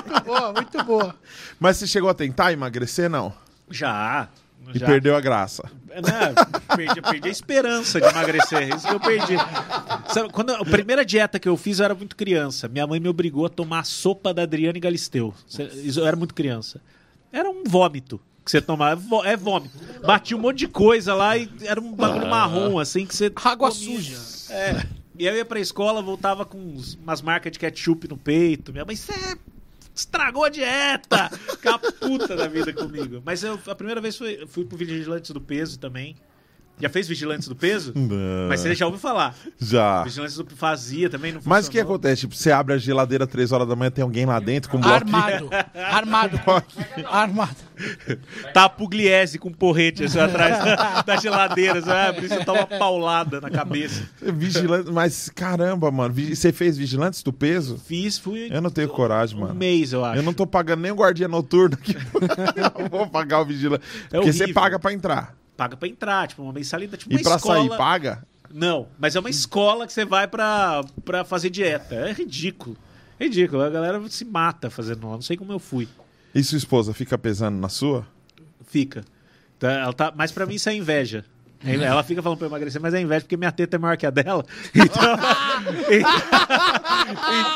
[0.06, 1.14] Muito boa, muito boa.
[1.58, 3.32] Mas você chegou a tentar emagrecer, não?
[3.68, 4.28] Já.
[4.74, 4.86] E já.
[4.86, 5.68] perdeu a graça.
[5.88, 8.74] Não, perdi, perdi a esperança de emagrecer.
[8.74, 9.36] Isso que eu perdi.
[10.12, 12.68] Sabe, quando a primeira dieta que eu fiz, eu era muito criança.
[12.68, 15.34] Minha mãe me obrigou a tomar a sopa da Adriane Galisteu.
[15.96, 16.80] Eu era muito criança.
[17.32, 19.02] Era um vômito que você tomava.
[19.26, 19.76] É É vômito.
[20.06, 23.30] Batia um monte de coisa lá e era um bagulho marrom, assim, que você.
[23.36, 23.98] Água comia.
[23.98, 24.16] suja.
[24.54, 24.86] É.
[25.18, 28.72] E aí eu ia pra escola, voltava com uns- umas marcas de ketchup no peito.
[28.72, 29.12] Minha mãe, você
[29.94, 31.28] estragou a dieta!
[31.50, 33.20] Ficava puta da vida comigo.
[33.24, 36.16] Mas eu, a primeira vez foi, fui pro Vigilantes do Peso também.
[36.78, 37.92] Já fez Vigilantes do Peso?
[37.94, 38.48] Não.
[38.48, 39.34] Mas você já ouviu falar.
[39.58, 40.02] Já.
[40.02, 42.22] Vigilantes do fazia também, não Mas o que acontece?
[42.22, 44.80] Tipo, você abre a geladeira três horas da manhã, tem alguém lá dentro com um
[44.80, 45.16] bloquinho.
[45.16, 45.50] Armado.
[45.74, 46.40] Armado.
[47.10, 47.56] Armado.
[48.52, 51.80] Tá a Pugliese com um porrete assim, atrás da, da geladeira.
[51.80, 54.06] Você vai abrir, você toma uma paulada na cabeça.
[54.20, 56.14] Vigilante, mas caramba, mano.
[56.14, 57.78] Você fez Vigilantes do Peso?
[57.86, 59.54] Fiz, fui Eu não tenho coragem, um mano.
[59.54, 60.18] mês, eu acho.
[60.18, 61.96] Eu não tô pagando nem o guardia noturno aqui.
[62.78, 63.84] eu vou pagar o vigilante.
[64.12, 65.34] É Porque você paga pra entrar.
[65.56, 67.58] Paga pra entrar, tipo, uma mensalidade, tipo E uma pra escola.
[67.58, 68.22] sair, paga?
[68.52, 71.94] Não, mas é uma escola que você vai pra, pra fazer dieta.
[71.94, 72.76] É ridículo.
[73.18, 73.62] Ridículo.
[73.62, 75.00] A galera se mata fazendo.
[75.00, 75.88] Não sei como eu fui.
[76.34, 78.06] E sua esposa fica pesando na sua?
[78.66, 79.04] Fica.
[79.56, 81.24] Então, ela tá, mas pra mim isso é inveja.
[81.64, 81.74] É.
[81.74, 84.04] Ela fica falando pra eu emagrecer, mas é inveja porque minha teta é maior que
[84.06, 84.44] a dela.
[84.74, 85.16] Então,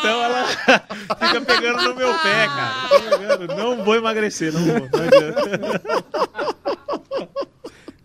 [0.01, 3.57] então ela fica pegando no meu pé, cara.
[3.57, 4.75] Não vou emagrecer, não vou.
[4.75, 6.55] Não adianta.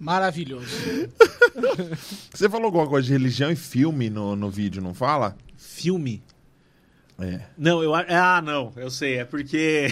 [0.05, 0.67] Maravilhoso.
[2.31, 5.35] Você falou alguma coisa de religião e filme no, no vídeo, não fala?
[5.57, 6.21] Filme.
[7.17, 7.39] É.
[7.57, 9.87] Não, eu ah, não, eu sei, é porque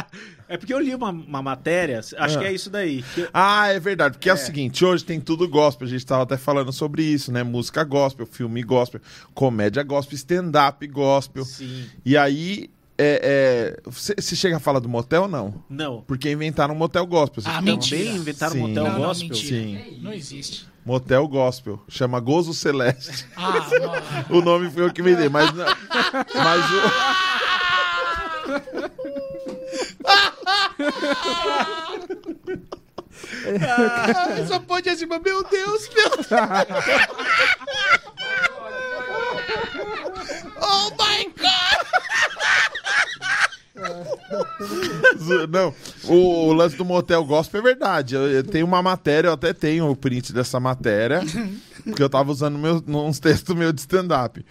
[0.48, 2.38] é porque eu li uma, uma matéria, acho Ah.
[2.38, 3.04] que é isso daí.
[3.34, 4.16] Ah, é verdade.
[4.16, 4.32] Porque é.
[4.32, 5.86] o seguinte, hoje tem tudo gospel.
[5.86, 7.42] A gente tava até falando sobre isso, né?
[7.42, 9.02] Música gospel, filme gospel,
[9.34, 11.44] comédia gospel, stand-up gospel.
[11.44, 11.84] Sim.
[12.06, 15.62] E aí, é, é, você você chega a falar do motel não?
[15.70, 16.02] Não.
[16.02, 17.42] Porque inventaram um motel gospel.
[17.46, 18.02] Ah, mentira.
[18.02, 18.58] Também inventaram Sim.
[18.58, 19.28] um motel Não, não, gospel.
[19.28, 19.56] mentira.
[19.84, 19.98] Sim.
[20.02, 20.68] Não existe.
[20.84, 21.82] Motel gospel.
[21.88, 23.26] Chama Gozo Celeste.
[23.36, 23.52] Ah,
[24.30, 24.38] não.
[24.38, 25.64] o nome foi eu que me dei, mas, não-
[26.34, 28.48] mas o...
[34.46, 36.26] Só pode assim, mas meu Deus, meu Deus.
[40.60, 41.77] Oh my God!
[45.48, 45.74] Não,
[46.04, 48.14] o, o lance do motel gospel é verdade.
[48.14, 51.22] Eu, eu tenho uma matéria, eu até tenho o print dessa matéria,
[51.84, 54.44] porque eu tava usando meu, uns textos meus de stand-up.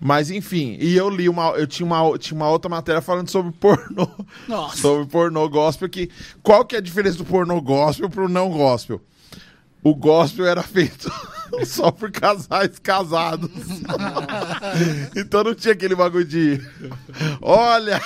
[0.00, 1.48] Mas enfim, e eu li uma.
[1.50, 4.08] Eu tinha uma, tinha uma outra matéria falando sobre pornô.
[4.46, 4.76] Nossa.
[4.76, 5.88] Sobre pornô gospel.
[5.88, 6.08] Que,
[6.40, 9.00] qual que é a diferença do pornô gospel pro não gospel?
[9.82, 11.10] O gospel era feito
[11.66, 13.50] só por casais casados.
[15.16, 16.60] então não tinha aquele bagulho de.
[17.42, 18.00] Olha,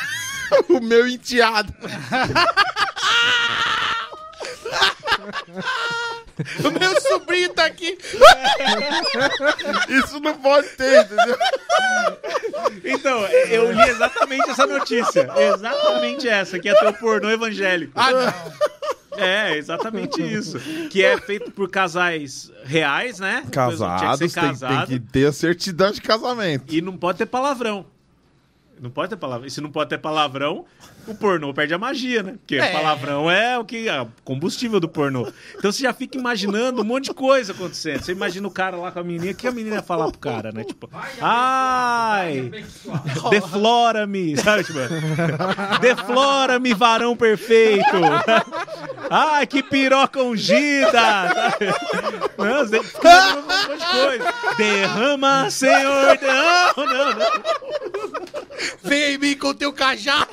[0.69, 1.73] o meu enteado.
[6.65, 7.97] O meu sobrinho tá aqui.
[9.89, 11.39] Isso não pode ter, entendeu?
[12.85, 15.29] Então, eu li exatamente essa notícia.
[15.37, 17.93] Exatamente essa, que é teu pornô evangélico.
[17.95, 18.73] Ah, não.
[19.16, 20.59] É, exatamente isso.
[20.89, 23.41] Que é feito por casais reais, né?
[23.41, 26.73] Tinha que Casados, ser tem, tem que ter a certidão de casamento.
[26.73, 27.87] E não pode ter palavrão.
[28.83, 29.47] Não pode ter palavrão.
[29.47, 30.65] E se não pode ter palavrão,
[31.07, 32.33] o pornô perde a magia, né?
[32.41, 32.73] Porque É.
[32.73, 35.33] palavrão é o que é combustível do pornô.
[35.57, 38.03] Então você já fica imaginando um monte de coisa acontecendo.
[38.03, 40.19] Você imagina o cara lá com a menina, o que a menina ia falar pro
[40.19, 40.65] cara, né?
[40.65, 40.91] Tipo,
[41.21, 42.51] ai,
[43.31, 44.65] deflora-me, sabe?
[44.65, 44.81] Tipo,
[45.81, 47.87] deflora-me, varão perfeito.
[49.15, 51.29] Ai, que piroca ungida.
[52.39, 54.35] Não, você fica um monte de coisa.
[54.57, 57.33] Derrama, Senhor, não, não, não.
[58.82, 60.28] Vem em mim com teu cajado.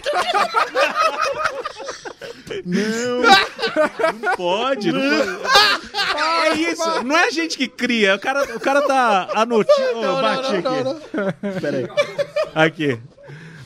[2.66, 6.48] Não pode, não pode.
[6.48, 8.16] É isso, não é a gente que cria.
[8.16, 10.00] O cara, o cara tá anotando.
[10.00, 11.62] Oh, eu bati aqui.
[11.62, 11.88] Peraí.
[12.56, 13.00] Aqui.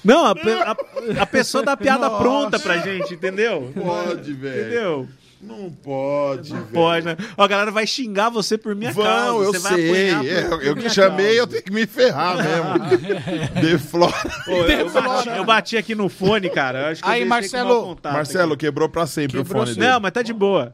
[0.03, 3.71] Não, a, a- a pessoa dá a piada pronta pra gente, entendeu?
[3.73, 4.61] Pode, velho.
[4.61, 5.07] Entendeu?
[5.45, 6.65] Não pode, velho.
[6.67, 7.17] Pode, né?
[7.37, 9.09] Ó, a galera vai xingar você por minha causa.
[9.09, 10.11] Vão, eu você vai sei.
[10.11, 11.39] apanhar por- É, eu, por eu minha que chamei, causa.
[11.39, 12.99] eu tenho que me ferrar mesmo.
[13.61, 14.13] Deflora.
[14.45, 16.79] Pô, eu, eu bati, eu bati aqui no fone, cara.
[16.79, 17.83] Eu acho que eu Aí, Marcelo.
[17.83, 19.87] contato Marcelo, quebrou pra sempre Quebrou o fone dele.
[19.91, 20.73] Não, mas tá de boa.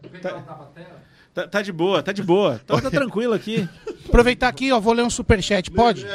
[1.34, 2.60] Tá, tá de boa, tá de boa.
[2.64, 3.68] Então tá tranquilo aqui.
[4.08, 6.06] Aproveitar aqui, ó, vou ler um superchat, pode?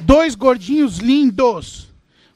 [0.00, 1.88] Dois gordinhos lindos.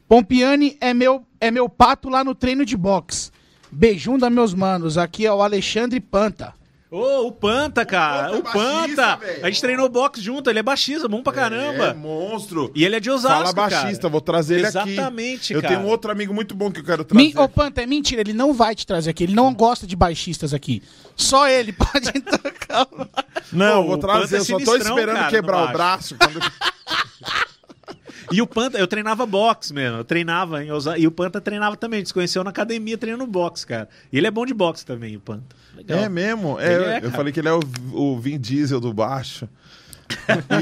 [0.08, 3.30] Pompiani é meu, é meu pato lá no treino de boxe.
[3.74, 4.96] Beijão da meus manos.
[4.96, 6.54] Aqui é o Alexandre Panta.
[6.90, 8.32] Ô, o Panta, cara.
[8.32, 9.16] O O Panta é Panta.
[9.16, 11.92] baixista, a gente treinou boxe junto, ele é baixista, bom pra É caramba.
[11.94, 12.70] monstro.
[12.72, 14.08] E ele é de Osasco, Fala baixista, cara.
[14.10, 14.92] vou trazer ele aqui.
[14.92, 15.74] Exatamente, Eu cara.
[15.74, 17.36] tenho um outro amigo muito bom que eu quero trazer.
[17.36, 19.24] Ô, Panta, é mentira, ele não vai te trazer aqui.
[19.24, 20.84] Ele não gosta de baixistas aqui.
[21.16, 22.86] Só ele pode tocar.
[23.52, 26.14] Não, Pô, vou o trazer, Panta é eu só tô esperando cara, quebrar o braço.
[26.16, 26.38] Quando...
[28.32, 29.98] E o Panta, eu treinava boxe mesmo.
[29.98, 31.00] Eu treinava em Osasco.
[31.00, 31.98] E o Panta treinava também.
[31.98, 33.88] A gente se conheceu na academia treinando boxe, cara.
[34.12, 35.54] E ele é bom de boxe também, o Panta.
[35.76, 35.98] Legal.
[35.98, 36.58] É mesmo?
[36.60, 37.60] É, é, eu falei que ele é o,
[37.92, 39.48] o Vin Diesel do baixo.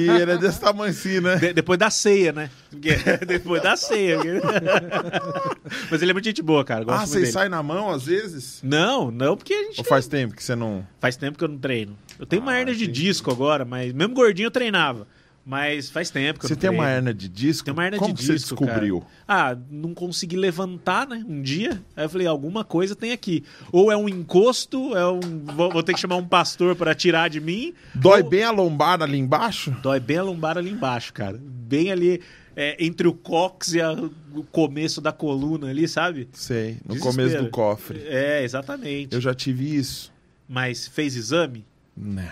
[0.01, 1.35] E ele é desse tamanho assim, né?
[1.37, 2.49] De- depois da ceia, né?
[3.27, 4.19] Depois da ceia.
[5.91, 6.85] Mas ele é muito gente boa, cara.
[6.85, 7.33] Gosto Ah, muito vocês dele.
[7.33, 8.61] saem na mão às vezes?
[8.63, 9.79] Não, não, porque a gente.
[9.79, 10.87] Ou faz tempo que você não.
[11.01, 11.97] Faz tempo que eu não treino.
[12.19, 15.07] Eu tenho uma Ah, hernia de disco agora, mas mesmo gordinho eu treinava.
[15.45, 17.65] Mas faz tempo que eu Você tem uma hernia de disco?
[17.65, 19.01] Tem uma hernia Como de disco, você descobriu?
[19.27, 19.53] cara.
[19.55, 21.25] Ah, não consegui levantar, né?
[21.29, 21.83] Um dia.
[21.97, 23.43] Aí eu falei, alguma coisa tem aqui.
[23.73, 25.21] Ou é um encosto, é um.
[25.57, 27.75] Vou, vou ter que chamar um pastor para tirar de mim.
[27.93, 29.73] Dói ou- bem a lombar ali embaixo?
[29.83, 31.37] Dói bem a lombar ali embaixo, cara.
[31.43, 32.21] Bem ali
[32.55, 33.93] é, entre o cox e a-
[34.35, 36.29] o começo da coluna ali, sabe?
[36.33, 37.03] Sei, no Desespero.
[37.17, 38.01] começo do cofre.
[38.07, 39.13] É, exatamente.
[39.13, 40.13] Eu já tive isso.
[40.49, 41.65] Mas fez exame?
[41.97, 42.23] Não.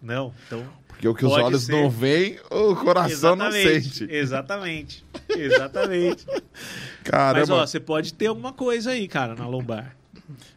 [0.00, 0.34] Não.
[0.46, 0.64] Então.
[1.02, 1.72] Porque o que os Pode olhos ser.
[1.72, 3.88] não veem, o coração não exatamente.
[3.98, 4.14] sente.
[4.14, 5.04] Exatamente.
[5.30, 6.24] Exatamente.
[7.02, 7.40] Caramba.
[7.40, 9.96] Mas ó, você pode ter alguma coisa aí, cara, na lombar.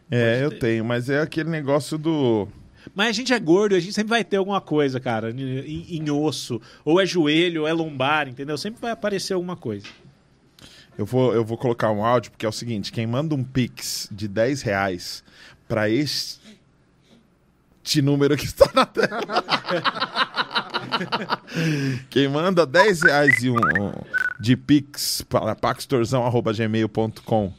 [0.08, 2.46] é, eu tenho, mas é aquele negócio do.
[2.94, 6.10] Mas a gente é gordo, a gente sempre vai ter alguma coisa, cara, em, em
[6.12, 6.60] osso.
[6.84, 8.56] Ou é joelho, ou é lombar, entendeu?
[8.56, 9.88] Sempre vai aparecer alguma coisa.
[10.96, 14.08] Eu vou, eu vou colocar um áudio, porque é o seguinte: quem manda um Pix
[14.12, 15.24] de 10 reais
[15.66, 16.40] pra este
[18.00, 19.44] número que está na tela.
[22.10, 23.92] quem manda 10 reais e um, um-
[24.40, 27.52] de Pix para paxtorzão.gmail.com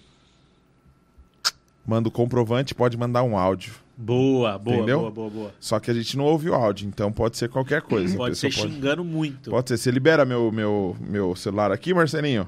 [1.85, 3.73] manda o comprovante, pode mandar um áudio.
[3.95, 4.99] Boa, boa, Entendeu?
[4.99, 5.53] boa, boa, boa.
[5.59, 8.15] Só que a gente não ouve o áudio, então pode ser qualquer coisa.
[8.15, 9.49] Pode ser pode- xingando muito.
[9.49, 9.77] Pode ser.
[9.77, 12.47] Você libera meu, meu, meu celular aqui, Marcelinho?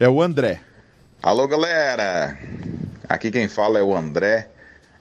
[0.00, 0.60] É o André.
[1.22, 2.38] Alô, galera!
[3.08, 4.48] Aqui quem fala é o André,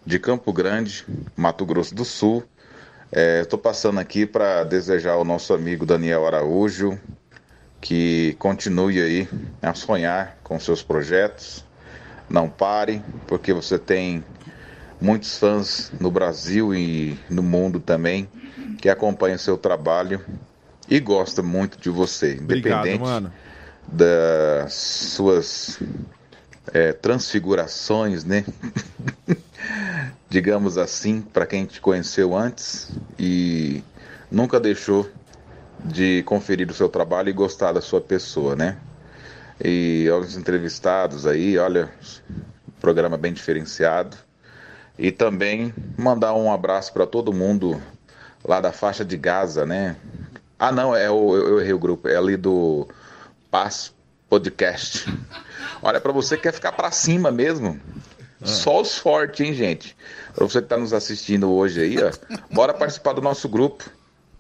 [0.06, 2.44] de Campo Grande, Mato Grosso do Sul.
[3.16, 7.00] Estou passando aqui para desejar ao nosso amigo Daniel Araújo
[7.84, 9.28] que continue aí
[9.62, 11.66] a sonhar com seus projetos.
[12.30, 14.24] Não pare, porque você tem
[15.02, 18.30] muitos fãs no Brasil e no mundo também
[18.78, 20.22] que acompanham seu trabalho
[20.90, 23.34] e gostam muito de você, Obrigado, independente mano.
[23.86, 25.78] das suas
[26.74, 28.46] é, transfigurações, né?
[30.34, 32.90] Digamos assim, para quem te conheceu antes
[33.20, 33.84] e
[34.32, 35.08] nunca deixou
[35.86, 38.76] de conferir o seu trabalho e gostar da sua pessoa, né?
[39.64, 41.88] E aos entrevistados aí, olha,
[42.82, 44.18] programa bem diferenciado.
[44.98, 47.80] E também mandar um abraço para todo mundo
[48.44, 49.96] lá da faixa de Gaza, né?
[50.58, 52.88] Ah, não, é o, eu, eu errei o grupo, é ali do
[53.52, 53.94] Paz
[54.28, 55.06] Podcast.
[55.80, 57.80] Olha, para você que quer ficar para cima mesmo,
[58.44, 59.96] só os fortes, hein, gente?
[60.34, 62.12] Para você que tá nos assistindo hoje aí, ó,
[62.52, 63.90] bora participar do nosso grupo.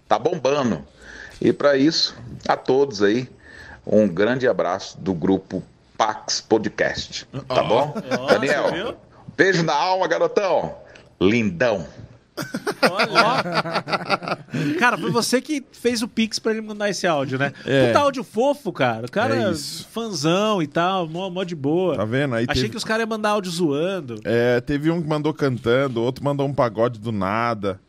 [0.07, 0.85] Tá bombando.
[1.41, 2.15] E para isso,
[2.47, 3.29] a todos aí,
[3.85, 5.63] um grande abraço do grupo
[5.97, 7.27] Pax Podcast.
[7.47, 7.93] Tá bom?
[7.95, 8.97] Nossa, Daniel,
[9.35, 10.75] beijo na alma, garotão.
[11.19, 11.87] Lindão.
[14.79, 17.53] Cara, foi você que fez o Pix pra ele mandar esse áudio, né?
[17.65, 17.87] É.
[17.87, 19.05] Puta áudio fofo, cara.
[19.05, 19.53] O cara É é
[19.91, 21.95] fanzão e tal, mó, mó de boa.
[21.95, 22.35] Tá vendo?
[22.35, 24.19] Aí Achei teve, que os caras iam mandar áudio zoando.
[24.23, 27.79] é, teve um que mandou cantando, outro mandou um pagode do nada.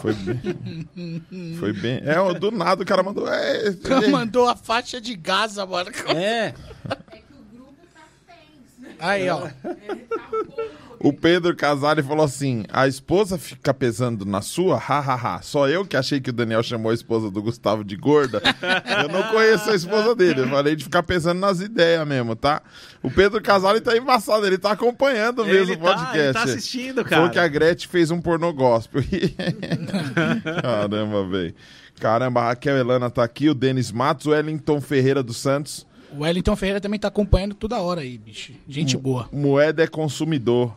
[0.00, 0.86] Foi bem.
[1.58, 2.00] Foi bem.
[2.06, 3.28] É, o do nada o cara mandou.
[3.28, 5.90] É, O cara mandou a faixa de Gaza, mano.
[6.16, 6.54] É.
[8.98, 9.48] Aí, ó.
[11.04, 14.76] O Pedro Casale falou assim: a esposa fica pesando na sua?
[14.78, 15.40] Hahaha.
[15.42, 18.40] Só eu que achei que o Daniel chamou a esposa do Gustavo de gorda.
[19.02, 20.42] Eu não conheço a esposa dele.
[20.42, 22.62] Eu falei de ficar pesando nas ideias mesmo, tá?
[23.02, 26.18] O Pedro Casale tá embaçado, ele tá acompanhando mesmo Ele o tá- podcast.
[26.18, 27.16] ele tá assistindo, cara.
[27.16, 29.02] Falou que a Gretchen fez um pornô gospel.
[30.62, 31.54] Caramba, velho.
[32.00, 35.86] Caramba, a Raquel Elana tá aqui, o Denis Matos, o Wellington Ferreira dos Santos.
[36.16, 38.52] O Wellington Ferreira também tá acompanhando toda hora aí, bicho.
[38.68, 39.28] Gente boa.
[39.32, 40.74] Moeda é consumidor.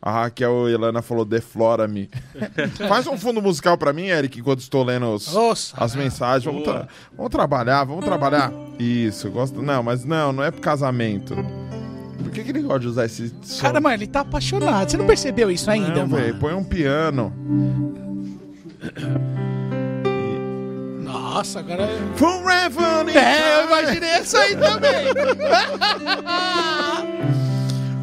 [0.00, 2.08] A Raquel Elana falou deflora-me.
[2.88, 5.74] Faz um fundo musical pra mim, Eric, enquanto estou lendo os- Nossa.
[5.76, 6.44] as mensagens.
[6.44, 8.52] Vamos, tra- vamos trabalhar, vamos trabalhar.
[8.78, 9.60] Isso, gosto.
[9.60, 11.34] Não, mas não, não é pro casamento.
[12.22, 13.60] Por que, que ele gosta de usar esse som?
[13.62, 14.88] Cara, mano, ele tá apaixonado.
[14.90, 16.34] Você não percebeu isso ainda, não, mano?
[16.38, 17.32] põe um piano.
[21.02, 21.88] Nossa, agora.
[22.16, 25.08] Forever É, eu imaginei isso aí também.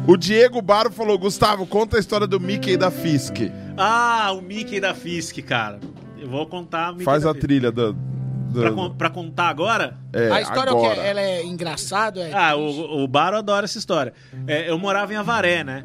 [0.06, 3.36] O Diego Baro falou: Gustavo, conta a história do Mickey e da Fisk.
[3.76, 5.80] Ah, o Mickey da Fisk, cara.
[6.18, 7.44] Eu vou contar o Mickey Faz da a Fisk.
[7.46, 7.92] trilha do.
[7.92, 9.96] do- Pra, con- pra contar agora?
[10.12, 10.86] é, a história é o quê?
[10.86, 11.02] agora.
[11.06, 12.20] Ela é engraçado?
[12.20, 12.32] É...
[12.32, 14.14] Ah, o, o Baro adora essa história.
[14.46, 15.84] É, eu morava em Avaré, né?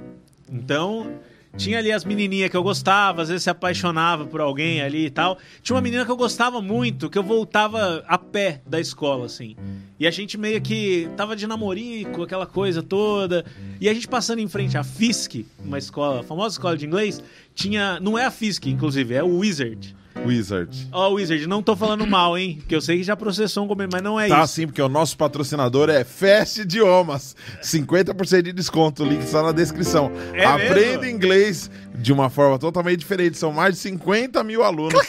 [0.50, 1.12] Então,
[1.58, 5.10] tinha ali as menininhas que eu gostava, às vezes se apaixonava por alguém ali e
[5.10, 5.38] tal.
[5.62, 9.56] Tinha uma menina que eu gostava muito, que eu voltava a pé da escola, assim.
[10.00, 13.46] E a gente meio que tava de namorico, aquela coisa toda.
[13.80, 17.22] E a gente passando em frente à Fisk, uma escola, a famosa escola de inglês,
[17.54, 18.00] tinha.
[18.00, 19.96] Não é a Fisk, inclusive, é o Wizard.
[20.26, 20.88] Wizard.
[20.92, 22.58] Ó, Wizard, não tô falando mal, hein?
[22.60, 24.54] Porque eu sei que já processou um comentário, mas não é Tá isso.
[24.54, 27.36] sim, porque o nosso patrocinador é Fest Idiomas.
[27.62, 30.12] 50% de desconto, o link está na descrição.
[30.34, 31.06] É Aprenda mesmo?
[31.06, 33.38] inglês de uma forma totalmente diferente.
[33.38, 35.00] São mais de 50 mil alunos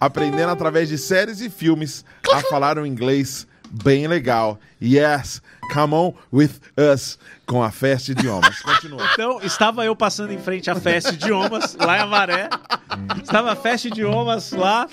[0.00, 4.58] aprendendo através de séries e filmes a falar um inglês bem legal.
[4.80, 5.42] Yes,
[5.72, 8.60] come on with us com a Fest Idiomas.
[8.60, 9.08] Continua.
[9.12, 12.48] Então, estava eu passando em frente à Festa Idiomas, lá em Avaré.
[13.22, 14.88] Estava a Festa Idiomas lá.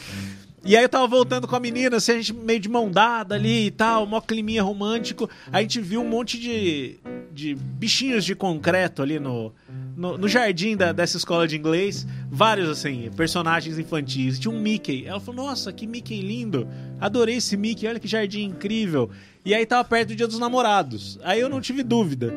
[0.65, 3.35] E aí eu tava voltando com a menina, assim, a gente meio de mão dada
[3.35, 5.29] ali e tal, mó climinha romântico.
[5.51, 6.97] A gente viu um monte de,
[7.31, 9.53] de bichinhos de concreto ali no,
[9.95, 12.07] no, no jardim da- dessa escola de inglês.
[12.31, 14.39] Vários, assim, personagens infantis.
[14.39, 15.05] Tinha um Mickey.
[15.05, 16.67] Ela falou, nossa, que Mickey lindo.
[16.99, 19.11] Adorei esse Mickey, olha que jardim incrível.
[19.45, 21.19] E aí tava perto do dia dos namorados.
[21.23, 22.33] Aí eu não tive dúvida.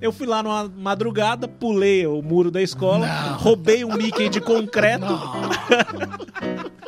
[0.00, 3.06] Eu fui lá numa madrugada, pulei o muro da escola,
[3.38, 5.04] roubei um Mickey de concreto.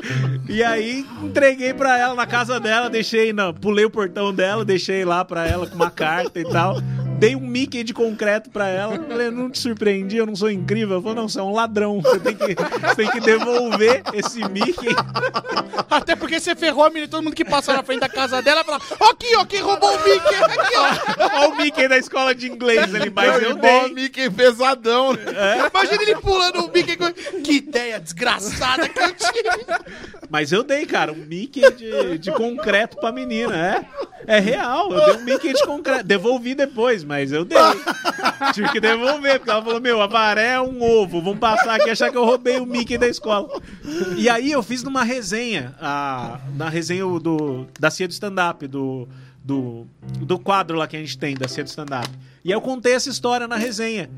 [0.48, 5.04] e aí entreguei pra ela na casa dela, deixei, não, pulei o portão dela, deixei
[5.04, 6.76] lá pra ela com uma carta e tal.
[7.16, 8.98] Dei um Mickey de concreto pra ela.
[8.98, 10.94] Falei, não te surpreendi, eu não sou incrível.
[10.94, 12.02] Ela falou, não, você é um ladrão.
[12.02, 14.88] Você tem que, você tem que devolver esse Mickey.
[15.88, 18.64] Até porque você ferrou a menina, todo mundo que passa na frente da casa dela
[18.64, 20.34] fala: Ó, aqui, ó, quem roubou o Mickey?
[20.34, 21.38] Aqui, ó.
[21.38, 23.94] Olha o Mickey da escola de inglês ali, mas eu dei.
[23.94, 25.12] Mickey pesadão.
[25.12, 25.70] né?
[25.72, 26.96] Imagina ele pulando o Mickey.
[27.44, 29.64] Que ideia desgraçada que eu tive.
[30.30, 33.86] Mas eu dei, cara, um Mickey de, de concreto pra menina, é?
[34.26, 36.04] É real, eu dei um Mickey de concreto.
[36.04, 37.58] Devolvi depois, mas eu dei.
[38.52, 41.88] Tive que devolver, porque ela falou, meu, a varé é um ovo, vão passar aqui
[41.88, 43.48] e achar que eu roubei o Mickey da escola.
[44.16, 49.06] E aí eu fiz numa resenha, a, na resenha do, da Cia do Stand-Up, do,
[49.42, 49.86] do,
[50.20, 52.08] do quadro lá que a gente tem, da Cia do Stand-Up.
[52.44, 54.10] E eu contei essa história na resenha.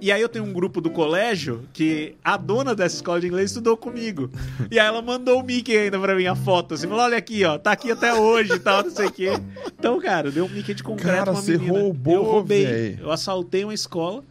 [0.00, 3.50] E aí eu tenho um grupo do colégio que a dona dessa escola de inglês
[3.50, 4.30] estudou comigo.
[4.70, 6.74] E aí ela mandou o Mickey ainda pra mim, a foto.
[6.74, 9.30] Assim, falou, olha aqui, ó, tá aqui até hoje e tal, não sei o quê.
[9.76, 11.80] Então, cara, deu um Mickey de concreto Cara, pra uma você menina.
[11.80, 12.64] roubou, eu roubei.
[12.64, 12.98] véi.
[13.00, 14.22] Eu assaltei uma escola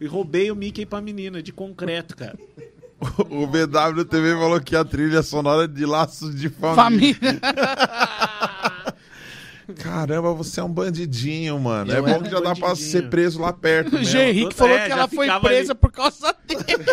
[0.00, 2.36] e roubei o Mickey pra menina, de concreto, cara.
[3.30, 7.14] O BWTV falou que a trilha sonora é de Laços de Família.
[7.14, 7.40] Família.
[9.76, 11.92] Caramba, você é um bandidinho, mano.
[11.92, 12.90] é Eu bom era que já dá pra bandidinho.
[12.90, 13.96] ser preso lá perto.
[13.96, 14.04] O.
[14.04, 14.18] G.
[14.18, 15.80] Henrique É, falou já que ela foi presa ali.
[15.80, 16.64] por causa dele.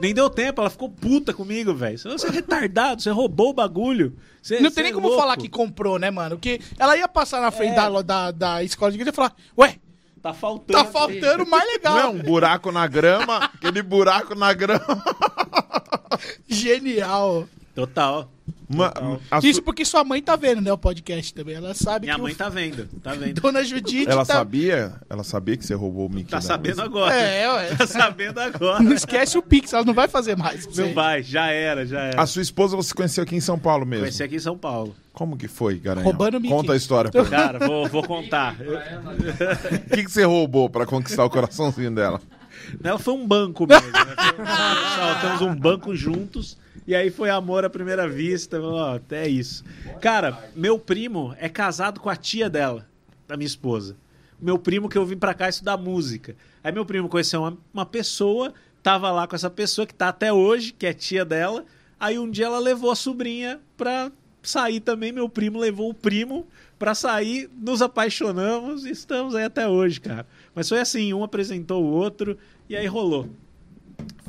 [0.00, 1.98] Nem deu tempo, ela ficou puta comigo, velho.
[1.98, 4.14] Você é retardado, você roubou o bagulho.
[4.42, 5.20] Você, Não você tem nem é como louco.
[5.22, 6.36] falar que comprou, né, mano?
[6.36, 7.76] Porque ela ia passar na frente É.
[7.76, 9.76] da, da, da escola de inglês e falar: Ué,
[10.22, 10.78] Tá faltando.
[10.78, 12.10] tá faltando o mais Não é legal.
[12.12, 14.84] um buraco na grama, aquele buraco na grama.
[16.48, 17.46] Genial.
[17.76, 18.26] Total.
[19.42, 21.56] Isso porque sua mãe tá vendo, né, o podcast também.
[21.56, 23.38] Ela sabe Minha que mãe o tá vendo, tá vendo.
[23.38, 24.32] Dona Judite Ela tá...
[24.32, 24.94] sabia?
[25.10, 27.14] Ela sabia que você roubou o Mickey Tá sabendo agora.
[27.14, 27.74] É, ué.
[27.74, 28.82] Tá sabendo agora.
[28.82, 30.66] Não esquece o Pix, ela não vai fazer mais.
[30.74, 32.22] Não vai, já era, já era.
[32.22, 34.04] A sua esposa você conheceu aqui em São Paulo mesmo?
[34.04, 34.96] Conheci aqui em São Paulo.
[35.12, 36.04] Como que foi, Garanhão?
[36.10, 36.54] Roubando o Mickey.
[36.54, 37.24] Conta a história pra.
[37.28, 38.56] Cara, vou, vou contar.
[38.58, 42.22] O que, que você roubou pra conquistar o coraçãozinho dela?
[42.82, 43.86] Ela foi um banco mesmo.
[43.86, 44.14] Né?
[44.34, 46.56] Foi- Saltamos um banco juntos.
[46.86, 48.60] E aí foi amor à primeira vista.
[48.60, 49.64] Ó, até isso.
[50.00, 52.86] Cara, meu primo é casado com a tia dela,
[53.26, 53.96] da minha esposa.
[54.40, 56.36] Meu primo que eu vim pra cá estudar música.
[56.62, 58.52] Aí meu primo conheceu uma, uma pessoa,
[58.82, 61.64] tava lá com essa pessoa que tá até hoje, que é tia dela.
[61.98, 65.10] Aí um dia ela levou a sobrinha pra sair também.
[65.10, 66.46] Meu primo levou o primo
[66.78, 70.26] pra sair, nos apaixonamos e estamos aí até hoje, cara.
[70.54, 72.38] Mas foi assim, um apresentou o outro
[72.68, 73.28] e aí rolou.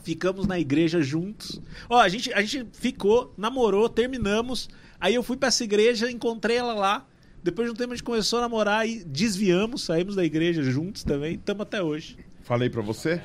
[0.03, 1.59] Ficamos na igreja juntos.
[1.89, 4.69] Ó, a gente, a gente ficou, namorou, terminamos.
[4.99, 7.05] Aí eu fui pra essa igreja, encontrei ela lá.
[7.43, 11.03] Depois de um tempo a gente começou a namorar e desviamos, saímos da igreja juntos
[11.03, 11.35] também.
[11.35, 12.17] Estamos até hoje.
[12.43, 13.21] Falei pra você?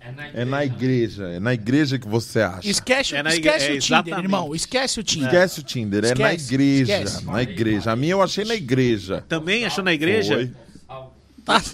[0.00, 1.24] É na É na igreja.
[1.28, 2.68] É na igreja que você acha.
[2.68, 4.24] Esquece, É na esquece igre- é, o Tinder, exatamente.
[4.24, 4.54] irmão.
[4.54, 5.28] Esquece o Tinder.
[5.28, 6.92] Esquece o Tinder, é na Esquece, igreja.
[7.02, 7.24] esquece.
[7.24, 7.92] Na igreja.
[7.92, 9.24] A minha eu achei na igreja.
[9.28, 10.34] Também achou na igreja?
[10.34, 10.50] Foi.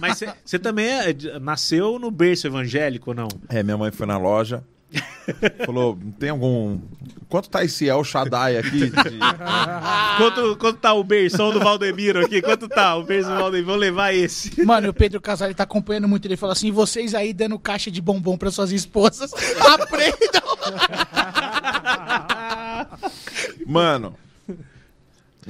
[0.00, 3.28] Mas você também é de- nasceu no berço evangélico ou não?
[3.48, 4.64] É, minha mãe foi na loja.
[5.64, 6.80] Falou, tem algum.
[7.28, 8.90] Quanto tá esse El Shaddai aqui?
[8.90, 8.90] de-
[10.18, 12.42] Quanto, quanto tá o berção do Valdemiro aqui?
[12.42, 13.66] Quanto tá o berço do Valdemiro?
[13.68, 14.64] Vou levar esse.
[14.64, 16.26] Mano, o Pedro Casale tá acompanhando muito.
[16.26, 19.30] Ele falou assim: vocês aí dando caixa de bombom pra suas esposas,
[19.62, 20.42] aprendam.
[23.66, 24.16] Mano.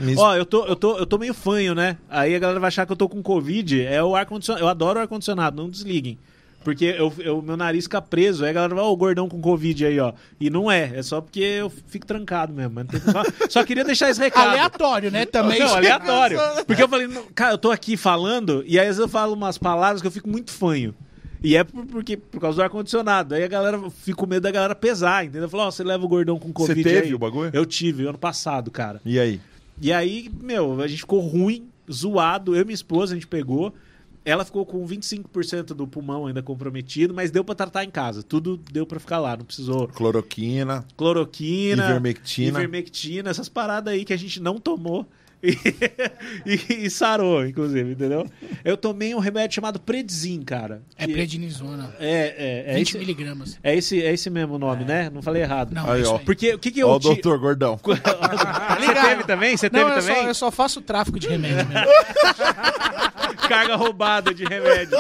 [0.01, 1.97] Me- Ó, eu tô, eu, tô, eu tô meio fanho, né?
[2.09, 3.83] Aí a galera vai achar que eu tô com Covid.
[3.85, 4.65] É o ar-condicionado.
[4.65, 6.19] Eu adoro o ar-condicionado, não desliguem.
[6.63, 8.45] Porque eu, eu- meu nariz fica preso.
[8.45, 10.13] Aí a galera vai, ó, o gordão com Covid aí, ó.
[10.39, 10.93] E não é.
[10.95, 12.73] É só porque eu fico trancado mesmo.
[12.75, 14.51] mas não tem- Só, só queria deixar esse recado.
[14.51, 15.25] Aleatório, né?
[15.25, 15.59] Também.
[15.59, 16.39] Não, aleatório.
[16.67, 19.33] Porque eu falei, não, cara, eu tô aqui falando, e aí às vezes eu falo
[19.35, 20.95] umas palavras que eu fico muito fanho.
[21.43, 23.35] E é por, porque, por causa do ar-condicionado.
[23.35, 25.49] Aí a galera fica com medo da galera pesar, entendeu?
[25.49, 27.15] Falou, ó, você leva o gordão com Você Covid teve aí?
[27.15, 27.51] o bagulho?
[27.55, 29.01] Eu tive, ano passado, cara.
[29.07, 29.41] E aí?
[29.81, 32.55] E aí, meu, a gente ficou ruim, zoado.
[32.55, 33.75] Eu e minha esposa, a gente pegou.
[34.23, 38.23] Ela ficou com 25% do pulmão ainda comprometido, mas deu pra tratar em casa.
[38.23, 39.35] Tudo deu pra ficar lá.
[39.37, 42.59] Não precisou Cloroquina, cloroquina, ivermectina.
[42.59, 45.07] ivermectina, essas paradas aí que a gente não tomou.
[45.43, 45.57] E,
[46.45, 48.27] e- e sarou, inclusive, entendeu?
[48.65, 50.83] Eu tomei um remédio chamado Predzin, cara.
[50.99, 51.95] É prednisona.
[51.99, 53.59] É, é, é, 20 esse, miligramas.
[53.63, 55.09] é, esse, é esse mesmo nome, né?
[55.13, 55.73] Não falei errado.
[55.73, 56.19] Não, Aí, é isso ó.
[56.19, 57.79] Porque o que, que eu Ó, o ti- doutor Gordão.
[57.83, 59.57] Você teve também?
[59.57, 60.27] Você teve Não, eu só, também?
[60.27, 61.87] eu só faço tráfico de remédio mesmo.
[63.51, 64.97] Carga roubada de remédio.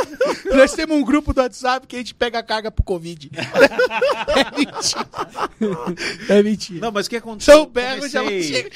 [0.52, 3.30] Nós temos um grupo do WhatsApp que a gente pega a carga pro Covid.
[4.36, 5.08] é mentira.
[6.28, 6.80] É mentira.
[6.80, 7.54] Não, mas o que aconteceu?
[7.54, 8.70] São Eu Berro já comecei- chega.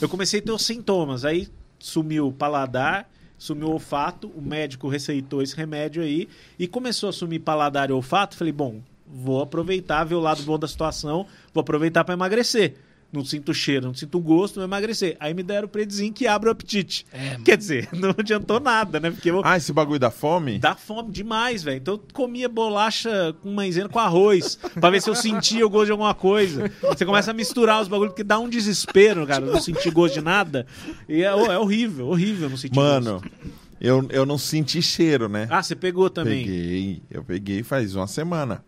[0.00, 1.24] Eu comecei a ter os sintomas.
[1.24, 1.48] Aí
[1.78, 4.28] sumiu o paladar, sumiu o olfato.
[4.34, 6.28] O médico receitou esse remédio aí
[6.58, 8.36] e começou a sumir paladar e olfato.
[8.36, 12.74] Falei, bom, vou aproveitar, ver o lado bom da situação, vou aproveitar para emagrecer.
[13.12, 15.16] Não sinto cheiro, não sinto gosto, vou emagrecer.
[15.20, 17.04] Aí me deram o Predizinho que abre o apetite.
[17.12, 19.10] É, Quer dizer, não adiantou nada, né?
[19.10, 20.58] Porque eu, Ah, esse bagulho da fome?
[20.58, 21.76] Dá fome demais, velho.
[21.76, 25.86] Então eu comia bolacha com maisena com arroz, pra ver se eu sentia o gosto
[25.86, 26.70] de alguma coisa.
[26.80, 30.22] Você começa a misturar os bagulhos, porque dá um desespero, cara, não sentir gosto de
[30.22, 30.66] nada.
[31.06, 33.30] E é, é horrível, horrível não sentir Mano, gosto.
[33.78, 35.46] eu, eu não senti cheiro, né?
[35.50, 36.46] Ah, você pegou também.
[36.46, 37.02] Peguei.
[37.10, 38.64] Eu peguei faz uma semana.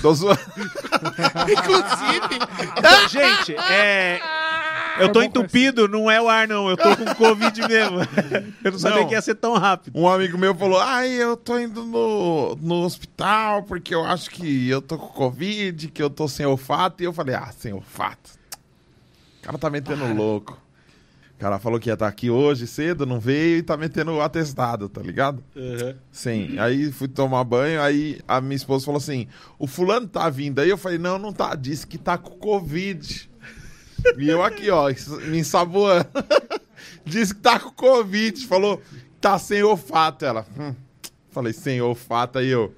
[0.00, 0.40] Tô zoando.
[1.50, 4.20] Inclusive, Gente, é.
[4.98, 6.68] Eu tô entupido, não é o ar, não.
[6.68, 7.98] Eu tô com Covid mesmo.
[8.62, 9.08] Eu não sabia Não.
[9.08, 9.98] que ia ser tão rápido.
[9.98, 14.68] Um amigo meu falou: Ai, eu tô indo no, no hospital porque eu acho que
[14.68, 17.02] eu tô com Covid, que eu tô sem olfato.
[17.02, 18.30] E eu falei: Ah, sem olfato.
[19.38, 20.58] O cara tá metendo louco.
[21.40, 24.20] O cara falou que ia estar aqui hoje cedo, não veio e tá metendo o
[24.20, 25.42] atestado, tá ligado?
[26.12, 26.58] Sim.
[26.58, 29.26] Aí fui tomar banho, aí a minha esposa falou assim:
[29.58, 30.58] o fulano tá vindo.
[30.58, 31.54] Aí eu falei: não, não tá.
[31.54, 33.30] Disse que tá com Covid.
[34.18, 34.90] E eu aqui, ó,
[35.30, 36.10] me ensaboando.
[37.06, 38.46] Disse que tá com Covid.
[38.46, 38.82] Falou,
[39.18, 40.26] tá sem olfato.
[40.26, 40.74] Ela, hum.
[41.30, 42.38] Falei, sem olfato.
[42.38, 42.74] Aí eu.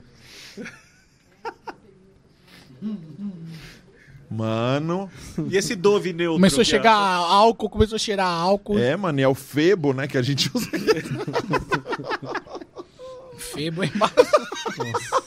[4.33, 5.11] Mano.
[5.51, 6.35] E esse Dove neutro?
[6.35, 8.79] começou a chegar álcool, começou a cheirar álcool.
[8.79, 10.69] É, mano, e é o Febo, né, que a gente usa.
[13.37, 14.15] Febo embaixo.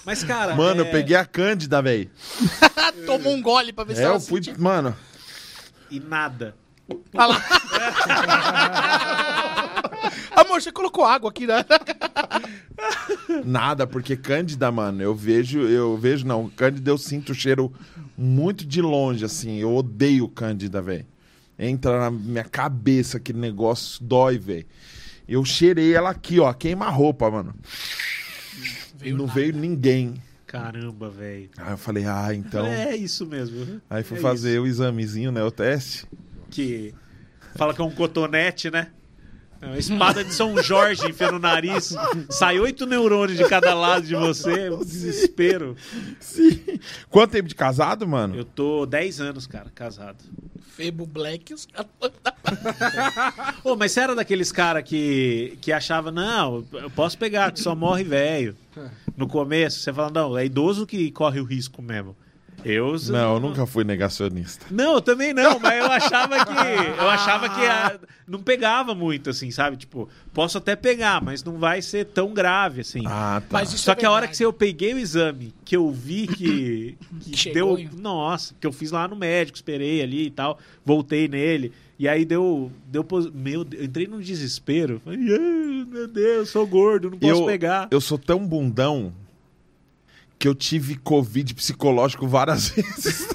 [0.06, 0.56] Mas, cara.
[0.56, 2.10] Mano, é- eu peguei a Cândida, velho.
[3.06, 4.42] Tomou um gole pra ver se É, ela eu fui.
[4.44, 4.56] sentia.
[4.62, 4.96] Mano,
[5.92, 6.56] E nada.
[7.14, 7.44] Olha lá.
[10.36, 11.66] Amor, você colocou água aqui, né?
[13.46, 17.72] Nada, porque Cândida, mano, eu vejo, eu vejo, não, Cândida eu sinto o cheiro
[18.18, 21.06] muito de longe, assim, eu odeio Cândida, velho.
[21.58, 24.66] Entra na minha cabeça aquele negócio, dói, velho.
[25.28, 27.56] Eu cheirei ela aqui, ó, queima a roupa, mano.
[28.98, 29.40] Veio não nada.
[29.40, 30.22] veio ninguém.
[30.46, 31.50] Caramba, velho.
[31.58, 32.66] Aí eu falei, ah, então.
[32.66, 33.82] É isso mesmo.
[33.90, 36.06] Aí fui é fazer o examezinho, né, o teste.
[36.52, 36.94] que
[37.56, 38.90] fala que é um cotonete, né?
[39.62, 41.96] É uma espada de São Jorge enfia no nariz,
[42.30, 45.76] sai oito neurônios de cada lado de você, um desespero.
[46.20, 46.80] Sim.
[47.10, 48.36] Quanto tempo de casado, mano?
[48.36, 50.24] Eu tô 10 anos, cara, casado.
[50.76, 51.54] Febo Black.
[51.54, 51.68] Os...
[53.64, 57.74] Ô, mas você era daqueles cara que, que achava, não, eu posso pegar, que só
[57.74, 58.56] morre velho.
[59.16, 62.16] No começo, você fala, não, é idoso que corre o risco mesmo.
[62.66, 64.66] Eu Não, eu nunca fui negacionista.
[64.72, 67.00] Não, eu também não, mas eu achava que.
[67.00, 69.78] Eu achava que a- não pegava muito, assim, sabe?
[69.78, 73.04] Tipo, posso até pegar, mas não vai ser tão grave, assim.
[73.06, 73.48] Ah, tá.
[73.52, 74.38] Mas isso Só é que a hora verdade.
[74.40, 76.98] que eu peguei o exame, que eu vi que,
[77.32, 77.78] que deu.
[78.00, 81.72] Nossa, que eu fiz lá no médico, esperei ali e tal, voltei nele.
[82.00, 82.72] E aí deu.
[82.88, 85.00] deu pos- meu, Deus, eu entrei num desespero.
[85.06, 87.88] Falei, "Ah, meu Deus, sou gordo, não posso eu, pegar.
[87.92, 89.14] eu sou tão bundão
[90.38, 93.28] que eu tive Covid psicológico várias vezes.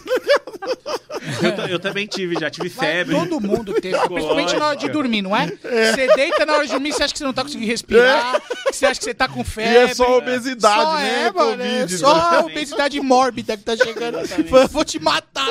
[1.42, 3.14] Eu, eu também tive, já tive Mas febre.
[3.14, 5.46] todo mundo teve, principalmente na hora de dormir, não é?
[5.46, 8.72] Você deita na hora de dormir, você acha que você não tá conseguindo respirar, que
[8.76, 9.76] você acha que você tá com E febre.
[9.76, 11.24] é só obesidade, Só né?
[11.26, 12.36] é, mano, é Covid, só né?
[12.36, 14.18] a obesidade mórbida que tá chegando.
[14.18, 15.48] Eu vou te matar.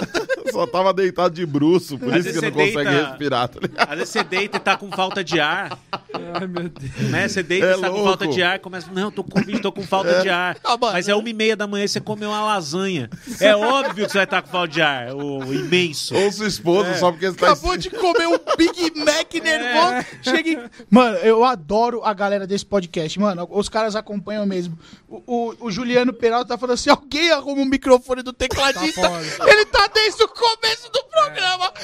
[0.52, 3.60] Só tava deitado de bruxo, por Às isso que não você consegue deita- respirar, tá?
[3.78, 5.78] Às vezes você deita e tá com falta de ar.
[6.14, 7.10] Ai, meu Deus.
[7.10, 7.28] né?
[7.28, 9.84] Você deita É e tá com falta de ar, começa, não, tô com tô com
[9.84, 10.58] falta de ar.
[10.64, 10.94] Ah, mano.
[10.94, 13.10] Mas é uma e meia da manhã você comeu uma lasanha.
[13.40, 15.14] É óbvio que você vai estar com falta de ar.
[15.14, 15.54] O, o
[15.86, 16.16] imenso.
[16.16, 20.06] Ou sua esposa, só porque você tá Acabou de comer um Big Mac nervoso.
[20.22, 20.70] Chega em...
[20.90, 23.20] Mano, eu adoro a galera desse podcast.
[23.20, 24.78] Mano, os caras acompanham mesmo.
[25.08, 29.02] O, o- o Juliano Peralta tá falando assim: alguém arruma um microfone do tecladista.
[29.02, 29.20] Tá.
[29.52, 31.74] Ele tá desde o começo do programa.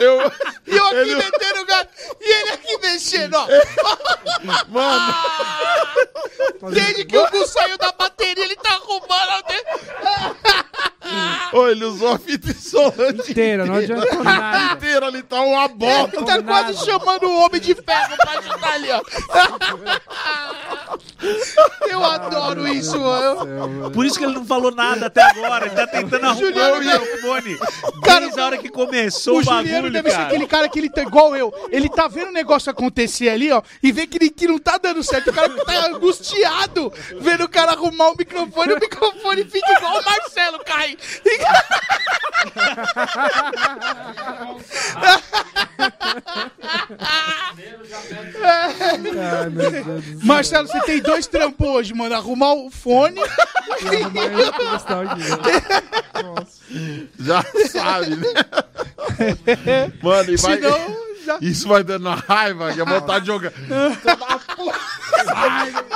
[0.00, 0.32] Eu,
[0.66, 1.90] E eu aqui Ele- metendo o gato.
[2.20, 3.46] E ele aqui mexendo, ó.
[4.68, 5.14] mano,
[6.72, 9.54] Desde que o Gu saiu da bateria, ele tá arrumando.
[11.52, 14.74] Ô, ele usou a fita isolante Inteira, não adiantou nada.
[14.74, 16.16] inteira ali, tá uma bosta.
[16.16, 19.00] Ele tá quase chamando o Homem de Ferro pra ajudar ali, ó.
[21.88, 23.90] Eu adoro isso, mano.
[23.90, 25.66] Por isso que ele não falou nada até agora.
[25.66, 27.58] Ele tá tentando arrumar Juliano o microfone.
[28.04, 30.28] Cara, Desde a hora que começou o, O Juliano bagulho, deve ser cara.
[30.28, 31.52] aquele cara que ele tá igual eu.
[31.70, 34.78] Ele tá vendo o negócio acontecer ali, ó, e vê que, ele, que não tá
[34.78, 35.30] dando certo.
[35.30, 40.04] O cara tá angustiado vendo o cara arrumar o microfone, o microfone fica igual o
[40.04, 40.96] Marcelo cai.
[48.42, 50.18] Ai, meu Deus do céu.
[50.22, 52.14] Marcelo, você tem dois trampos hoje, mano.
[52.14, 53.20] Arrumar o fone.
[53.20, 55.22] Arrumar esse pedestal aqui.
[56.22, 56.58] Nossa.
[57.18, 58.28] Já sabe, né?
[60.02, 60.56] Mano, e vai...
[60.56, 61.07] Senão.
[61.40, 63.52] Isso vai dando raiva, que é vontade de jogar.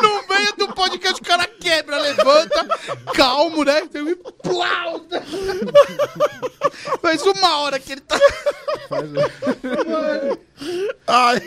[0.03, 2.67] No meio do podcast o cara quebra, levanta,
[3.15, 3.87] calmo, né?
[3.87, 5.07] Tem um plau.
[7.01, 8.19] Faz uma hora que ele tá.
[11.07, 11.41] Ai.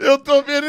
[0.00, 0.66] Eu tô vendo.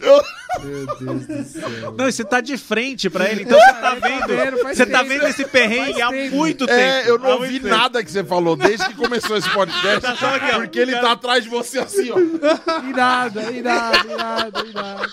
[0.00, 0.22] Eu...
[0.62, 1.94] Meu Deus do céu.
[1.96, 4.62] Não, e você tá de frente pra ele, então você tá vendo.
[4.62, 6.80] Você tá vendo esse perrengue há muito tempo.
[6.80, 10.00] É, eu não ouvi nada que você falou desde que começou esse podcast.
[10.00, 10.60] Tá ó.
[10.60, 12.18] porque ele tá atrás de você assim, ó.
[12.88, 15.10] Irado, irado, irado, irado.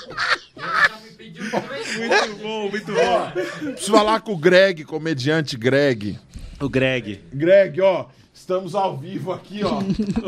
[1.97, 3.31] Muito bom, muito bom.
[3.71, 6.19] Preciso falar com o Greg, comediante Greg.
[6.59, 7.19] O Greg.
[7.33, 9.81] Greg, ó, estamos ao vivo aqui, ó.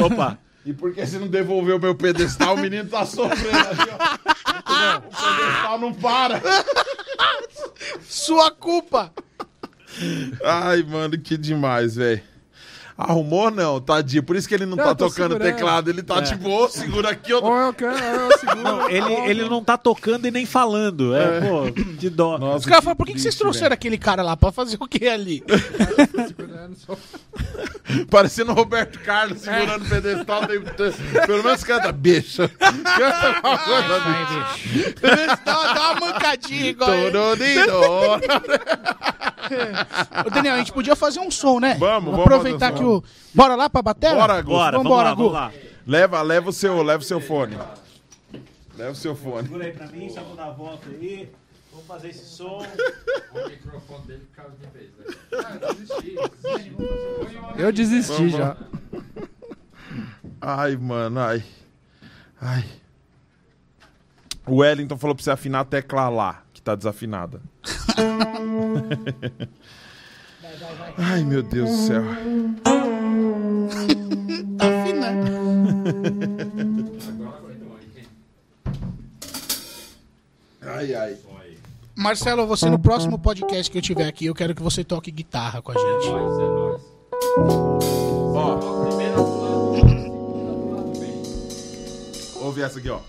[0.05, 0.39] Opa.
[0.65, 4.97] E porque você não devolveu meu pedestal, o menino tá sofrendo ali, ó.
[4.97, 6.41] O pedestal não para.
[8.01, 9.13] Sua culpa.
[10.43, 12.21] Ai, mano, que demais, velho.
[12.97, 14.23] Arrumou não, tadinho.
[14.23, 15.41] Por isso que ele não, Não, tá tocando segurando.
[15.41, 15.89] teclado.
[15.89, 17.34] Ele tá tipo, ô, segura aqui.
[17.34, 18.55] Ou eu quero, eu seguro.
[18.63, 21.13] Não, ele, ele não tá tocando e nem falando.
[21.13, 21.63] É, pô,
[21.99, 22.55] que dó.
[22.55, 25.07] Os caras falam, por que, que vocês trouxeram aquele cara lá pra fazer o que
[25.07, 25.43] ali?
[28.09, 30.41] Parecendo o Roberto Carlos segurando o pedestal.
[31.27, 32.47] Pelo menos canta, bicha.
[32.47, 34.95] Canta uma coisa assim.
[35.43, 36.91] dá, dá uma mancadinha igual.
[40.26, 41.76] Ô, Daniel, a gente podia fazer um som, né?
[41.80, 43.03] Vamos, vamos Aproveitar que o.
[43.33, 44.13] Bora lá pra bater?
[44.13, 44.49] Bora, Gu.
[44.49, 45.51] Bora, vamos lá, vamos lá.
[45.85, 47.57] Leva, leva o seu, leva o seu fone.
[48.75, 49.43] Leva o seu fone.
[49.43, 51.29] Segura aí pra mim, só vou dar a volta aí.
[51.71, 52.65] Vamos fazer esse som.
[53.35, 55.05] O microfone dele caiu de vez, né?
[55.33, 56.15] Ah, eu desisti.
[57.57, 58.55] Eu desisti já.
[60.39, 61.43] Ai, mano, ai.
[62.39, 62.63] Ai.
[64.47, 67.41] O Wellington falou pra você afinar a tecla lá, que tá desafinada.
[70.97, 72.03] Ai, meu Deus do céu.
[74.57, 75.25] Tá afinando.
[80.61, 81.17] Ai, ai.
[81.95, 85.61] Marcelo, você no próximo podcast que eu tiver aqui, eu quero que você toque guitarra
[85.61, 86.07] com a gente.
[86.07, 86.11] É.
[88.37, 91.21] Ó, Primeira do lado, segunda do lado bem.
[92.41, 92.99] ouve essa aqui, ó.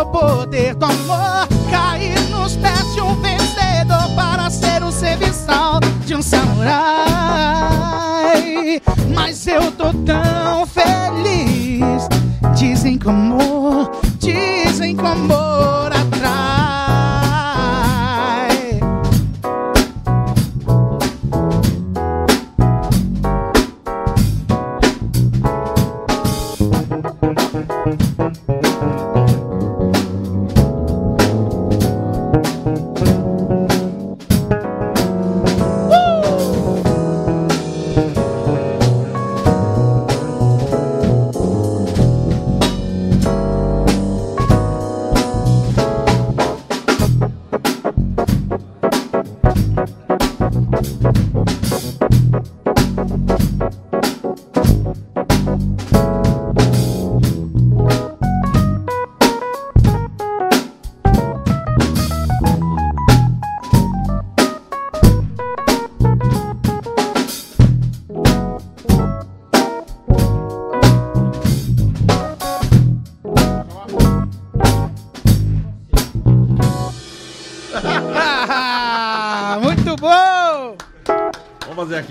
[0.00, 6.14] O poder do amor, cair nos pés de um vencedor para ser o serviçal de
[6.14, 6.70] um samurai.
[9.14, 12.08] Mas eu tô tão feliz.
[12.56, 15.02] Dizem que o amor, dizem que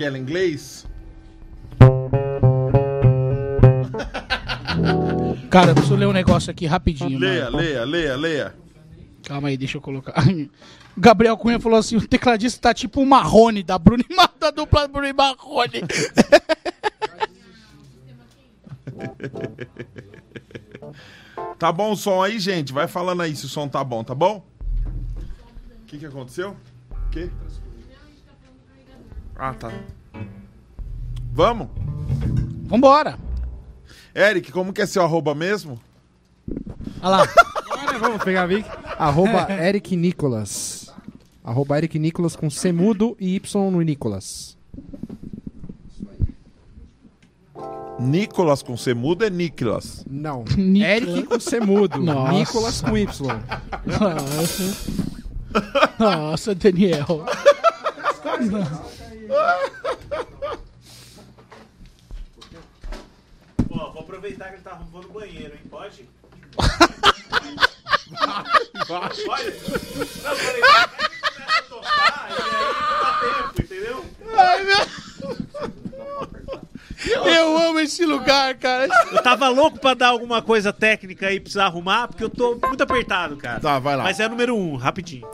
[0.00, 0.86] aquela em inglês?
[5.50, 7.18] Cara, eu preciso ler um negócio aqui rapidinho.
[7.18, 7.58] Leia, mano.
[7.58, 8.54] leia, leia, leia.
[9.24, 10.14] Calma aí, deixa eu colocar.
[10.96, 14.88] Gabriel Cunha falou assim: o tecladista tá tipo o Marrone da e Mar- da dupla
[14.88, 15.82] Bruno e Marrone.
[21.58, 22.72] Tá bom o som aí, gente?
[22.72, 24.44] Vai falando aí se o som tá bom, tá bom?
[25.82, 26.56] O que que aconteceu?
[26.90, 27.30] O quê?
[29.42, 29.72] Ah, tá.
[31.32, 31.68] Vamos?
[32.66, 33.18] Vambora.
[34.14, 35.80] Eric, como que é seu arroba mesmo?
[37.00, 37.28] Olha lá.
[37.70, 38.68] Agora vamos pegar a Vic.
[38.98, 40.92] Arroba Eric Nicolas.
[41.42, 44.58] Arroba Eric Nicolas com C mudo e Y no Nicolas.
[47.98, 50.04] Nicolas com C mudo é Nicolas.
[50.06, 50.44] Não.
[50.54, 50.90] Nicolas.
[50.90, 51.98] Eric com C mudo.
[51.98, 52.32] Nossa.
[52.32, 53.40] Nicolas com Y.
[53.86, 54.92] Nossa.
[55.98, 57.24] Nossa, Daniel.
[63.70, 65.60] Ó, vou aproveitar que ele tá arrumando o banheiro, hein?
[65.70, 66.08] Pode?
[68.86, 69.54] Pode?
[70.22, 70.60] Não, peraí.
[70.60, 72.40] Começa a tocar e aí
[73.02, 74.04] dá tempo, entendeu?
[77.24, 78.88] Eu amo esse lugar, cara.
[79.12, 82.82] Eu tava louco pra dar alguma coisa técnica aí, precisar arrumar, porque eu tô muito
[82.82, 83.60] apertado, cara.
[83.60, 84.02] Tá, vai lá.
[84.04, 85.26] Mas é número um, rapidinho.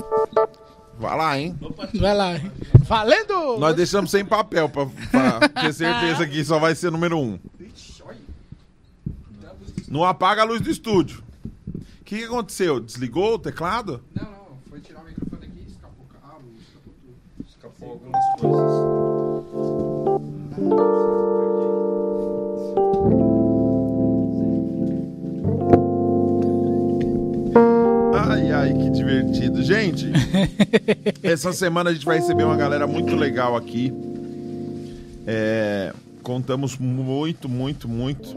[0.99, 1.57] Vai lá, hein?
[1.95, 2.41] Vai lá.
[2.81, 3.57] Valendo!
[3.59, 7.39] Nós deixamos sem papel pra, pra ter certeza que só vai ser número um.
[9.89, 11.23] Não apaga a luz do estúdio.
[12.01, 12.81] O que, que aconteceu?
[12.81, 14.03] Desligou o teclado?
[14.15, 14.59] Não, não.
[14.69, 17.15] Foi tirar o microfone aqui, escapou o cabo, escapou tudo.
[17.49, 18.73] Escapou algumas coisas.
[28.15, 29.63] Ai, ai, que divertido.
[29.63, 30.11] Gente,
[31.23, 33.93] essa semana a gente vai receber uma galera muito legal aqui.
[35.27, 35.93] É,
[36.23, 38.29] contamos muito, muito, muito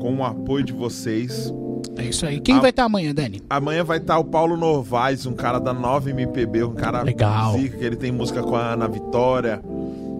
[0.00, 1.52] com o apoio de vocês.
[1.96, 2.40] É isso aí.
[2.40, 2.60] Quem Ah.
[2.60, 3.40] vai estar amanhã, Dani?
[3.50, 7.52] Amanhã vai estar o Paulo Novaes, um cara da 9MPB, um cara Legal.
[7.58, 9.60] zica, que ele tem música com a Ana Vitória.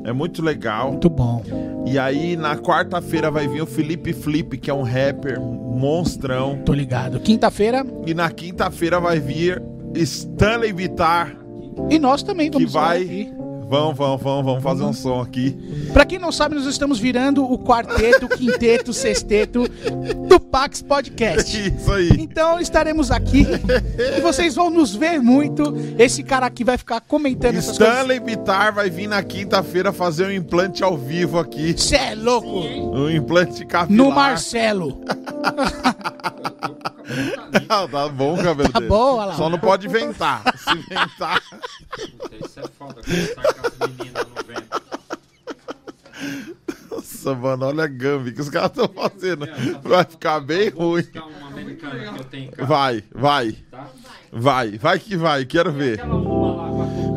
[0.09, 0.93] É muito legal.
[0.93, 1.43] Muito bom.
[1.87, 6.59] E aí, na quarta-feira, vai vir o Felipe Flip, que é um rapper monstrão.
[6.65, 7.21] Tô ligado.
[7.21, 7.85] Quinta-feira.
[8.07, 9.63] E na quinta-feira vai vir
[9.95, 11.37] Stanley Vitar,
[11.91, 13.33] E nós também que vamos vai,
[13.69, 13.97] estar aqui.
[13.97, 15.57] Vamos, vamos, vamos, vamos fazer um som aqui.
[15.93, 19.69] Pra quem não sabe, nós estamos virando o quarteto, o quinteto, o sexteto
[20.28, 21.57] do Pax Podcast.
[21.69, 22.11] Isso aí.
[22.19, 23.47] Então estaremos aqui
[24.16, 25.74] e vocês vão nos ver muito.
[25.99, 27.95] Esse cara aqui vai ficar comentando essas coisas.
[27.97, 31.74] Stanley Bitar vai vir na quinta-feira fazer um implante ao vivo aqui.
[31.78, 32.49] Cê é louco!
[32.49, 33.90] Um implante capilar.
[33.90, 35.03] No Marcelo.
[37.69, 38.89] Ah, tá bom o cabelo Tá dele.
[38.91, 39.35] bom, olha lá.
[39.35, 40.43] Só não pode inventar.
[40.57, 41.41] Se inventar.
[41.41, 42.95] Puta, isso é foda.
[43.03, 44.83] Conversar com as meninas no vento.
[46.91, 49.47] Nossa, mano, olha a Gambi que os caras estão fazendo.
[49.83, 51.05] Vai ficar bem ruim.
[52.59, 53.53] Vai, vai.
[53.71, 53.87] Tá?
[54.31, 56.05] Vai, vai que vai, quero ver.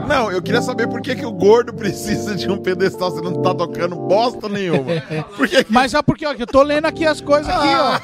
[0.08, 3.42] Não, eu queria saber por que, que o gordo precisa de um pedestal se não
[3.42, 4.92] tá tocando bosta nenhuma.
[5.38, 5.72] Por que que...
[5.72, 8.00] Mas ó, porque ó, que eu tô lendo aqui as coisas aqui, ó.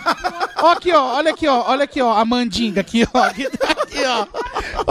[0.67, 3.19] Ó aqui, ó, olha aqui, ó, olha aqui, ó, a mandinga aqui, ó.
[3.19, 4.27] Aqui, aqui, ó.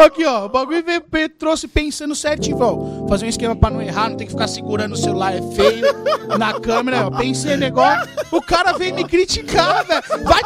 [0.04, 3.06] Aqui, ó, o bagulho veio, trouxe pensando certinho, ó.
[3.06, 5.84] Fazer um esquema pra não errar, não tem que ficar segurando o celular, é feio.
[6.38, 7.10] Na câmera, ó.
[7.10, 8.08] Pensei negócio.
[8.30, 10.02] O cara veio me criticar, velho.
[10.24, 10.42] Vai.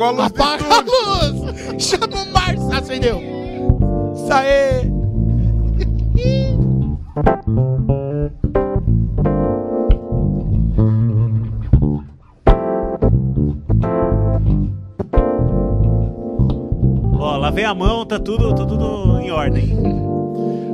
[0.00, 1.84] Apagou a luz Apaga a luz!
[1.84, 2.72] Chama o Márcio!
[2.72, 3.20] Acendeu!
[4.14, 4.90] Isso aí!
[17.18, 19.66] Ó, lavei a mão, tá tudo, tá tudo em ordem.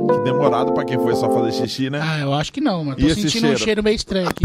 [0.09, 1.99] Que demorado pra quem foi só fazer xixi, né?
[2.01, 2.97] Ah, eu acho que não, mano.
[2.97, 3.59] Tô E esse sentindo um cheiro?
[3.63, 4.43] cheiro meio estranho aqui.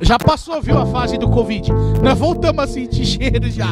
[0.00, 1.70] Já passou, viu, a fase do Covid.
[2.02, 3.68] Nós voltamos a sentir cheiro já.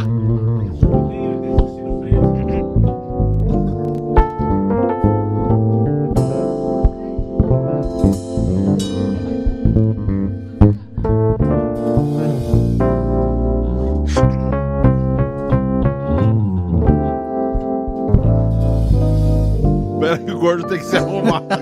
[20.01, 21.43] Pera que o gordo tem que se arrumar.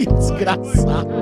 [0.00, 1.19] Que desgraçado.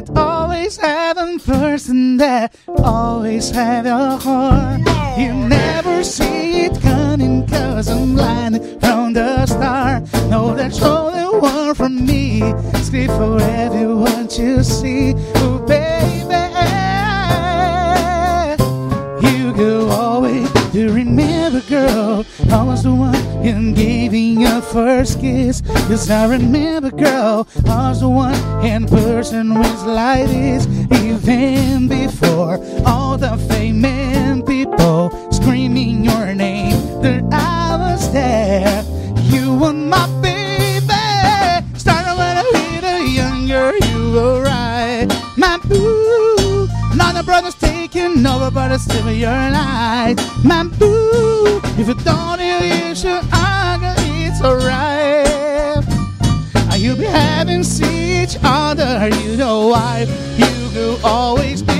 [0.00, 4.80] That always have a person that always have a heart.
[5.18, 10.04] You never see it coming cause I'm blind from the start.
[10.30, 12.40] No, that's they want from me.
[12.80, 15.12] Sleep for everyone to see.
[15.34, 16.30] Oh, baby.
[19.28, 22.24] You go always to remember, girl.
[22.50, 25.62] I was the one in giving your first kiss.
[25.90, 27.46] Yes, I remember, girl.
[27.70, 28.34] I was one
[28.64, 37.22] in person was like is Even before all the famous people screaming your name, that
[37.32, 38.82] I was there.
[39.32, 40.86] You were my baby.
[41.78, 45.06] Started when a younger, you were right.
[45.36, 46.66] My boo.
[46.96, 50.16] Now the brother's taking over, but it's still your light.
[50.44, 51.60] My boo.
[51.78, 53.39] If you don't hear you should
[58.80, 60.06] other, you know why.
[60.36, 61.79] You will always be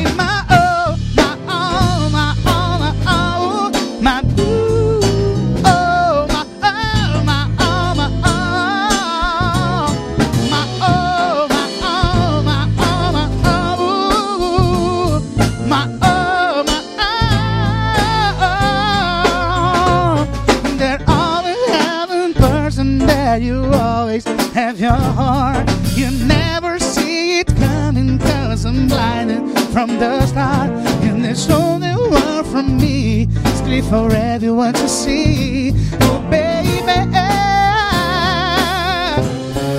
[34.70, 35.72] everyone to see.
[36.02, 36.60] Oh, baby.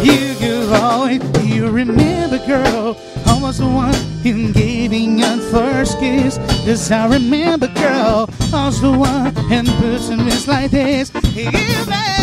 [0.06, 2.98] You go always, oh, you remember, girl.
[3.26, 3.96] I was the one
[4.26, 6.38] in giving your first kiss.
[6.66, 8.30] This I remember, girl.
[8.54, 11.10] I was the one in person was like this.
[11.12, 12.21] Before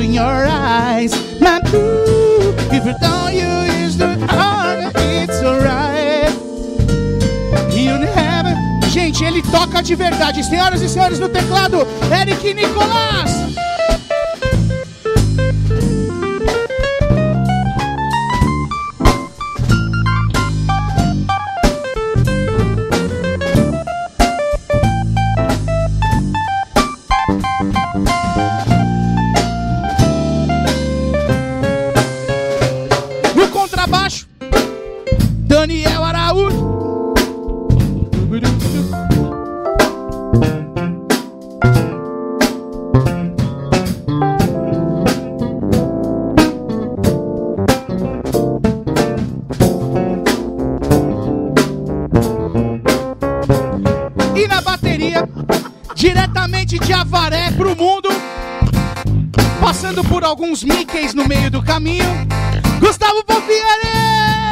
[0.00, 1.12] in your eyes.
[1.40, 6.32] My boo, if you don't use the heart, it's alright.
[7.72, 8.46] You have.
[8.90, 10.44] Gente, ele toca de verdade.
[10.44, 13.63] Senhoras e senhores, no teclado, Eric Nicolás.
[60.24, 62.06] Alguns Mickeys no meio do caminho.
[62.80, 64.43] Gustavo Pompiani!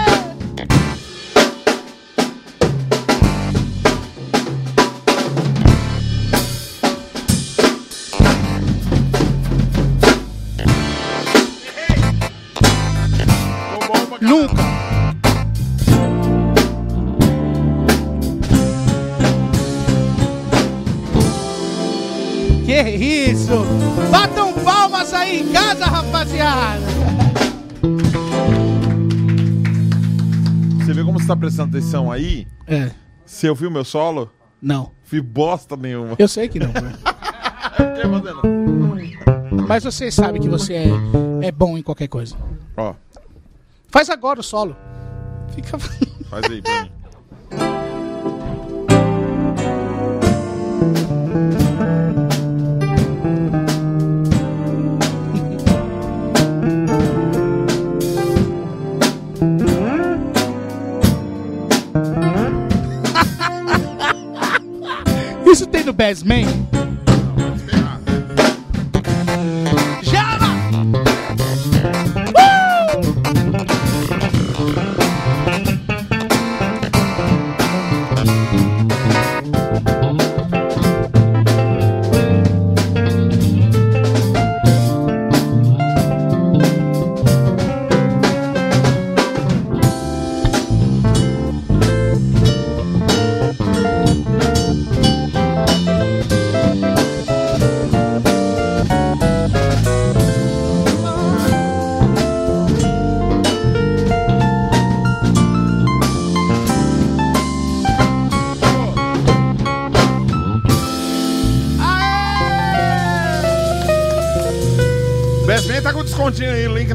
[31.42, 32.46] Prestando atenção aí?
[32.66, 32.90] É,
[33.24, 34.30] Você ouviu meu solo?
[34.60, 34.90] não.
[35.04, 36.16] Fui bosta nenhuma.
[36.18, 36.68] Eu sei que não.
[36.68, 36.94] né?
[38.02, 38.40] Fazendo?
[39.68, 40.86] Mas você sabe que você é,
[41.42, 42.34] é bom em qualquer coisa.
[42.76, 42.94] Ó,
[43.88, 44.74] Faz agora o solo.
[45.54, 45.78] Fica.
[45.78, 46.90] faz aí pra mim.
[65.98, 66.81] Isso tem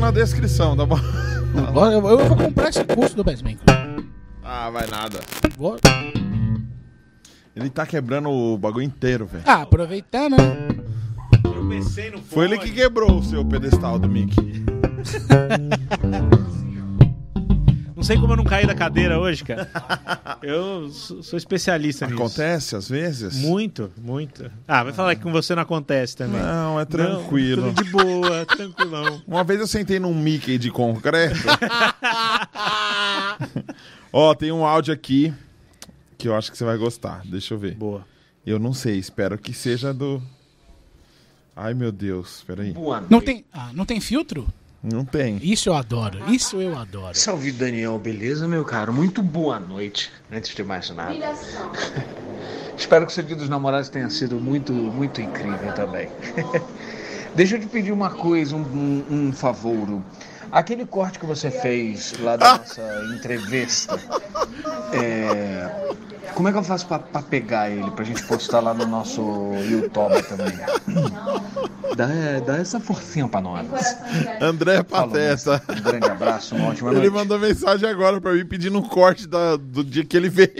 [0.07, 0.97] na descrição, tá bom?
[1.75, 3.57] Eu, eu vou comprar esse curso do Bassman.
[4.41, 5.19] Ah, vai nada.
[5.57, 5.77] Vou-
[7.53, 9.43] Ele tá quebrando o bagulho inteiro, velho.
[9.45, 10.67] Ah, aproveitando, né?
[12.29, 14.63] Foi ele que quebrou o seu pedestal do Mickey.
[18.07, 19.69] Não sei como eu não caí da cadeira hoje, cara.
[20.41, 22.17] Eu sou sou especialista nisso.
[22.17, 23.35] Acontece às vezes?
[23.35, 24.49] Muito, muito.
[24.65, 26.41] Ah, vai falar que com você não acontece também.
[26.41, 27.63] Não, é tranquilo.
[27.63, 29.21] Não, tudo de boa, tranquilão.
[29.27, 31.35] Uma vez eu sentei num Mickey de concreto.
[34.13, 35.34] Ó, tem um áudio aqui
[36.17, 37.23] que eu acho que você vai gostar.
[37.25, 37.75] Deixa eu ver.
[37.75, 38.07] Boa.
[38.45, 40.23] Eu não sei, espero que seja do.
[41.53, 42.73] Ai meu Deus, peraí.
[43.09, 44.47] Não tem, ah, não tem filtro?
[44.91, 45.38] Não tem.
[45.41, 46.18] Isso eu adoro.
[46.31, 47.18] Isso eu adoro.
[47.18, 48.93] Salve Daniel, beleza, meu caro?
[48.93, 51.14] Muito boa noite, antes de mais nada.
[52.77, 56.07] Espero que o seu dia dos namorados tenha sido muito, muito incrível também.
[57.35, 60.01] Deixa eu te pedir uma coisa, um, um, um favor.
[60.52, 62.82] Aquele corte que você fez lá da nossa
[63.15, 63.99] entrevista,
[64.94, 65.69] é,
[66.34, 69.22] como é que eu faço pra, pra pegar ele, pra gente postar lá no nosso
[69.69, 70.53] YouTube também?
[71.95, 72.07] Dá,
[72.45, 73.65] dá essa forcinha pra nós.
[74.41, 75.61] André Falou, Pateta.
[75.69, 77.14] Um grande abraço, uma ótima Ele noite.
[77.14, 80.52] mandou mensagem agora pra mim pedindo um corte da- do dia que ele veio.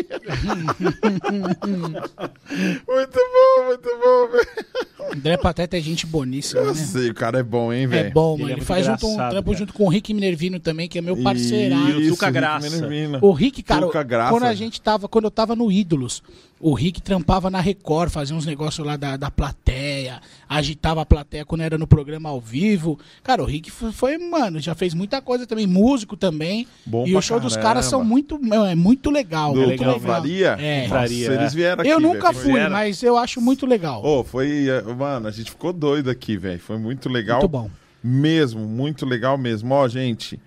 [2.88, 4.68] muito bom, muito bom, velho.
[5.16, 6.74] André Pateta é gente boníssima, Eu né?
[6.74, 8.14] sei, o cara é bom, hein, É velho.
[8.14, 8.54] bom, Ele mano.
[8.54, 11.16] é Ele faz junto um trampo junto com o Rick Minervino também, que é meu
[11.18, 12.00] parceiraço.
[12.02, 12.90] Isso, Tuca Rick Graça.
[13.22, 14.32] O Rick, cara, Tuca Graça.
[14.32, 16.24] quando a gente tava, quando eu tava no Ídolos,
[16.60, 21.46] o Rick trampava na Record, fazia uns negócios lá da, da plateia, agitava a plateia
[21.46, 22.98] quando era no programa ao vivo.
[23.22, 26.68] Cara, o Rick foi, foi, mano, já fez muita coisa também, músico também.
[26.84, 27.68] Bom e o show dos caramba.
[27.70, 30.16] caras são muito, é muito legal, Do muito legal, legal.
[30.16, 30.48] Faria?
[30.60, 30.82] É.
[30.88, 31.56] Nossa, Faria, eles é.
[31.56, 32.44] vieram aqui, Eu nunca velho.
[32.44, 32.72] fui, Vieram?
[32.72, 34.04] mas eu acho muito legal.
[34.04, 34.68] Ô, foi.
[34.68, 36.60] eh, Mano, a gente ficou doido aqui, velho.
[36.60, 37.40] Foi muito legal.
[37.42, 37.70] Muito bom.
[38.10, 39.74] Mesmo, muito legal mesmo.
[39.74, 40.40] Ó, gente,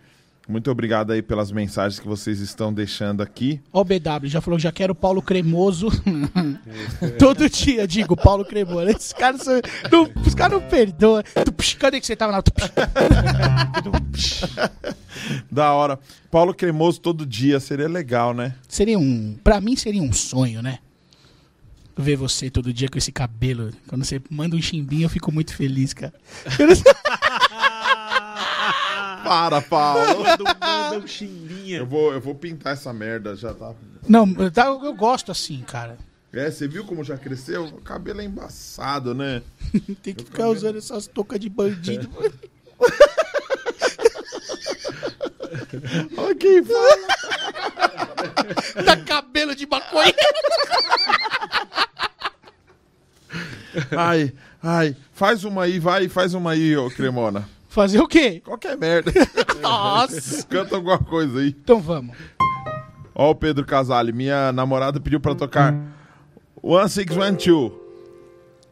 [0.48, 3.60] muito obrigado aí pelas mensagens que vocês estão deixando aqui.
[3.70, 5.88] Ó, o BW já falou, já quero Paulo Cremoso.
[7.20, 8.88] Todo dia, digo, Paulo Cremoso.
[8.88, 9.60] Esses caras são,
[9.92, 11.22] não, os caras não perdoam.
[11.78, 14.40] Cadê que você tava psh.
[15.52, 15.98] Da hora.
[16.30, 18.54] Paulo Cremoso todo dia seria legal, né?
[18.66, 19.36] Seria um.
[19.44, 20.78] Pra mim seria um sonho, né?
[21.94, 23.70] Ver você todo dia com esse cabelo.
[23.86, 26.14] Quando você manda um chimbinho, eu fico muito feliz, cara.
[26.58, 26.90] Eu não sei-
[29.24, 30.22] Para, Paulo.
[30.24, 31.78] Manda um- manda chimbinha.
[31.78, 33.72] eu, vou, eu vou pintar essa merda, já tá.
[34.08, 35.96] Não, eu, tá- eu gosto assim, cara.
[36.32, 37.64] É, você viu como já cresceu?
[37.64, 39.42] O cabelo é embaçado, né?
[40.02, 42.08] Tem que ficar usando essas toucas de bandido.
[46.16, 46.96] Olha quem fala.
[48.84, 50.14] Dá cabelo de maconha.
[53.96, 54.32] Ai,
[54.62, 54.96] ai.
[55.12, 57.48] Faz uma aí, vai, faz uma aí, ô Cremona.
[57.70, 58.42] Fazer o quê?
[58.44, 59.12] Qualquer merda.
[59.62, 60.44] Nossa!
[60.48, 61.50] Canta alguma coisa aí.
[61.50, 62.16] Então vamos.
[63.14, 65.72] Ó o Pedro Casale, minha namorada pediu pra tocar
[66.60, 67.80] One Six One Two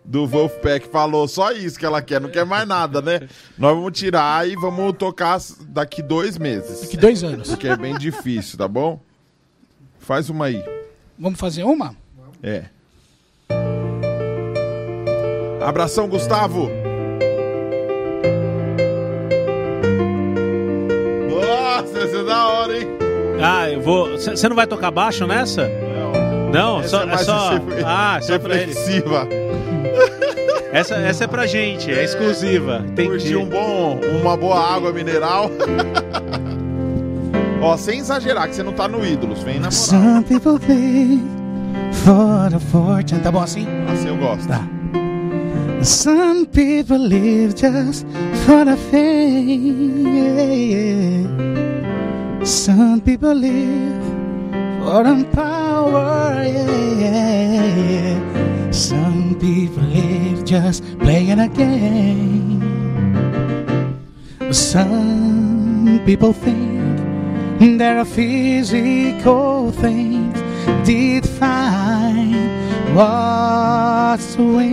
[0.05, 0.89] do Wolfpack.
[0.89, 3.29] Falou só isso que ela quer, não quer mais nada, né?
[3.57, 5.39] Nós vamos tirar e vamos tocar
[5.69, 6.81] daqui dois meses.
[6.81, 7.51] Daqui dois anos.
[7.51, 9.01] Porque é bem difícil, tá bom?
[10.01, 10.65] Faz uma aí.
[11.17, 11.95] Vamos fazer uma?
[12.43, 12.65] É.
[15.61, 16.69] Abração, Gustavo.
[22.69, 22.89] Hora, hein?
[23.43, 24.11] Ah, eu vou.
[24.19, 25.69] Você não vai tocar baixo nessa?
[26.53, 27.51] Não, Essa só, é é só.
[27.51, 29.29] refle- Ah, só reflexiva.
[30.73, 32.83] Essa, essa é pra gente, é exclusiva.
[32.87, 33.09] Entendi.
[33.11, 35.51] Curtir um bom, uma boa água mineral.
[37.61, 39.73] Ó, sem exagerar, que você não tá no Ídolos, vem na moral.
[39.73, 41.23] Some people live
[41.93, 43.21] for the fortune.
[43.21, 43.67] Tá bom assim?
[43.93, 44.47] Assim eu gosto.
[44.49, 44.63] Tá.
[45.83, 48.07] Some people live just
[48.47, 50.07] for the fame.
[50.07, 51.68] yeah, yeah.
[52.49, 54.03] Some people live
[54.81, 56.33] for the power.
[56.43, 56.71] Yeah,
[57.05, 58.71] yeah, yeah.
[58.71, 62.63] Some people live just playing a game.
[64.51, 70.41] Some people think there are physical things
[70.89, 72.33] define
[72.95, 74.69] what's to win,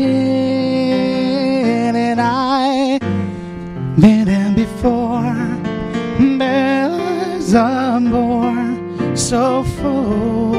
[1.94, 3.00] and I
[4.00, 5.25] been there before.
[7.54, 10.56] A more so full,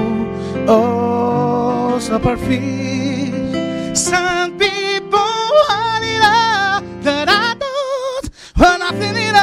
[0.68, 3.98] oh, so perfect.
[3.98, 9.34] Some people want it all that I don't want nothing at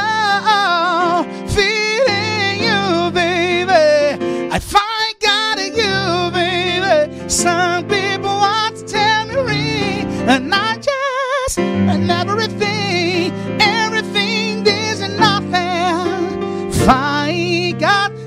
[0.47, 1.23] all.
[1.49, 4.49] Feeling you, baby.
[4.49, 7.29] I find God in you, baby.
[7.29, 12.62] Some people want to tell me and I just and everything,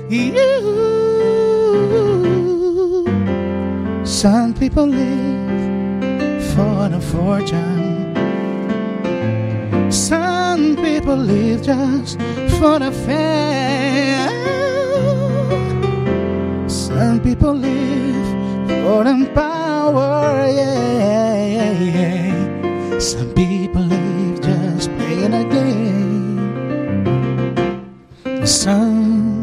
[0.09, 0.33] you.
[4.05, 8.13] Some people live for the fortune.
[9.91, 12.19] Some people live just
[12.59, 14.29] for the fame.
[16.69, 18.27] Some people live
[18.83, 20.47] for the power.
[20.49, 22.99] Yeah, yeah, yeah.
[22.99, 26.37] Some people live just playing a game.
[28.45, 29.36] Some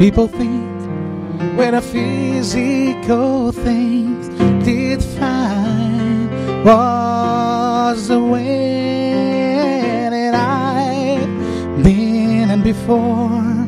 [0.00, 0.80] people think
[1.58, 4.28] when the physical things
[4.64, 13.66] did find was the way that I've been and before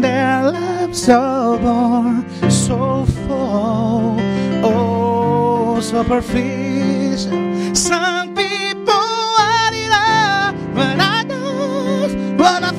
[0.00, 4.16] their lives are born so full,
[4.64, 7.74] oh so superficial.
[7.76, 9.06] Some people
[9.38, 12.73] want it all, but I don't want nothing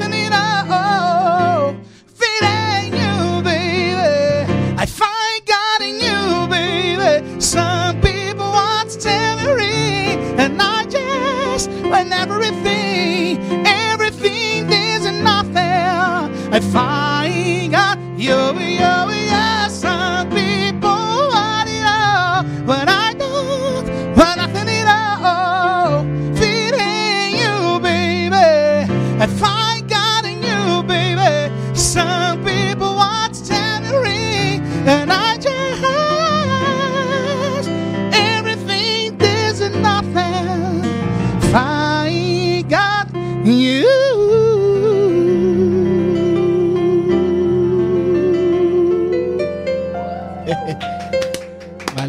[11.56, 16.54] just when everything, everything is nothing.
[16.54, 19.25] I find God, you, you, yeah.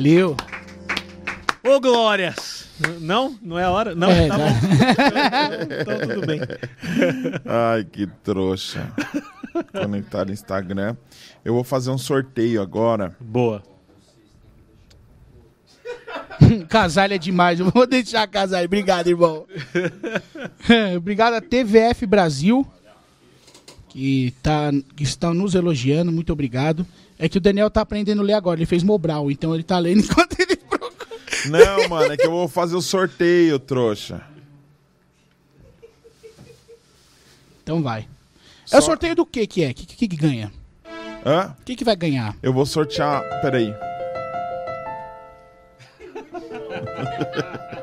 [0.06, 0.36] Valeu.
[1.64, 2.68] Ô, Glórias!
[3.00, 3.36] Não?
[3.42, 3.92] Não é a hora?
[3.92, 4.44] Não, É, tá tá.
[4.44, 4.50] bom.
[5.80, 6.40] Então tudo bem.
[7.44, 8.88] Ai, que trouxa.
[9.72, 10.96] Conectar no Instagram.
[11.44, 13.16] Eu vou fazer um sorteio agora.
[13.18, 13.64] Boa.
[16.68, 18.66] Casalho é demais, eu vou deixar Casalho.
[18.66, 19.44] Obrigado, irmão.
[20.96, 22.64] Obrigado a TVF Brasil,
[23.88, 26.12] que, tá, que estão nos elogiando.
[26.12, 26.86] Muito obrigado.
[27.18, 29.78] É que o Daniel tá aprendendo a ler agora, ele fez Mobral, então ele tá
[29.78, 30.92] lendo enquanto ele procura.
[31.46, 34.20] Não, mano, é que eu vou fazer o sorteio, trouxa.
[37.62, 38.00] Então vai.
[38.00, 38.06] É
[38.66, 39.70] Só- o sorteio do que que é?
[39.70, 40.52] O que, que, que ganha?
[41.24, 41.56] Hã?
[41.60, 42.36] O que, que vai ganhar?
[42.42, 43.22] Eu vou sortear.
[43.40, 43.74] Peraí.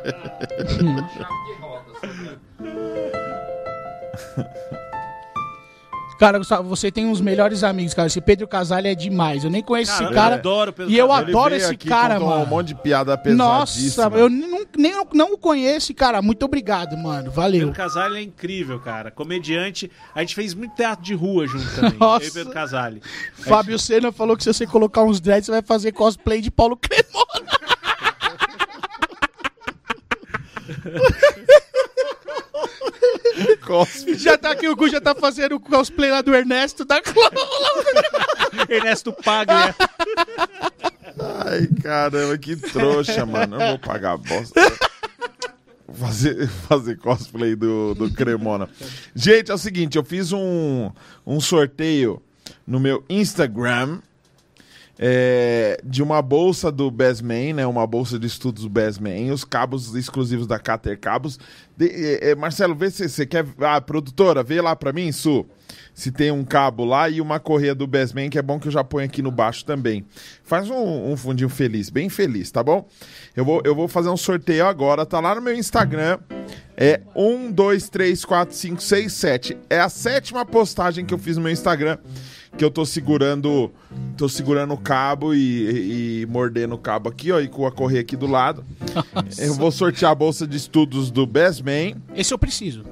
[0.04, 1.92] Chave de roda.
[6.20, 8.08] Cara, Gustavo, você tem uns melhores amigos, cara.
[8.08, 9.44] Esse Pedro Casalho é demais.
[9.44, 10.36] Eu nem conheço esse cara.
[10.36, 11.24] eu adoro Pedro E eu Casalho.
[11.28, 12.44] Ele adoro esse cara, mano.
[12.44, 14.18] um monte de piada Nossa, pesadíssima.
[14.18, 16.22] eu nem, nem não o conheço, cara.
[16.22, 17.32] Muito obrigado, mano.
[17.32, 17.62] Valeu.
[17.62, 19.12] Pedro Casale é incrível, cara.
[19.12, 19.92] Comediante.
[20.16, 21.98] A gente fez muito teatro de rua junto também.
[22.00, 22.26] Nossa.
[22.26, 23.02] Eu e Pedro Casale.
[23.34, 26.78] Fábio Senna falou que se você colocar uns dreads, você vai fazer cosplay de Paulo
[26.78, 27.54] Cremona.
[34.18, 37.02] Já tá aqui, o Gu já tá fazendo o cosplay lá do Ernesto da.
[38.70, 39.76] Ernesto Paglia.
[41.46, 43.56] Ai, caramba, que trouxa, mano.
[43.56, 44.60] Eu não vou pagar a bosta.
[45.88, 48.68] Vou Fazer, fazer cosplay do, do Cremona.
[49.16, 50.90] Gente, é o seguinte, eu fiz um,
[51.26, 52.22] um sorteio
[52.66, 54.00] no meu Instagram
[55.00, 57.66] é, de uma bolsa do Bestman, né?
[57.66, 61.40] Uma bolsa de estudos do Bestman, os cabos exclusivos da Cater Cabos.
[61.76, 63.46] De- é, é, Marcelo, vê se você quer.
[63.60, 65.46] Ah, produtora, vê lá pra mim, Su.
[65.96, 68.72] Se tem um cabo lá e uma correia do Bestman, que é bom que eu
[68.72, 70.06] já ponho aqui no baixo também.
[70.44, 72.88] Faz um, um fundinho feliz, bem feliz, tá bom?
[73.36, 76.20] Eu vou, eu vou fazer um sorteio agora, tá lá no meu Instagram.
[76.76, 79.58] É 1, 2, 3, 4, 5, 6, 7.
[79.70, 81.98] É a sétima postagem que eu fiz no meu Instagram.
[82.58, 83.72] Que eu tô segurando.
[84.16, 88.02] Tô segurando o cabo e, e mordendo o cabo aqui, ó, e com a correia
[88.02, 88.64] aqui do lado.
[89.40, 92.84] Eu vou sortear a bolsa de estudos do Bestman Esse eu preciso.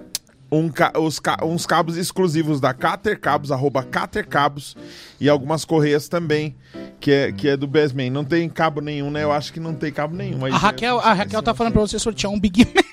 [0.51, 4.75] um ca- os ca- uns cabos exclusivos da Cater Cabos, arroba Cater Cabos,
[5.19, 6.55] e algumas correias também,
[6.99, 8.09] que é, que é do Bestman.
[8.09, 9.23] Não tem cabo nenhum, né?
[9.23, 10.43] Eu acho que não tem cabo nenhum.
[10.45, 12.85] A já- Raquel, a Raquel tá falando pra você sortear um Big Mac.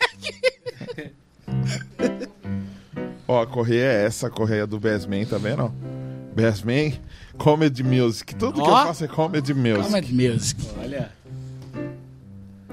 [3.27, 5.73] Ó, a correia é essa, a correia do Bestman, tá vendo?
[6.39, 6.51] Ó?
[6.51, 6.94] Bestman,
[7.36, 8.35] Comedy Music.
[8.35, 9.82] Tudo que eu faço é Comedy Music.
[9.85, 10.66] Comedy Music.
[10.81, 11.10] Olha.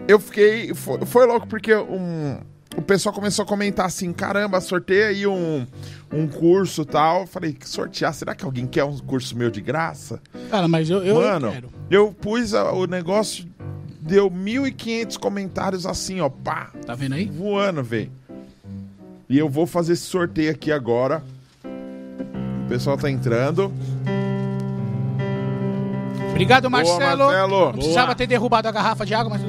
[0.08, 0.74] Eu fiquei.
[0.74, 2.38] Foi, foi louco porque um,
[2.78, 5.66] o pessoal começou a comentar assim: caramba, sorteia aí um,
[6.14, 7.22] um curso e tal.
[7.22, 8.14] Eu falei, sortear?
[8.14, 10.22] Será que alguém quer um curso meu de graça?
[10.50, 11.70] Cara, mas eu, eu Mano, quero.
[11.90, 13.46] eu pus a- o negócio,
[14.00, 17.26] deu 1.500 comentários assim, ó, pá, Tá vendo aí?
[17.26, 18.12] voando, velho.
[19.28, 21.24] E eu vou fazer esse sorteio aqui agora.
[22.66, 23.72] O pessoal tá entrando.
[26.32, 27.00] Obrigado, Marcelo.
[27.00, 27.66] Boa, Marcelo.
[27.66, 29.42] Não precisava ter derrubado a garrafa de água, mas.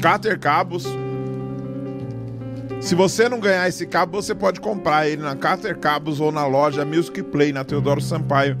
[0.00, 0.86] Cater Cabos.
[2.80, 6.46] Se você não ganhar esse cabo, você pode comprar ele na Cater Cabos ou na
[6.46, 8.56] loja Music Play, na Teodoro Sampaio.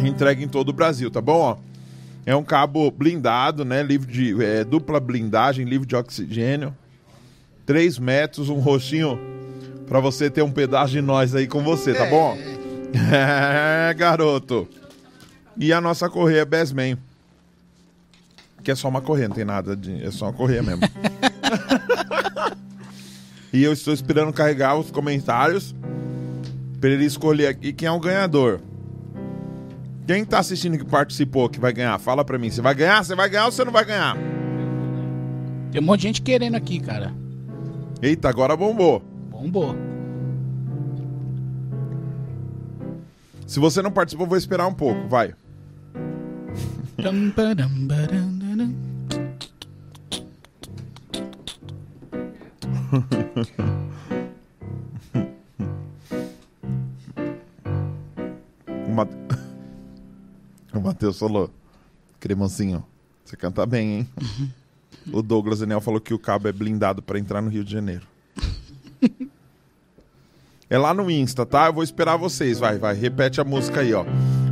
[0.00, 1.40] Entrega em todo o Brasil, tá bom?
[1.40, 1.56] Ó,
[2.24, 3.82] é um cabo blindado, né?
[3.82, 6.74] Livre de é, dupla blindagem, livre de oxigênio.
[7.66, 9.18] 3 metros, um roxinho
[9.88, 12.36] pra você ter um pedaço de nós aí com você, tá bom?
[13.12, 14.68] É, garoto.
[15.56, 16.98] E a nossa correia Bestman.
[18.62, 20.04] Que é só uma correia, não tem nada de.
[20.04, 20.82] É só uma correia mesmo.
[23.52, 25.74] e eu estou esperando carregar os comentários
[26.80, 28.60] pra ele escolher aqui quem é o ganhador.
[30.06, 31.98] Quem tá assistindo que participou que vai ganhar?
[31.98, 32.50] Fala pra mim.
[32.50, 33.04] Você vai ganhar?
[33.04, 34.16] Você vai ganhar ou você não vai ganhar?
[35.70, 37.12] Tem um monte de gente querendo aqui, cara.
[38.00, 39.02] Eita, agora bombou.
[39.38, 39.72] Bombou.
[43.46, 45.06] Se você não participou, eu vou esperar um pouco.
[45.08, 45.32] Vai.
[58.88, 59.12] O, Mate...
[60.74, 61.50] o Matheus falou:
[62.18, 62.84] Cremosinho,
[63.24, 64.08] você canta bem, hein?
[65.12, 68.06] o Douglas Daniel falou que o cabo é blindado pra entrar no Rio de Janeiro.
[70.70, 71.66] É lá no Insta, tá?
[71.66, 72.58] Eu vou esperar vocês.
[72.58, 72.94] Vai, vai.
[72.94, 74.04] Repete a música aí, ó.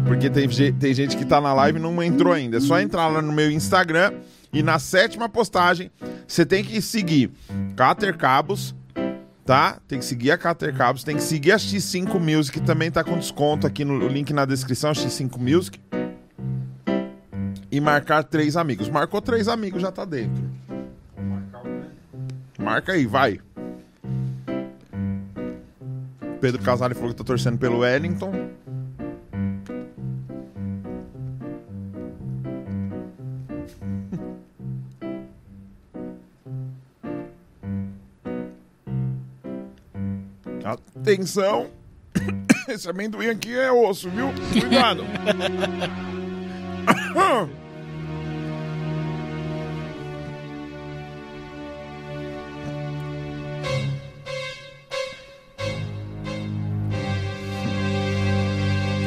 [0.07, 2.59] Porque tem, tem gente que tá na live e não entrou ainda.
[2.59, 4.13] É só entrar lá no meu Instagram
[4.53, 5.91] e na sétima postagem
[6.27, 7.31] você tem que seguir
[7.75, 8.75] Cater Cabos
[9.47, 9.79] tá?
[9.87, 13.17] Tem que seguir a Cater Cabos, tem que seguir a X5 Music, também tá com
[13.17, 15.81] desconto aqui no link na descrição, X5 Music.
[17.71, 18.89] E marcar três amigos.
[18.89, 20.43] Marcou três amigos, já tá dentro.
[22.59, 23.39] Marca aí, vai.
[26.41, 28.33] Pedro Casale falou que tá torcendo pelo Wellington.
[41.01, 41.69] Atenção!
[42.69, 44.29] Esse amendoim aqui é osso, viu?
[44.53, 45.05] Cuidado!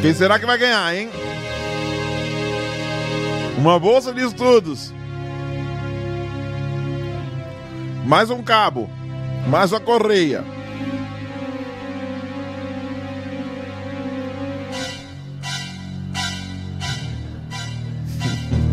[0.01, 1.09] Quem será que vai ganhar, hein?
[3.57, 4.93] Uma bolsa de estudos.
[8.05, 8.89] Mais um cabo.
[9.49, 10.41] Mais uma correia.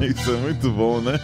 [0.01, 1.19] Isso é muito bom, né?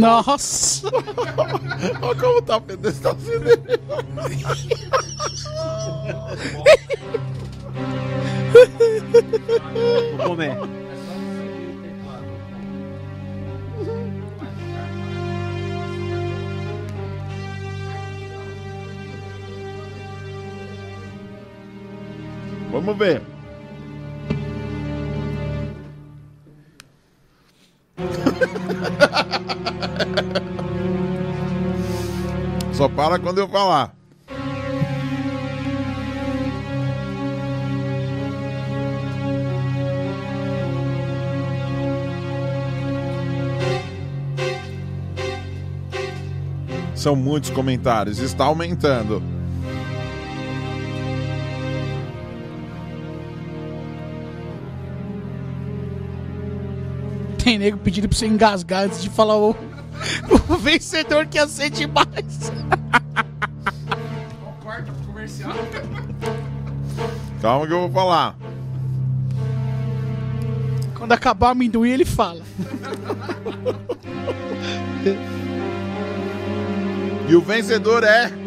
[0.00, 0.88] Nossa!
[2.00, 3.80] olha como tá o pedestalzinho dele.
[33.10, 33.92] Para quando eu falar.
[46.94, 49.20] São muitos comentários, está aumentando.
[57.42, 59.50] Tem nego pedindo pra você engasgar antes de falar o,
[60.48, 62.52] o vencedor que ia ser demais.
[67.50, 68.36] Calma que eu vou falar.
[70.94, 72.44] Quando acabar o amendoim, ele fala.
[77.28, 78.30] E o vencedor é.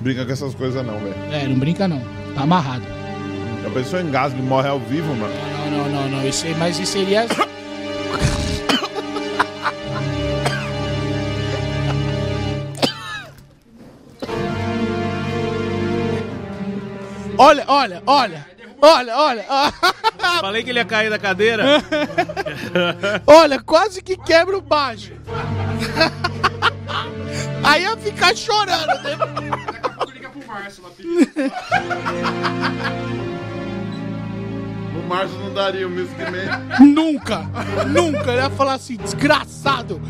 [0.00, 1.14] Brinca com essas coisas não, velho.
[1.30, 2.00] É, não brinca não.
[2.34, 2.86] Tá amarrado.
[3.66, 5.34] A pessoa engasga e morre ao vivo, mano.
[5.70, 6.26] Não, não, não, não.
[6.26, 7.26] Isso aí, mas isso seria.
[17.46, 18.46] Olha, olha, olha.
[18.82, 19.44] Olha, olha.
[20.40, 21.80] Falei que ele ia cair da cadeira.
[23.24, 25.12] Olha, quase que quebra o baixo.
[27.62, 29.00] Aí ia ficar chorando.
[29.02, 29.16] né?
[29.16, 30.90] Daqui a pouco liga pro Márcio lá.
[34.98, 36.92] O Márcio não daria o mesmo que nem.
[36.92, 37.48] Nunca,
[37.86, 38.32] nunca.
[38.32, 40.02] Ele ia falar assim, desgraçado.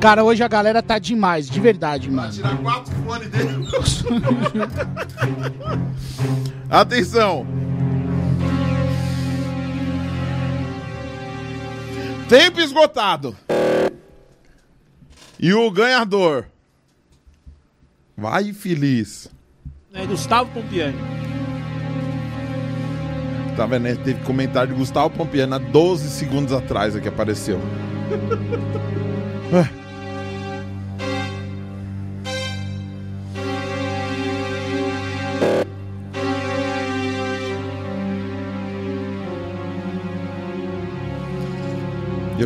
[0.00, 2.32] Cara, hoje a galera tá demais, de verdade, mano.
[2.32, 3.60] Tirar quatro fones dele.
[6.70, 7.46] Atenção.
[12.30, 13.36] Tempo esgotado.
[15.38, 16.46] E o ganhador.
[18.16, 19.28] Vai feliz.
[19.92, 20.96] É Gustavo Pompiani.
[23.54, 23.82] Tá vendo?
[23.82, 23.96] né?
[23.96, 27.60] Teve comentário de Gustavo Pompiana 12 segundos atrás aqui apareceu.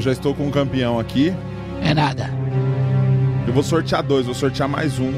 [0.05, 1.33] já estou com um campeão aqui.
[1.83, 2.29] É nada.
[3.47, 5.13] Eu vou sortear dois, vou sortear mais um.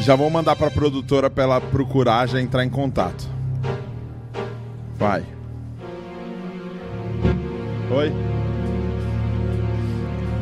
[0.00, 3.28] Já vou mandar pra produtora pra ela procurar já entrar em contato.
[4.96, 5.24] Vai.
[7.90, 8.12] Oi?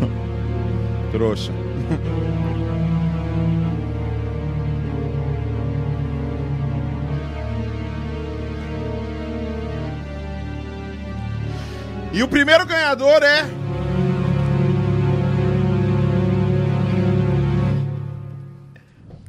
[1.11, 1.53] Trouxa.
[12.13, 13.45] E o primeiro ganhador é.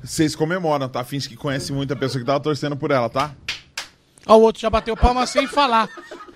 [0.03, 1.03] Vocês comemoram, tá?
[1.03, 3.36] Finge que conhece muito a pessoa que tava torcendo por ela, tá?
[4.26, 5.88] Ó, o outro já bateu palma sem falar.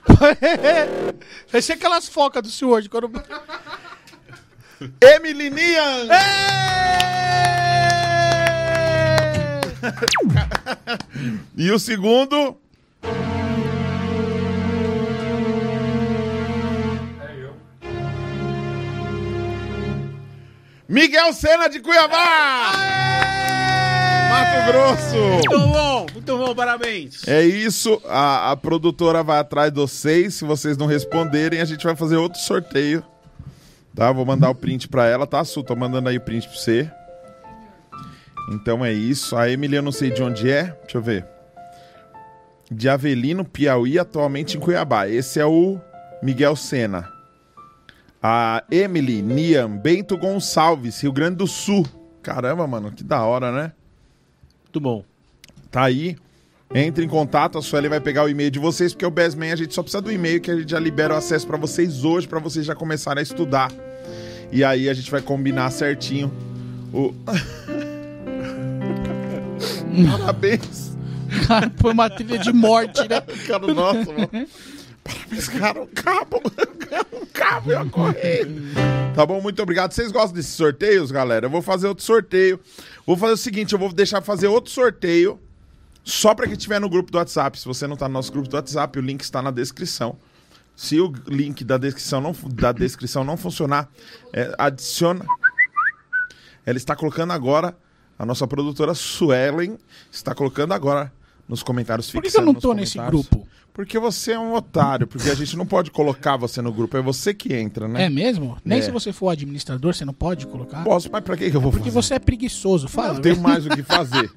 [1.51, 2.87] Vai ser aquelas focas do senhor hoje.
[2.87, 3.11] Quando...
[5.01, 6.07] Emily Nian!
[11.55, 12.59] E o segundo.
[20.87, 22.71] Miguel Sena de Cuiabá!
[24.29, 25.17] Mato Grosso!
[25.17, 27.27] Muito bom, muito bom, parabéns.
[27.27, 30.35] É isso, a, a produtora vai atrás de vocês.
[30.35, 33.03] Se vocês não responderem, a gente vai fazer outro sorteio.
[33.95, 34.11] Tá?
[34.11, 35.63] Vou mandar o print pra ela, tá, Su?
[35.63, 36.91] Tô mandando aí o print pra você.
[38.51, 39.35] Então é isso.
[39.35, 40.65] A Emily eu não sei de onde é.
[40.83, 41.25] Deixa eu ver.
[42.69, 45.07] De Avelino, Piauí, atualmente em Cuiabá.
[45.07, 45.79] Esse é o
[46.21, 47.14] Miguel Sena.
[48.27, 51.85] A Emily Niam Bento Gonçalves, Rio Grande do Sul.
[52.23, 53.71] Caramba, mano, que da hora, né?
[54.63, 55.03] Muito bom.
[55.69, 56.17] Tá aí.
[56.73, 59.55] Entre em contato, a Sueli vai pegar o e-mail de vocês, porque o Bestman a
[59.55, 62.27] gente só precisa do e-mail que a gente já libera o acesso pra vocês hoje,
[62.27, 63.71] pra vocês já começarem a estudar.
[64.51, 66.33] E aí a gente vai combinar certinho
[66.91, 67.13] o.
[70.17, 70.95] Parabéns,
[71.47, 73.21] Cara, foi uma trilha de morte, né?
[73.47, 73.73] cara.
[73.73, 74.47] Nossa, mano.
[75.05, 75.81] Cara.
[75.81, 76.41] Um cabo.
[77.13, 78.47] Um cabo e uma correia.
[79.13, 79.41] Tá bom?
[79.41, 79.91] Muito obrigado.
[79.91, 81.45] Vocês gostam desses sorteios, galera?
[81.45, 82.59] Eu vou fazer outro sorteio.
[83.05, 85.39] Vou fazer o seguinte: eu vou deixar fazer outro sorteio
[86.03, 87.59] só pra quem estiver no grupo do WhatsApp.
[87.59, 90.17] Se você não tá no nosso grupo do WhatsApp, o link está na descrição.
[90.75, 93.89] Se o link da descrição não, da descrição não funcionar,
[94.31, 95.25] é, adiciona.
[96.65, 97.75] Ela está colocando agora,
[98.17, 99.77] a nossa produtora Suelen
[100.11, 101.11] está colocando agora
[101.47, 103.47] nos comentários Por que, eu não tô nesse grupo?
[103.75, 107.01] Porque você é um otário, porque a gente não pode colocar você no grupo, é
[107.01, 108.05] você que entra, né?
[108.05, 108.57] É mesmo?
[108.63, 108.81] Nem É.
[108.81, 110.81] se você for administrador, você não pode colocar?
[110.85, 112.01] Posso, mas pra que que eu vou Porque fazer?
[112.01, 113.15] você é preguiçoso, fala.
[113.17, 114.31] Eu tenho mais o que fazer.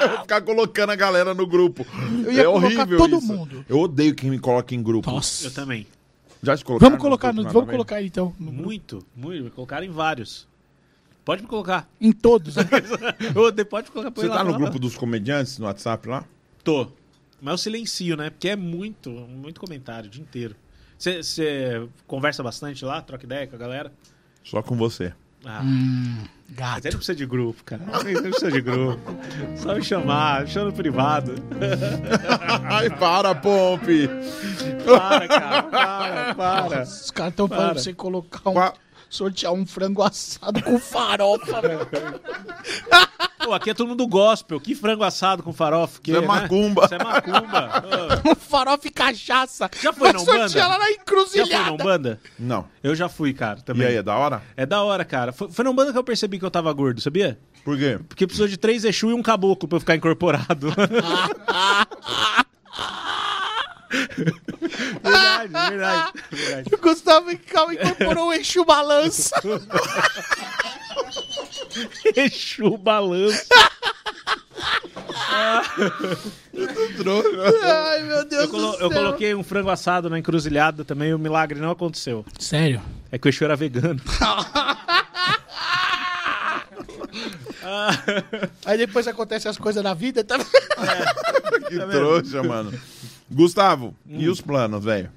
[0.00, 1.86] Eu vou ficar colocando a galera no grupo.
[2.24, 3.26] Eu ia é horrível todo isso.
[3.26, 3.62] mundo.
[3.68, 5.10] Eu odeio quem me coloca em grupo.
[5.10, 5.46] Nossa.
[5.48, 5.86] Eu também.
[6.42, 8.34] Já te colocaram Vamos colocar, no, grupo, vamos colocar então.
[8.40, 9.44] no- Muito, muito.
[9.44, 10.48] Me colocaram em vários.
[11.22, 11.86] Pode me colocar.
[12.00, 12.56] Em todos.
[12.56, 12.64] né?
[13.36, 14.56] Eu odeio, pode me colocar Você lá, tá no lá.
[14.58, 16.24] grupo dos comediantes no WhatsApp lá?
[16.64, 16.88] Tô.
[17.40, 18.30] Mas eu silencio, né?
[18.30, 20.54] Porque é muito, muito comentário o dia inteiro.
[20.98, 23.92] Você conversa bastante lá, troca ideia com a galera?
[24.44, 25.12] Só com você.
[25.42, 26.16] Ah, hum,
[26.48, 26.78] mas gato.
[26.84, 27.82] ele não precisa de grupo, cara.
[27.82, 29.00] Não precisa de grupo.
[29.56, 31.34] Só me chamar, me chama no privado.
[32.70, 34.06] Ai, para, Pompe!
[34.84, 36.82] Para, cara, para, para.
[36.82, 38.52] Os caras estão falando pra você colocar um.
[38.52, 38.74] Qua-
[39.10, 41.80] Sortear um frango assado com farofa, velho.
[43.44, 44.60] Pô, aqui é todo mundo gospel.
[44.60, 46.00] Que frango assado com farofa.
[46.00, 46.26] Que, Isso é né?
[46.28, 46.84] macumba.
[46.84, 47.84] Isso é macumba.
[48.30, 49.68] Um farofa e cachaça.
[49.82, 50.68] Já foi Vai na sortear Umbanda?
[50.68, 51.72] lá na Já foi na encruzilhada.
[51.72, 52.20] Umbanda?
[52.38, 52.68] Não.
[52.82, 53.86] Eu já fui, cara, E também.
[53.88, 54.42] aí, é da hora?
[54.56, 55.32] É da hora, cara.
[55.32, 57.36] Foi, foi na Umbanda que eu percebi que eu tava gordo, sabia?
[57.64, 57.98] Por quê?
[58.08, 60.68] Porque precisou de três Exu e um caboclo pra eu ficar incorporado.
[65.02, 66.70] verdade, verdade, verdade.
[66.74, 69.34] O Gustavo Cal incorporou o eixo balança.
[72.16, 73.44] Exu balanço.
[77.62, 81.18] Ai, meu Deus Eu, colo- eu coloquei um frango assado na encruzilhada também e o
[81.18, 82.24] milagre não aconteceu.
[82.38, 82.80] Sério?
[83.10, 84.00] É que o Exu era vegano.
[88.64, 90.38] Aí depois acontece as coisas na vida, tá?
[91.68, 92.72] Que trouxa, mano.
[93.30, 94.32] Gustavo, e Hum.
[94.32, 95.10] os planos, velho?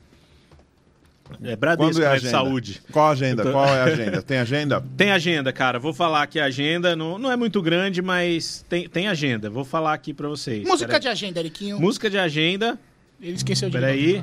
[1.41, 2.81] É Bradesco, Quando é a né, de saúde.
[2.91, 3.43] Qual a agenda?
[3.43, 4.21] Tô- Qual é a agenda?
[4.21, 4.83] Tem agenda?
[4.95, 5.79] Tem agenda, cara.
[5.79, 6.95] Vou falar aqui a agenda.
[6.95, 9.49] Não, não é muito grande, mas tem, tem agenda.
[9.49, 10.63] Vou falar aqui pra vocês.
[10.67, 11.01] Música Peraí.
[11.01, 11.79] de agenda, Eriquinho.
[11.79, 12.77] Música de agenda.
[13.21, 14.21] Ele esqueceu de Peraí.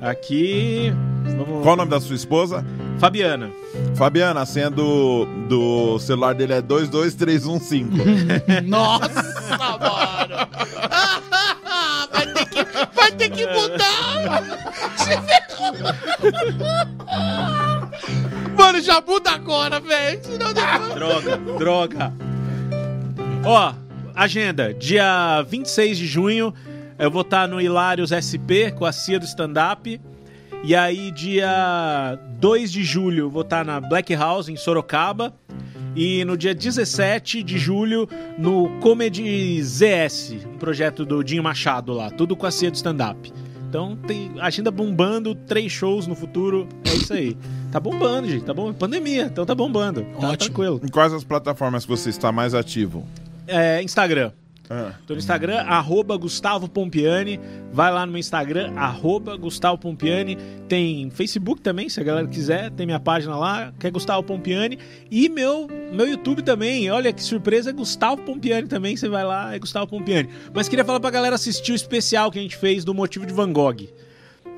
[0.00, 0.92] Aqui.
[1.36, 1.62] Vamos.
[1.62, 2.64] Qual o nome da sua esposa?
[2.98, 3.50] Fabiana.
[3.94, 8.60] Fabiana, a senha do, do celular dele é 22315.
[8.64, 10.09] Nossa, mano!
[13.20, 14.42] Ter que mudar!
[18.56, 20.20] Mano, já muda agora, velho!
[20.94, 22.12] Droga, droga.
[23.44, 23.74] Ó,
[24.14, 24.72] agenda.
[24.72, 26.54] Dia 26 de junho,
[26.98, 30.00] eu vou estar no Hilários SP com a Cia do Stand Up.
[30.62, 35.34] E aí, dia 2 de julho, vou estar na Black House, em Sorocaba.
[35.96, 42.10] E no dia 17 de julho, no Comedy ZS, um projeto do Dinho Machado lá.
[42.10, 43.32] Tudo com a Cia do Stand Up.
[43.68, 46.68] Então, tem agenda bombando, três shows no futuro.
[46.84, 47.36] É isso aí.
[47.70, 48.44] Tá bombando, gente.
[48.44, 48.72] Tá bom.
[48.72, 50.02] Pandemia, então tá bombando.
[50.02, 50.36] Tá Ótimo.
[50.36, 50.80] tranquilo.
[50.82, 53.06] em quais as plataformas que você está mais ativo?
[53.46, 54.32] É, Instagram.
[54.72, 57.40] Ah, Tô no Instagram, arroba Gustavo Pompiani.
[57.72, 60.38] Vai lá no meu Instagram, arroba Gustavo Pompiani.
[60.68, 62.70] Tem Facebook também, se a galera quiser.
[62.70, 64.78] Tem minha página lá, que é Gustavo Pompiani.
[65.10, 66.88] E meu, meu YouTube também.
[66.88, 68.96] Olha que surpresa, é Gustavo Pompiani também.
[68.96, 70.28] Você vai lá, é Gustavo Pompiani.
[70.54, 73.34] Mas queria falar pra galera assistir o especial que a gente fez do Motivo de
[73.34, 73.88] Van Gogh.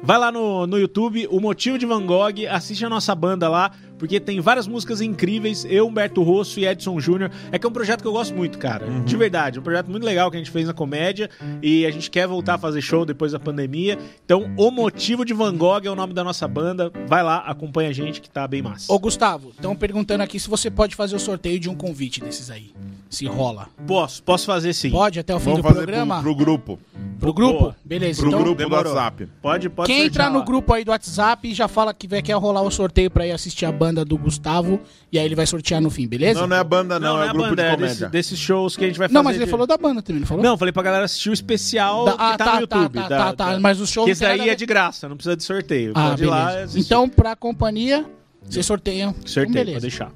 [0.04, 3.70] Vai lá no, no YouTube, O Motivo de Van Gogh, assiste a nossa banda lá,
[3.98, 5.64] porque tem várias músicas incríveis.
[5.68, 7.30] Eu, Humberto Rosso e Edson Júnior.
[7.50, 8.86] É que é um projeto que eu gosto muito, cara.
[9.04, 9.58] De verdade.
[9.58, 11.30] Um projeto muito legal que a gente fez na comédia.
[11.62, 13.98] E a gente quer voltar a fazer show depois da pandemia.
[14.24, 16.90] Então, O Motivo de Van Gogh é o nome da nossa banda.
[17.06, 18.92] Vai lá, acompanha a gente que tá bem massa.
[18.92, 22.50] Ô, Gustavo, estão perguntando aqui se você pode fazer o sorteio de um convite desses
[22.50, 22.72] aí.
[23.10, 23.68] Se rola.
[23.86, 24.90] Posso, posso fazer sim.
[24.90, 26.22] Pode até o fim Vamos do fazer programa?
[26.22, 26.78] pro, pro grupo.
[27.20, 27.58] Pro grupo?
[27.60, 27.76] Boa.
[27.84, 28.42] Beleza, Pro então...
[28.42, 28.74] grupo do.
[28.74, 29.28] WhatsApp.
[29.42, 30.44] Pode, pode Quem entrar no lá.
[30.44, 33.66] grupo aí do WhatsApp já fala que vai quer rolar o sorteio pra ir assistir
[33.66, 34.80] a banda do Gustavo
[35.12, 36.40] e aí ele vai sortear no fim, beleza?
[36.40, 37.94] Não, não é a banda, não, é a o grupo banda, de é comédia.
[37.96, 39.14] desse- desses shows que a gente vai fazer.
[39.14, 40.42] Não, mas ele de- falou da banda também, não falou?
[40.42, 42.94] Não, falei pra galera assistir o especial Da- que ah, tá, tá, no YouTube.
[42.94, 44.52] tá, da- tá, tá, da- mas o show Que não esse tem daí nada a
[44.52, 45.92] é de graça, não precisa de sorteio.
[45.94, 46.52] Ah, Pode ir lá.
[46.74, 48.04] Então, pra companhia,
[48.48, 49.12] vocês sorteiam.
[49.24, 49.80] sorteio, Então, beleza.
[49.80, 50.10] deixar.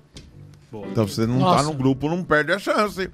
[0.90, 1.58] Então você não Nossa.
[1.58, 3.08] tá no grupo, não perde a chance.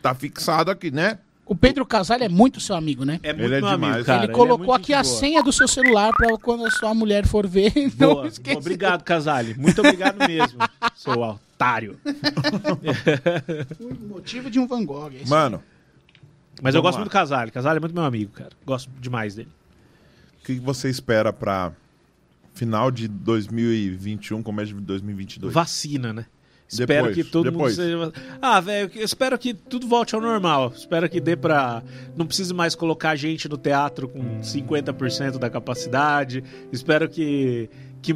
[0.00, 1.18] Tá fixado aqui, né?
[1.44, 3.18] O Pedro Casale é muito seu amigo, né?
[3.22, 3.92] É muito Ele é meu demais.
[3.94, 4.24] amigo, cara.
[4.24, 7.26] ele é colocou muito aqui a senha do seu celular pra quando a sua mulher
[7.26, 7.72] for ver.
[7.98, 8.30] Não Boa.
[8.56, 9.54] Obrigado, Casale.
[9.58, 10.58] Muito obrigado mesmo,
[10.94, 11.98] seu otário.
[13.80, 15.10] O motivo de um Van Gogh.
[15.12, 15.30] é isso.
[15.30, 15.62] Mano,
[16.62, 17.00] Mas eu gosto lá.
[17.00, 17.50] muito do Casale.
[17.50, 18.50] Casale é muito meu amigo, cara.
[18.64, 19.48] Gosto demais dele.
[20.40, 21.72] o que você espera pra
[22.54, 25.52] final de 2021, começo de 2022?
[25.52, 26.26] Vacina, né?
[26.72, 27.76] Espero Depois, que todo depois.
[27.76, 28.12] mundo seja.
[28.40, 30.72] Ah, velho, espero que tudo volte ao normal.
[30.74, 31.82] Espero que dê pra.
[32.16, 36.42] Não precise mais colocar gente no teatro com 50% da capacidade.
[36.72, 37.68] Espero que.
[38.00, 38.14] que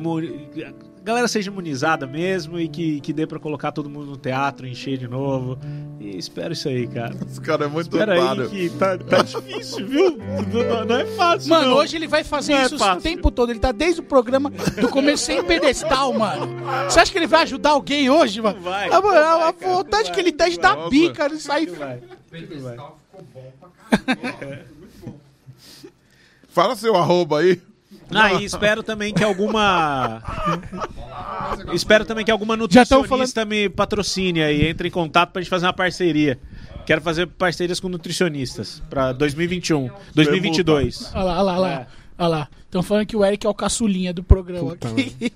[1.07, 4.99] galera seja imunizada mesmo e que, que dê pra colocar todo mundo no teatro, encher
[4.99, 5.57] de novo.
[6.01, 7.15] E espero isso aí, cara.
[7.27, 8.43] Esse cara é muito Espera otário.
[8.43, 10.17] aí que tá, tá difícil, viu?
[10.17, 11.49] Não, não é fácil.
[11.49, 11.77] Mano, não.
[11.77, 13.03] hoje ele vai fazer Não é isso o fácil.
[13.03, 13.51] tempo todo.
[13.51, 16.49] Ele tá desde o programa do começo sem pedestal, mano.
[16.91, 18.57] Você acha que ele vai ajudar alguém hoje, mano?
[18.57, 20.91] Não vai, a, vai, a cara, vontade não que ele vai, tem de dar vai.
[20.91, 21.67] bica, ele sai.
[21.67, 21.97] Vai.
[21.99, 24.65] O pedestal ficou bom pra caramba.
[24.81, 25.15] Muito bom.
[26.49, 27.61] Fala seu arroba aí.
[28.11, 30.23] Ah, e espero também que alguma.
[31.73, 35.73] espero também que alguma nutricionista me patrocine aí, entre em contato pra gente fazer uma
[35.73, 36.39] parceria.
[36.85, 41.13] Quero fazer parcerias com nutricionistas pra 2021, 2022.
[41.15, 41.87] Olha lá, olha lá, olha lá.
[42.19, 42.49] Olha lá.
[42.65, 45.17] Estão falando que o Eric é o caçulinha do programa Puta, aqui.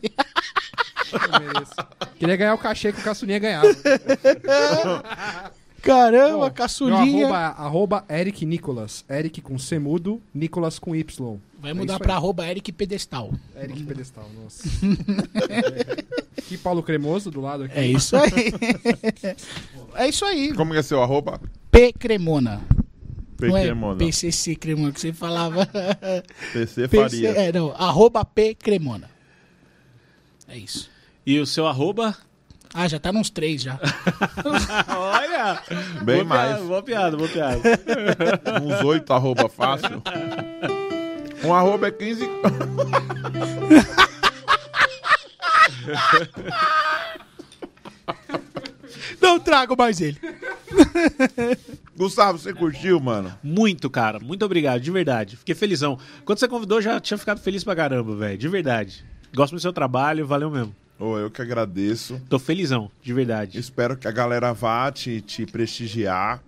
[2.19, 3.67] Queria ganhar o cachê que o Caçulinha ganhava.
[5.83, 7.27] Caramba, Meu caçulinha.
[7.27, 9.05] arroba, arroba Eric Nicolas.
[9.09, 11.39] Eric com C mudo, Nicolas com Y.
[11.61, 12.17] Vai É mudar pra aí.
[12.17, 13.33] arroba Eric Pedestal.
[13.55, 14.63] Eric Pedestal, nossa.
[16.39, 17.79] Aqui Paulo Cremoso do lado aqui.
[17.79, 18.33] É isso aí.
[19.95, 20.55] é isso aí.
[20.55, 21.41] Como que é seu arroba?
[21.71, 22.61] P Cremona.
[23.41, 23.99] Não é Cremona.
[23.99, 25.67] PCC Cremona que você falava.
[26.53, 27.29] PC PC, Faria.
[27.31, 27.73] é, não.
[27.77, 29.11] Arroba P Cremona.
[30.49, 30.91] É isso.
[31.27, 32.17] E o seu arroba?
[32.73, 33.79] Ah, já tá nos três já.
[34.89, 35.61] Olha!
[36.03, 36.51] Bem boa mais.
[36.57, 37.61] Piada, boa piada, boa piada.
[38.63, 40.03] Uns oito arroba fácil.
[41.45, 42.29] Um arroba é 15.
[49.21, 50.19] Não trago mais ele.
[51.97, 53.33] Gustavo, você curtiu, mano?
[53.43, 54.19] Muito, cara.
[54.19, 55.37] Muito obrigado, de verdade.
[55.37, 55.99] Fiquei felizão.
[56.25, 58.39] Quando você convidou, eu já tinha ficado feliz pra caramba, velho.
[58.39, 59.05] De verdade.
[59.35, 60.75] Gosto do seu trabalho, valeu mesmo.
[60.99, 62.21] Ô, eu que agradeço.
[62.29, 63.59] Tô felizão, de verdade.
[63.59, 66.43] Espero que a galera vá te, te prestigiar.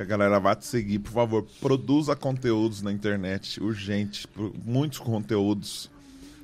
[0.00, 0.98] Que a galera vá te seguir.
[1.00, 3.62] Por favor, produza conteúdos na internet.
[3.62, 4.26] Urgente.
[4.64, 5.90] Muitos conteúdos.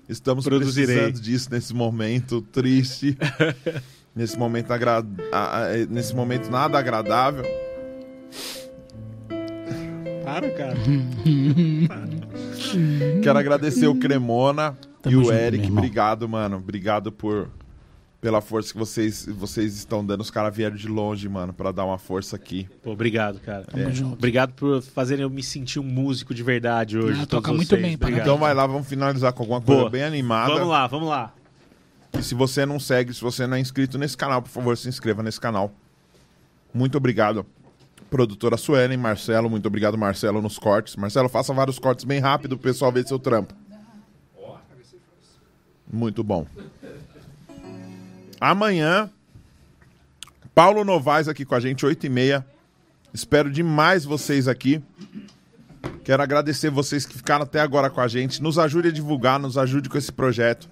[0.06, 0.94] Estamos Produzirei.
[0.96, 3.16] precisando disso nesse momento triste.
[4.14, 4.98] nesse momento agra...
[5.32, 7.44] a- nesse momento nada agradável.
[10.22, 10.76] Para, cara.
[13.22, 15.70] Quero agradecer o Cremona e Tamo o junto, Eric.
[15.72, 16.58] Obrigado, mano.
[16.58, 17.48] Obrigado por
[18.26, 20.20] pela força que vocês vocês estão dando.
[20.20, 22.68] Os caras vieram de longe, mano, pra dar uma força aqui.
[22.82, 23.64] Pô, obrigado, cara.
[23.92, 24.14] Junto.
[24.14, 27.20] Obrigado por fazerem eu me sentir um músico de verdade hoje.
[27.22, 27.80] Ah, toca muito vocês.
[27.80, 28.22] bem, Obrigado.
[28.22, 29.90] Então vai lá, vamos finalizar com alguma coisa Boa.
[29.90, 30.54] bem animada.
[30.54, 31.32] Vamos lá, vamos lá.
[32.18, 34.88] E se você não segue, se você não é inscrito nesse canal, por favor, se
[34.88, 35.70] inscreva nesse canal.
[36.74, 37.46] Muito obrigado.
[38.10, 40.96] Produtora Suelen, Marcelo, muito obrigado, Marcelo, nos cortes.
[40.96, 43.54] Marcelo, faça vários cortes bem rápido pro pessoal ver seu trampo.
[45.88, 46.44] Muito bom.
[48.40, 49.10] Amanhã,
[50.54, 52.46] Paulo Novaes aqui com a gente, 8 e meia.
[53.12, 54.82] Espero demais vocês aqui.
[56.04, 58.42] Quero agradecer vocês que ficaram até agora com a gente.
[58.42, 60.68] Nos ajude a divulgar, nos ajude com esse projeto.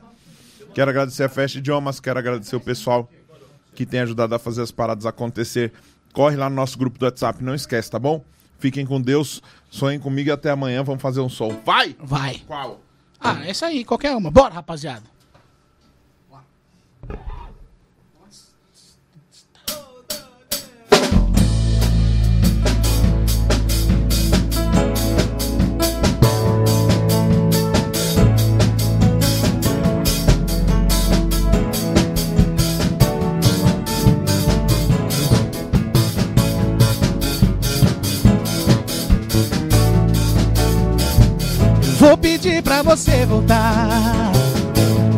[0.74, 3.10] Quero agradecer a Festa Idiomas, quero agradecer o pessoal
[3.74, 5.72] que tem ajudado a fazer as paradas acontecer.
[6.12, 8.24] Corre lá no nosso grupo do WhatsApp, não esquece, tá bom?
[8.58, 10.82] Fiquem com Deus, sonhem comigo e até amanhã.
[10.82, 11.60] Vamos fazer um som.
[11.64, 11.96] Vai!
[11.98, 12.42] Vai.
[12.46, 12.80] Qual?
[13.20, 14.30] Ah, essa aí, qualquer uma.
[14.30, 15.13] Bora, rapaziada.
[42.24, 44.32] Pedir pra você voltar.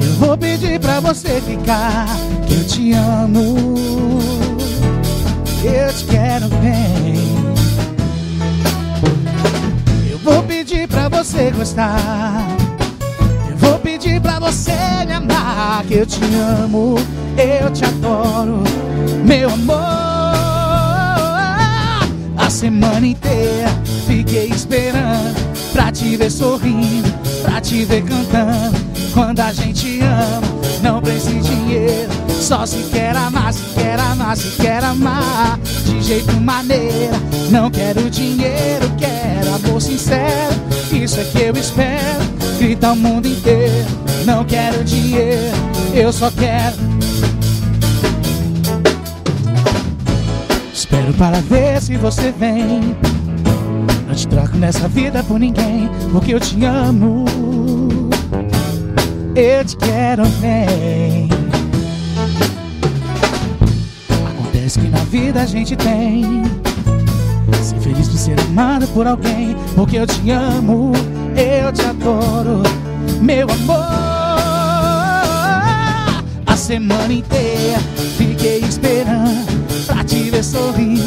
[0.03, 2.09] Eu vou pedir pra você ficar.
[2.49, 4.19] Que eu te amo.
[5.63, 7.15] Eu te quero bem.
[10.11, 12.45] Eu vou pedir pra você gostar.
[13.51, 14.73] Eu vou pedir pra você
[15.07, 15.85] me amar.
[15.85, 16.25] Que eu te
[16.65, 16.97] amo.
[17.39, 18.65] Eu te adoro.
[19.25, 19.77] Meu amor.
[22.37, 23.71] A semana inteira
[24.09, 28.75] fiquei esperando pra te ver sorrindo, pra te ver cantando.
[29.13, 30.43] Quando a gente ama,
[30.83, 35.59] não precisa de dinheiro, Só se quer amar, se quer amar, se quer amar.
[35.85, 37.15] De jeito maneira
[37.51, 40.55] Não quero dinheiro, quero amor sincero.
[40.93, 42.25] Isso é que eu espero
[42.59, 43.87] Grita o mundo inteiro.
[44.25, 45.57] Não quero dinheiro,
[45.95, 46.77] eu só quero.
[50.73, 52.97] Espero para ver se você vem
[54.17, 57.27] te troco nessa vida por ninguém Porque eu te amo.
[59.35, 61.29] Eu te quero bem
[64.27, 66.43] Acontece que na vida a gente tem.
[67.63, 70.93] Ser feliz por ser amado por alguém Porque eu te amo,
[71.37, 72.63] eu te adoro
[73.21, 73.85] Meu amor.
[76.47, 77.79] A semana inteira
[78.17, 79.47] fiquei esperando
[79.87, 81.03] Pra te ver sorrir,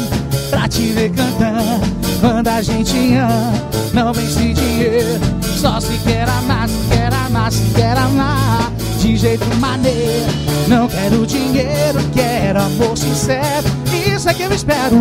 [0.50, 1.80] pra te ver cantar
[2.20, 3.52] Quando a gente ama,
[3.94, 5.20] não vence dinheiro
[5.56, 8.70] Só se quer amar, se quer amar, se quer amar
[9.00, 10.26] De jeito maneiro
[10.68, 13.66] Não quero dinheiro, quero amor sincero
[14.14, 14.96] Isso é que eu espero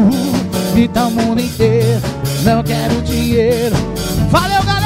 [0.75, 2.01] Então o mundo inteiro
[2.43, 3.75] Não quero dinheiro
[4.29, 4.78] Valeu, galera!